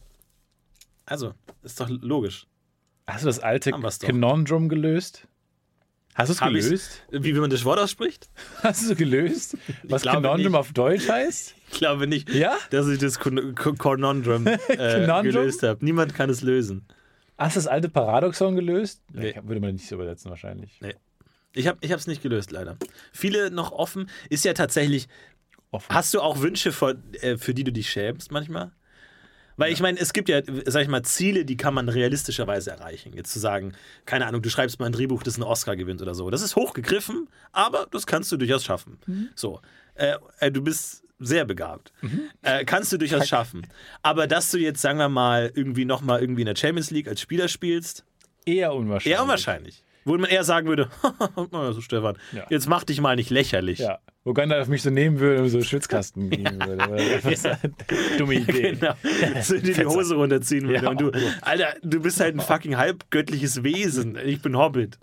[1.06, 2.46] Also, ist doch logisch.
[3.06, 3.70] Hast du das alte.
[3.70, 5.26] Conundrum gelöst?
[6.18, 7.02] Hast du es gelöst?
[7.10, 8.28] Wie, wie man das Wort ausspricht?
[8.62, 9.56] Hast du es gelöst?
[9.84, 11.54] Was Conundrum auf Deutsch heißt?
[11.70, 12.56] Ich glaube nicht, Ja?
[12.70, 15.84] dass ich das Con Con Conundrum äh, gelöst habe.
[15.84, 16.86] Niemand kann es lösen.
[17.36, 19.02] Hast du das alte Paradoxon gelöst?
[19.12, 19.34] Nee.
[19.42, 20.80] Würde man nicht so übersetzen wahrscheinlich.
[21.52, 22.78] Ich habe es nicht gelöst, leider.
[23.12, 24.08] Viele noch offen.
[24.30, 25.08] Ist ja tatsächlich.
[25.70, 25.94] Offen.
[25.94, 28.72] Hast du auch Wünsche, vor, äh, für die du dich schämst manchmal?
[29.58, 33.12] Weil ich meine, es gibt ja, sag ich mal, Ziele, die kann man realistischerweise erreichen.
[33.12, 33.72] Jetzt zu sagen,
[34.06, 36.30] keine Ahnung, du schreibst mal ein Drehbuch, das einen Oscar gewinnt oder so.
[36.30, 38.98] Das ist hochgegriffen, aber das kannst du durchaus schaffen.
[39.34, 39.60] So.
[39.94, 41.92] Äh, äh, du bist sehr begabt.
[42.42, 43.66] Äh, kannst du durchaus schaffen.
[44.02, 47.20] Aber dass du jetzt, sagen wir mal, irgendwie nochmal irgendwie in der Champions League als
[47.20, 48.04] Spieler spielst,
[48.46, 49.12] Eher unwahrscheinlich.
[49.16, 49.82] eher unwahrscheinlich.
[50.08, 50.88] Wo man eher sagen würde,
[51.52, 52.46] also Stefan, Ja.
[52.50, 53.78] jetzt mach dich mal nicht lächerlich.
[53.78, 53.98] Ja.
[54.24, 56.82] Wo Uganda auf mich so nehmen würde und so einen Schwitzkasten geben würde.
[56.84, 57.58] Eine
[58.18, 58.72] Dumme Idee.
[58.72, 58.94] Genau.
[59.42, 59.84] So dir die.
[59.86, 60.84] Hose runterziehen würde.
[60.84, 60.90] Ja.
[60.90, 61.10] Und du,
[61.42, 64.16] Alter, du bist halt ein fucking halbgöttliches Wesen.
[64.24, 64.98] Ich bin Hobbit.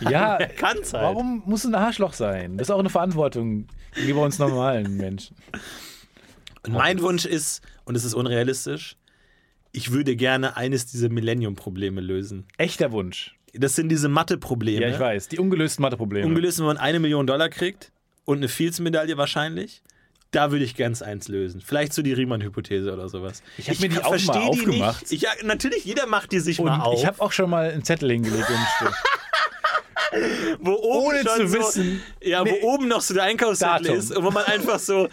[0.00, 1.04] Ja, Kann's halt.
[1.04, 2.56] warum musst du ein Arschloch sein?
[2.58, 5.36] Das ist auch eine Verantwortung gegenüber uns normalen Menschen.
[6.66, 8.96] Und mein Wunsch ist, und es ist unrealistisch,
[9.72, 12.46] ich würde gerne eines dieser Millennium-Probleme lösen.
[12.58, 13.36] Echter Wunsch.
[13.54, 14.82] Das sind diese Mathe-Probleme.
[14.82, 15.28] Ja, ich weiß.
[15.28, 16.26] Die ungelösten Matheprobleme.
[16.26, 17.90] Ungelöst, wenn man eine Million Dollar kriegt
[18.24, 19.82] und eine Fields-Medaille wahrscheinlich.
[20.32, 21.60] Da würde ich ganz eins lösen.
[21.60, 23.42] Vielleicht so die Riemann-Hypothese oder sowas.
[23.58, 25.10] Ich hab mir die auch mal aufgemacht.
[25.10, 27.00] Ich, ja, natürlich, jeder macht die sich Und mal auf.
[27.00, 28.94] ich habe auch schon mal einen Zettel hingelegt und einen
[30.60, 32.58] wo oben ohne zu so, wissen- Ja, Nee.
[32.60, 33.96] wo oben noch so der Einkaufszettel Datum.
[33.98, 35.08] ist und wo man einfach so.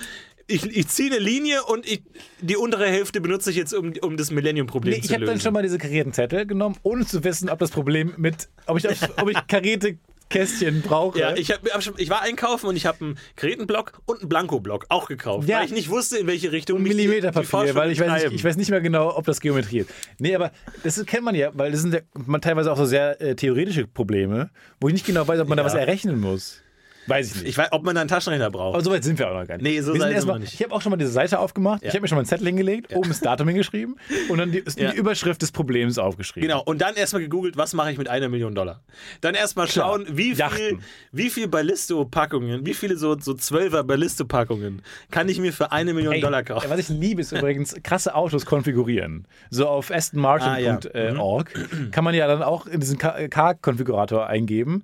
[0.48, 2.02] Ich, ich ziehe eine Linie und ich,
[2.40, 5.34] die untere Hälfte benutze ich jetzt, um, um das Millennium-Problem Nee, zu ich habe lösen.
[5.36, 8.78] dann schon mal diese karierten Zettel genommen, ohne zu wissen, ob das Problem mit, ob
[8.78, 8.88] ich,
[9.22, 9.98] ob ich karierte
[10.30, 11.20] Kästchen brauche.
[11.20, 11.62] Ja, ich, hab,
[11.98, 15.60] ich war einkaufen und ich habe einen Kretenblock und einen Blankoblock auch gekauft, Ja.
[15.60, 18.70] weil ich nicht wusste, in welche Richtung Millimeterpapier, weil ich weiß, nicht, ich weiß nicht
[18.70, 19.90] mehr genau, ob das Geometrie ist.
[20.20, 20.52] Nee, aber
[20.84, 22.02] das kennt man ja, weil das sind ja
[22.40, 24.50] teilweise auch so sehr äh, theoretische Probleme,
[24.82, 25.68] wo ich nicht genau weiß, ob man da Ja.
[25.68, 26.62] was errechnen muss.
[27.08, 27.48] Weiß ich nicht.
[27.50, 28.76] Ich weiß, ob man da einen Taschenrechner braucht.
[28.76, 29.64] aber so weit sind wir auch noch gar nicht.
[29.64, 30.54] Nee, so wir sind erstmal, nicht.
[30.54, 32.48] Ich habe auch schon mal diese Seite aufgemacht, ich habe mir schon mal einen Zettel
[32.48, 33.98] hingelegt, oben das Datum hingeschrieben
[34.30, 34.92] und dann die, Ja.
[34.92, 36.48] die Überschrift des Problems aufgeschrieben.
[36.48, 38.82] Genau, und dann erstmal gegoogelt, was mache ich mit einer Million Dollar.
[39.22, 40.80] Dann erstmal schauen, wie viel,
[41.12, 44.82] wie viel Ballisto-Packungen, wie viele so, so 12er Ballisto-Packungen
[45.12, 46.70] kann ich mir für eine Million Ey, Dollar kaufen.
[46.70, 49.28] Was ich liebe, ist übrigens krasse Autos konfigurieren.
[49.50, 50.48] So auf astonmartin.org
[50.94, 51.14] Ah, ja.
[51.14, 51.20] Mhm.
[51.20, 51.52] org
[51.92, 54.84] kann man ja dann auch in diesen Car-Konfigurator eingeben,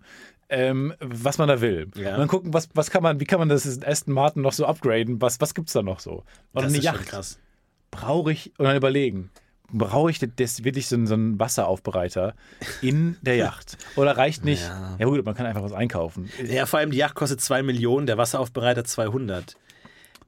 [0.50, 1.90] ähm, was man da will.
[1.96, 2.14] Ja.
[2.14, 4.66] Und dann gucken, was, was kann man, wie kann man das Aston Martin noch so
[4.66, 5.22] upgraden?
[5.22, 6.24] Was, was gibt's da noch so?
[6.54, 7.06] Oder das eine ist schon Yacht.
[7.08, 7.40] krass.
[7.92, 9.30] Brauche ich, und dann überlegen,
[9.72, 12.36] brauche ich das wirklich so, einen- so einen Wasseraufbereiter
[12.82, 13.78] in der Yacht?
[13.96, 14.96] Oder reicht nicht, Ja.
[15.00, 16.30] ja, gut, man kann einfach was einkaufen.
[16.46, 19.56] Ja, vor allem die Yacht kostet 2 Millionen, der Wasseraufbereiter 200.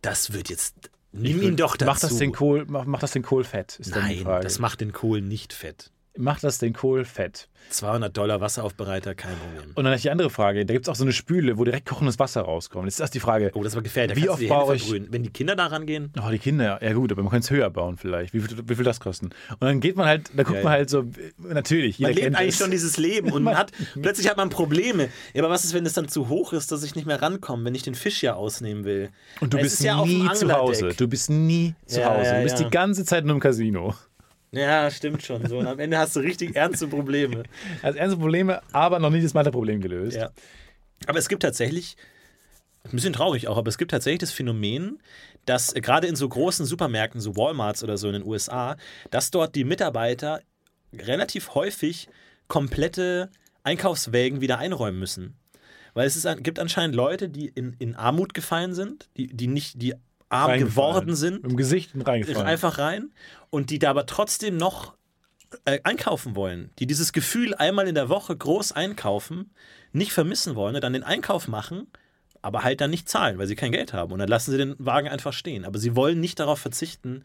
[0.01, 0.75] Das wird jetzt.
[1.11, 1.89] Nimm ihn doch dazu.
[1.89, 3.79] Macht das den Kohl, macht, macht das den Kohl fett?
[3.87, 5.91] Nein, das macht den Kohl nicht fett.
[6.17, 7.47] Macht das den Kohl fett?
[7.71, 9.71] 200 Dollar Wasseraufbereiter, kein Problem.
[9.73, 10.67] Und dann ist die andere Frage.
[10.67, 12.85] Da gibt es auch so eine Spüle, wo direkt kochendes Wasser rauskommt.
[12.85, 13.49] Jetzt ist das die Frage.
[13.55, 14.15] Oh, das war gefährlich.
[14.17, 14.93] Da Wie oft baue ich-.
[15.11, 17.71] Wenn die Kinder da rangehen, Oh, die Kinder, ja gut, aber man könnte es höher
[17.71, 18.35] bauen vielleicht.
[18.35, 19.31] Wie viel, wie viel das kosten?
[19.49, 21.05] Und dann geht man halt, da guckt Ja, man halt so,
[21.39, 22.57] natürlich, man lebt eigentlich es.
[22.59, 25.09] schon dieses Leben und man hat, plötzlich hat man Probleme.
[25.33, 27.65] Ja, aber was ist, wenn es dann zu hoch ist, dass ich nicht mehr rankomme,
[27.65, 29.09] wenn ich den Fisch ja ausnehmen will?
[29.41, 30.89] Und du Es bist ist ja nie zu Hause.
[30.95, 32.35] Du bist nie zu Hause.
[32.35, 33.95] du bist die ganze Zeit nur im Casino.
[34.55, 35.47] Ja, stimmt schon.
[35.47, 35.57] So.
[35.57, 37.43] Und am Ende hast du richtig ernste Probleme.
[37.81, 40.17] Also ernste Probleme, aber noch nie das Mathe-Problem gelöst.
[40.17, 40.31] Ja.
[41.07, 41.97] Aber es gibt tatsächlich,
[42.83, 44.99] ein bisschen traurig auch, aber es gibt tatsächlich das Phänomen,
[45.45, 48.77] dass äh, gerade in so großen Supermärkten, so Walmarts oder so in den USA,
[49.11, 50.41] dass dort die Mitarbeiter
[50.93, 52.07] relativ häufig
[52.47, 53.29] komplette
[53.63, 55.35] Einkaufswägen wieder einräumen müssen.
[55.93, 59.81] Weil es ist, gibt anscheinend Leute, die in, in Armut gefallen sind, die, die nicht,
[59.81, 59.95] die
[60.29, 62.47] arm geworden sind, Im Gesicht reingefallen.
[62.47, 63.11] einfach rein
[63.49, 64.95] und die da aber trotzdem noch
[65.65, 69.51] äh, einkaufen wollen, die dieses Gefühl einmal in der Woche groß einkaufen,
[69.93, 71.87] nicht vermissen wollen, dann den Einkauf machen,
[72.41, 74.75] aber halt dann nicht zahlen, weil sie kein Geld haben und dann lassen sie den
[74.77, 75.65] Wagen einfach stehen.
[75.65, 77.23] Aber sie wollen nicht darauf verzichten,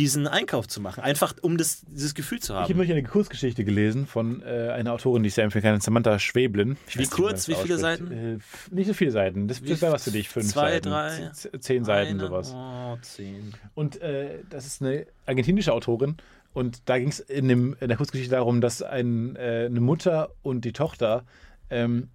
[0.00, 2.76] diesen Einkauf zu machen, einfach um das, dieses Gefühl zu Ich habe haben.
[2.78, 6.78] neulich eine Kurzgeschichte gelesen von äh, einer Autorin, die ich sehr empfehlen kann, Samantha Schweblin.
[6.94, 7.48] Wie kurz?
[7.48, 7.76] Wie viele.
[7.76, 8.10] Seiten?
[8.10, 8.38] Äh,
[8.74, 9.46] nicht so viele Seiten.
[9.46, 10.28] Das, das wäre was für dich.
[10.30, 10.88] Fünf Zwei, Seiten.
[10.88, 11.30] drei,
[11.60, 12.52] Zehn Seiten, Eine- sowas.
[12.56, 13.52] Oh, zehn.
[13.74, 16.16] Und äh, das ist eine argentinische Autorin.
[16.54, 20.30] Und da ging es in, dem- in der Kurzgeschichte darum, dass ein, äh, eine Mutter
[20.42, 21.24] und die Tochter
[21.68, 22.08] ähm,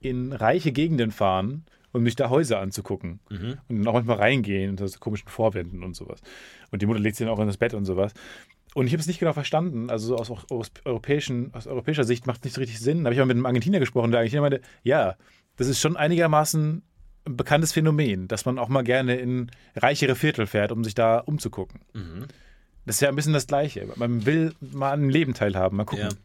[0.00, 1.64] in reiche Gegenden fahren,
[1.98, 3.20] um sich da Häuser anzugucken.
[3.68, 6.20] Und dann auch manchmal reingehen unter so komischen Vorwänden und sowas.
[6.70, 8.12] Und die Mutter legt sich dann auch in das Bett und sowas.
[8.74, 9.90] Und ich habe es nicht genau verstanden.
[9.90, 12.98] Also so aus, aus, europäischen, aus europäischer Sicht macht es nicht so richtig Sinn.
[12.98, 15.16] Da habe ich mal mit einem Argentinier gesprochen, der Argentinier meinte, ja,
[15.56, 16.82] das ist schon einigermaßen
[17.26, 21.18] ein bekanntes Phänomen, dass man auch mal gerne in reichere Viertel fährt, um sich da
[21.18, 21.80] umzugucken.
[22.86, 23.86] Das ist ja ein bisschen das Gleiche.
[23.96, 26.08] Man will mal an dem Leben teilhaben, mal gucken.
[26.10, 26.16] Ja.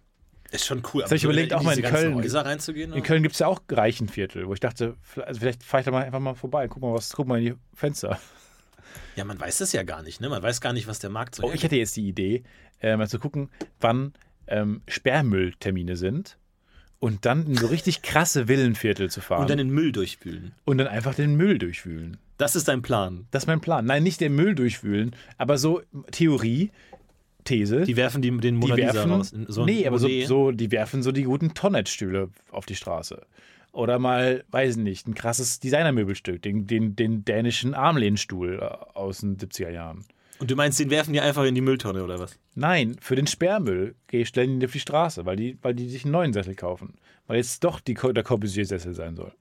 [0.53, 1.03] Ist schon cool.
[1.03, 2.13] hab ich überlegt, auch mal in Köln.
[2.19, 2.93] Reinzugehen.
[2.93, 4.95] In Köln gibt es ja auch Reichenviertel, wo ich dachte,
[5.25, 7.45] also vielleicht fahre ich da mal einfach mal vorbei, guck mal, was, guck mal in
[7.45, 8.19] die Fenster.
[9.15, 10.29] Ja, man weiß das ja gar nicht, ne?
[10.29, 12.43] Man weiß gar nicht, was der Markt so Oh, ich hätte jetzt die Idee,
[12.81, 13.49] äh, mal zu gucken,
[13.79, 14.13] wann
[14.47, 16.37] ähm, Sperrmülltermine sind
[16.99, 20.53] und dann in so richtig krasse Villenviertel zu fahren Und dann den Müll durchwühlen.
[20.65, 22.17] und dann einfach den Müll durchwühlen.
[22.37, 23.27] Das ist dein Plan.
[23.31, 23.85] Das ist mein Plan.
[23.85, 25.81] Nein, nicht den Müll durchwühlen, aber so
[26.11, 26.71] Theorie,
[27.43, 27.83] These.
[27.83, 29.31] Die werfen die, den Mona die werfen, raus.
[29.31, 33.25] In So nee, aber so, so, die werfen so die guten Tonnetstühle auf die Straße.
[33.71, 38.65] Oder mal, weiß nicht, ein krasses Designermöbelstück, den, den, den dänischen Armlehnstuhl äh,
[38.97, 40.05] aus den 70er Jahren.
[40.39, 42.37] Und du meinst, den werfen die einfach in die Mülltonne oder was?
[42.55, 46.11] Nein, für den Sperrmüll stellen die auf die Straße, weil die, weil die sich einen
[46.11, 46.95] neuen Sessel kaufen.
[47.27, 49.31] Weil jetzt doch die, der Corbusier-Sessel sein soll.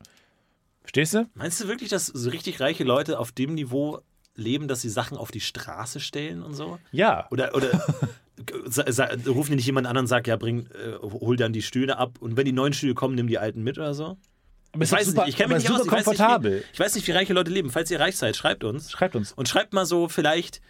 [0.83, 1.27] Verstehst du?
[1.35, 4.01] Meinst du wirklich, dass so richtig reiche Leute auf dem Niveau
[4.35, 6.79] leben, dass sie Sachen auf die Straße stellen und so?
[6.91, 7.27] Ja.
[7.31, 7.71] Oder, oder
[9.27, 12.19] rufen die nicht jemand an und sagen, ja, bring, äh, hol dann die Stühle ab
[12.21, 14.17] und wenn die neuen Stühle kommen, nimm die alten mit oder so?
[14.73, 15.85] Aber Ich weiß super, nicht, ich kenne mich nicht aus.
[15.85, 17.71] Ich weiß nicht, wie, ich weiß nicht, wie reiche Leute leben.
[17.71, 18.91] Falls ihr reich seid, schreibt uns.
[18.91, 19.33] Schreibt uns.
[19.33, 20.63] Und schreibt mal so vielleicht,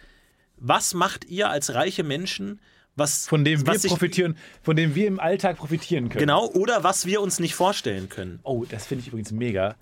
[0.57, 2.59] was macht ihr als reiche Menschen,
[2.95, 6.19] was, Von dem wir was sich- profitieren, von dem wir im Alltag profitieren können.
[6.19, 8.39] Genau, oder was wir uns nicht vorstellen können.
[8.43, 9.75] Oh, das finde ich übrigens mega.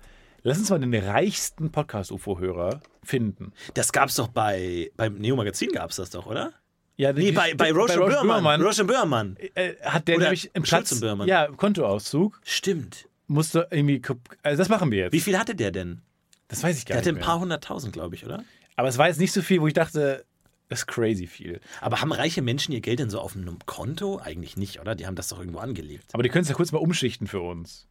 [0.44, 3.52] Lass uns mal den reichsten Podcast-UFO-Hörer finden.
[3.74, 6.52] Das gab's doch bei, beim Neo-Magazin gab's das doch, oder?
[6.96, 8.60] Ja, Nee, bei, bei Roche Böhrmann.
[8.60, 9.36] Roche Böhrmann.
[9.54, 13.08] äh, hat der Oder nämlich im Platz, ja, Kontoauszug, Stimmt.
[13.28, 14.02] musste irgendwie,
[14.42, 15.12] also das machen wir jetzt.
[15.12, 16.02] Wie viel hatte der denn?
[16.48, 18.44] Das weiß ich gar Der hatte nicht ein paar hunderttausend, glaube ich, oder?
[18.76, 20.24] Aber es war jetzt nicht so viel, wo ich dachte,
[20.68, 21.60] das ist crazy viel.
[21.80, 24.18] Aber haben reiche Menschen ihr Geld denn so auf einem Konto?
[24.18, 24.94] Eigentlich nicht, oder?
[24.94, 26.06] Die haben das doch irgendwo angelegt.
[26.12, 27.86] Aber die können es ja kurz mal umschichten für uns.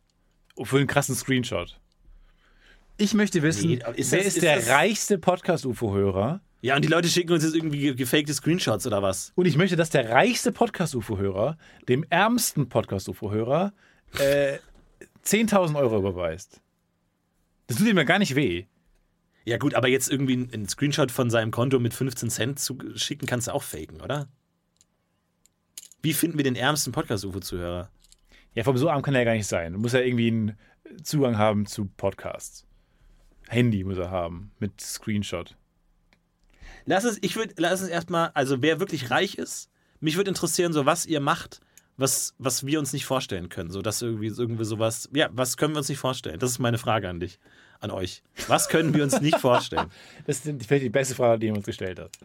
[0.62, 1.80] Für einen krassen Screenshot.
[3.02, 6.40] Ich möchte wissen, Nee, ist wer das- ist, ist der das- reichste Podcast-UFO-Hörer?
[6.62, 9.32] Ja, und die Leute schicken uns jetzt irgendwie ge- gefakte Screenshots oder was?
[9.36, 11.58] Und ich möchte, dass der reichste Podcast-UFO-Hörer
[11.90, 13.74] dem ärmsten Podcast-UFO-Hörer
[14.20, 14.60] äh,
[15.26, 16.62] 10.000 Euro überweist.
[17.66, 18.66] Das tut ihm ja gar nicht weh.
[19.46, 22.78] Ja, gut, aber jetzt irgendwie ein- ein Screenshot von seinem Konto mit 15 Cent zu
[22.94, 24.28] schicken, kannst du auch faken, oder?
[26.04, 27.90] Wie finden wir den ärmsten Podcast-UFO-Zuhörer?
[28.54, 29.74] Ja, vom so arm kann er ja gar nicht sein.
[29.74, 30.58] Du musst ja irgendwie einen
[31.04, 32.68] Zugang haben zu Podcasts.
[33.52, 35.58] Handy muss er haben mit Screenshot.
[36.86, 39.70] Lass es, ich würde, lass es erstmal, also wer wirklich reich ist,
[40.00, 41.60] mich würde interessieren, so was ihr macht,
[41.98, 43.70] was, was wir uns nicht vorstellen können.
[43.70, 46.40] So, dass irgendwie, irgendwie sowas, ja, was können wir uns nicht vorstellen?
[46.40, 47.40] Das ist meine Frage an dich,
[47.82, 48.24] an euch.
[48.48, 49.92] Was können wir uns nicht vorstellen?
[50.26, 52.18] Das ist vielleicht die beste Frage, die er uns gestellt hat.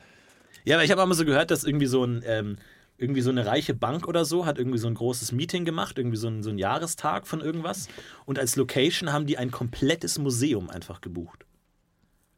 [0.65, 2.57] Ja, aber ich habe auch mal so gehört, dass irgendwie so ein, ähm,
[2.99, 6.17] irgendwie so eine reiche Bank oder so hat irgendwie so ein großes Meeting gemacht, irgendwie
[6.17, 7.89] so ein, so ein Jahrestag von irgendwas.
[8.25, 11.45] Und als Location haben die ein komplettes Museum einfach gebucht.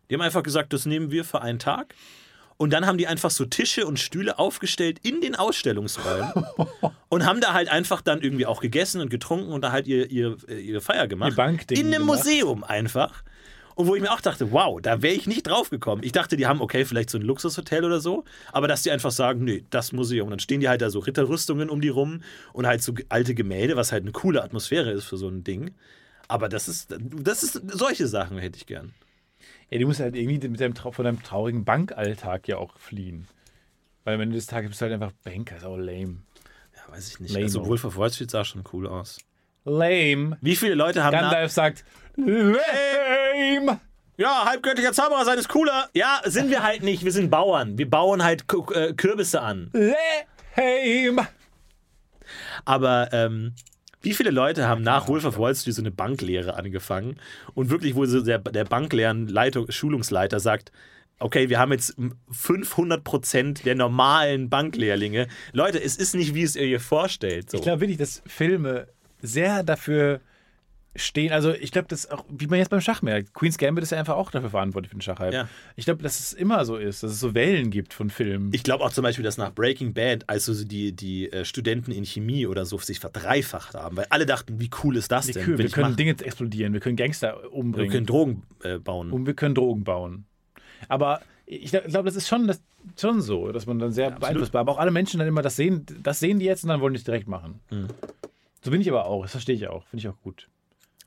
[0.09, 1.95] Die haben einfach gesagt, das nehmen wir für einen Tag.
[2.57, 6.45] Und dann haben die einfach so Tische und Stühle aufgestellt in den Ausstellungsräumen
[7.09, 10.11] und haben da halt einfach dann irgendwie auch gegessen und getrunken und da halt ihr,
[10.11, 11.33] ihr, ihre Feier gemacht.
[11.33, 12.25] Ihr Bankding in einem gemacht.
[12.25, 13.23] Museum einfach.
[13.79, 16.03] Und wo ich mir auch dachte, wow, da wäre ich nicht drauf gekommen.
[16.03, 19.13] Ich dachte, die haben, okay, vielleicht so ein Luxushotel oder so, aber dass die einfach
[19.13, 20.27] sagen, nee, das Museum.
[20.27, 22.23] Und dann stehen die halt da so Ritterrüstungen um die rum
[22.53, 25.77] und halt so alte Gemälde, was halt eine coole Atmosphäre ist für so ein Ding.
[26.27, 28.95] Aber das ist, das ist, solche Sachen hätte ich gern.
[29.71, 33.29] Ja, du musst halt irgendwie mit deinem, von deinem traurigen Bankalltag ja auch fliehen.
[34.03, 36.17] Weil am Ende des Tages bist du halt einfach Banker, ist auch lame.
[36.75, 37.33] Ja, weiß ich nicht.
[37.33, 37.45] Lame.
[37.45, 39.19] Also Wolf of Wall Street sah schon cool aus.
[39.65, 40.37] Lame.
[40.41, 41.85] Wie viele Leute haben Gandalf sagt,
[42.17, 42.59] lame.
[44.17, 45.89] Ja, halbgöttlicher Zauberer sein ist cooler.
[45.95, 47.05] Ja, sind wir halt nicht.
[47.05, 47.79] Wir sind Bauern.
[47.79, 49.71] Wir bauen halt K äh, Kürbisse an.
[49.73, 51.29] Lame.
[52.65, 53.55] Aber ähm,
[54.03, 57.21] wie viele Leute haben nach Wolf of Wall Street so eine Banklehre angefangen
[57.55, 60.73] und wirklich, wo so der, der Banklehrenleitung, Schulungsleiter sagt,
[61.21, 61.97] okay, wir haben jetzt
[62.31, 65.29] 500 Prozent der normalen Banklehrlinge.
[65.53, 67.51] Leute, es ist nicht, wie es ihr ihr vorstellt.
[67.51, 67.59] So.
[67.59, 68.89] Ich glaube wirklich, dass Filme
[69.21, 70.21] sehr dafür
[70.99, 71.33] stehen.
[71.33, 73.99] Also ich glaube, das auch, wie man jetzt beim Schach merkt, Queen's Gambit ist ja
[73.99, 75.35] einfach auch dafür verantwortlich für den Schachhype.
[75.35, 75.49] Ja.
[75.77, 78.51] Ich glaube, dass es immer so ist, dass es so Wellen gibt von Filmen.
[78.53, 81.93] Ich glaube auch zum Beispiel, dass nach Breaking Bad, also so die, die äh, Studenten
[81.93, 85.33] in Chemie oder so sich verdreifacht haben, weil alle dachten, wie cool ist das Die
[85.33, 85.45] denn?
[85.45, 85.97] Kühe, wir können machen.
[85.97, 89.11] Dinge explodieren, wir können Gangster wir umbringen können Drogen äh, bauen.
[89.13, 90.25] und wir können Drogen bauen.
[90.89, 92.63] Aber ich glaube, das ist schon, das,
[93.01, 94.61] schon so, dass man dann sehr beeinflussbar.
[94.61, 96.93] Aber auch alle Menschen dann immer das sehen, das sehen die jetzt und dann wollen
[96.93, 97.61] die es direkt machen.
[97.71, 97.89] Mhm.
[98.63, 100.49] So bin ich aber auch, das verstehe ich auch, finde ich auch gut.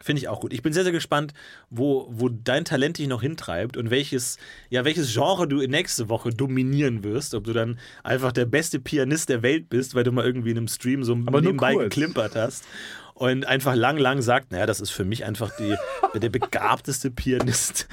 [0.02, 0.54] Finde ich auch gut.
[0.54, 1.34] Ich bin sehr, sehr gespannt,
[1.70, 4.38] wo, wo dein Talent dich noch hintreibt und welches,
[4.70, 7.34] ja, welches Genre du nächste Woche dominieren wirst.
[7.36, 10.58] Ob du dann einfach der beste Pianist der Welt bist, weil du mal irgendwie in
[10.58, 11.84] einem Stream so Aber nebenbei kurz.
[11.94, 12.66] geklimpert hast
[13.14, 15.76] und einfach lang, lang sagt, naja, das ist für mich einfach die,
[16.20, 17.88] der begabteste Pianist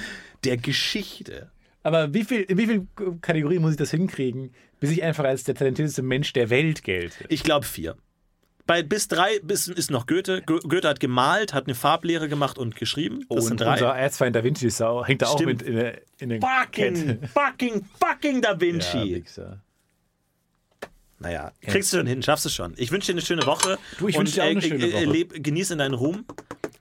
[0.44, 1.50] der Geschichte.
[1.82, 2.88] Aber wie viel, in wie vielen
[3.20, 7.24] Kategorien muss ich das hinkriegen, bis ich einfach als der talentierteste Mensch der Welt gelte?
[7.28, 7.96] Ich glaube vier.
[8.68, 10.42] Bei bis drei bis, ist noch Goethe.
[10.42, 13.24] Go- Goethe hat gemalt, hat eine Farblehre gemacht und geschrieben.
[13.30, 13.72] Das sind und drei.
[13.72, 15.60] unser Erzfeind Da Vinci ist auch, hängt da auch Stimmt.
[15.60, 17.28] mit in der, in der Fucking, Kette.
[17.34, 19.14] fucking, fucking Da Ja, Vinci.
[19.16, 19.60] Wichser.
[21.20, 22.74] Naja, kriegst du schon hin, schaffst du schon.
[22.76, 23.78] Ich wünsche dir eine schöne Woche.
[23.98, 25.04] Du, ich wünsche dir auch eine schöne Woche.
[25.06, 26.24] leb, genieß in deinen Ruhm.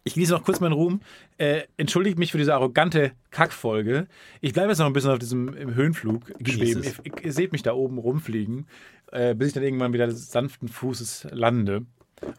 [0.07, 1.01] Ich genieße noch kurz meinen Ruhm.
[1.37, 4.07] Äh, entschuldigt mich für diese arrogante Kackfolge.
[4.39, 6.83] Ich bleibe jetzt noch ein bisschen auf diesem Höhenflug Genieß schweben.
[6.83, 6.99] es.
[7.03, 8.67] Ihr, ihr seht mich da oben rumfliegen,
[9.11, 11.85] äh, bis ich dann irgendwann wieder sanften Fußes lande.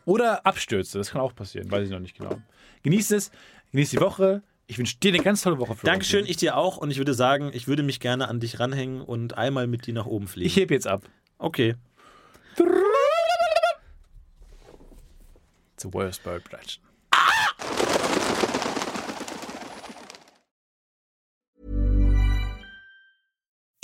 [0.07, 0.97] Oder abstürze.
[0.97, 2.41] Das kann auch passieren, weiß ich noch nicht genau.
[2.85, 3.31] Genießt es,
[3.73, 4.43] genießt die Woche.
[4.67, 5.75] Ich wünsche dir eine ganz tolle Woche.
[5.75, 5.87] Florentin.
[5.87, 6.79] Dankeschön, ich dir auch.
[6.79, 9.93] Und ich würde sagen, ich würde mich gerne an dich ranhängen und einmal mit dir
[9.93, 10.47] nach oben fliegen.
[10.47, 11.03] Ich heb jetzt ab.
[11.37, 11.75] okay.
[15.75, 16.88] It's the worst bird production.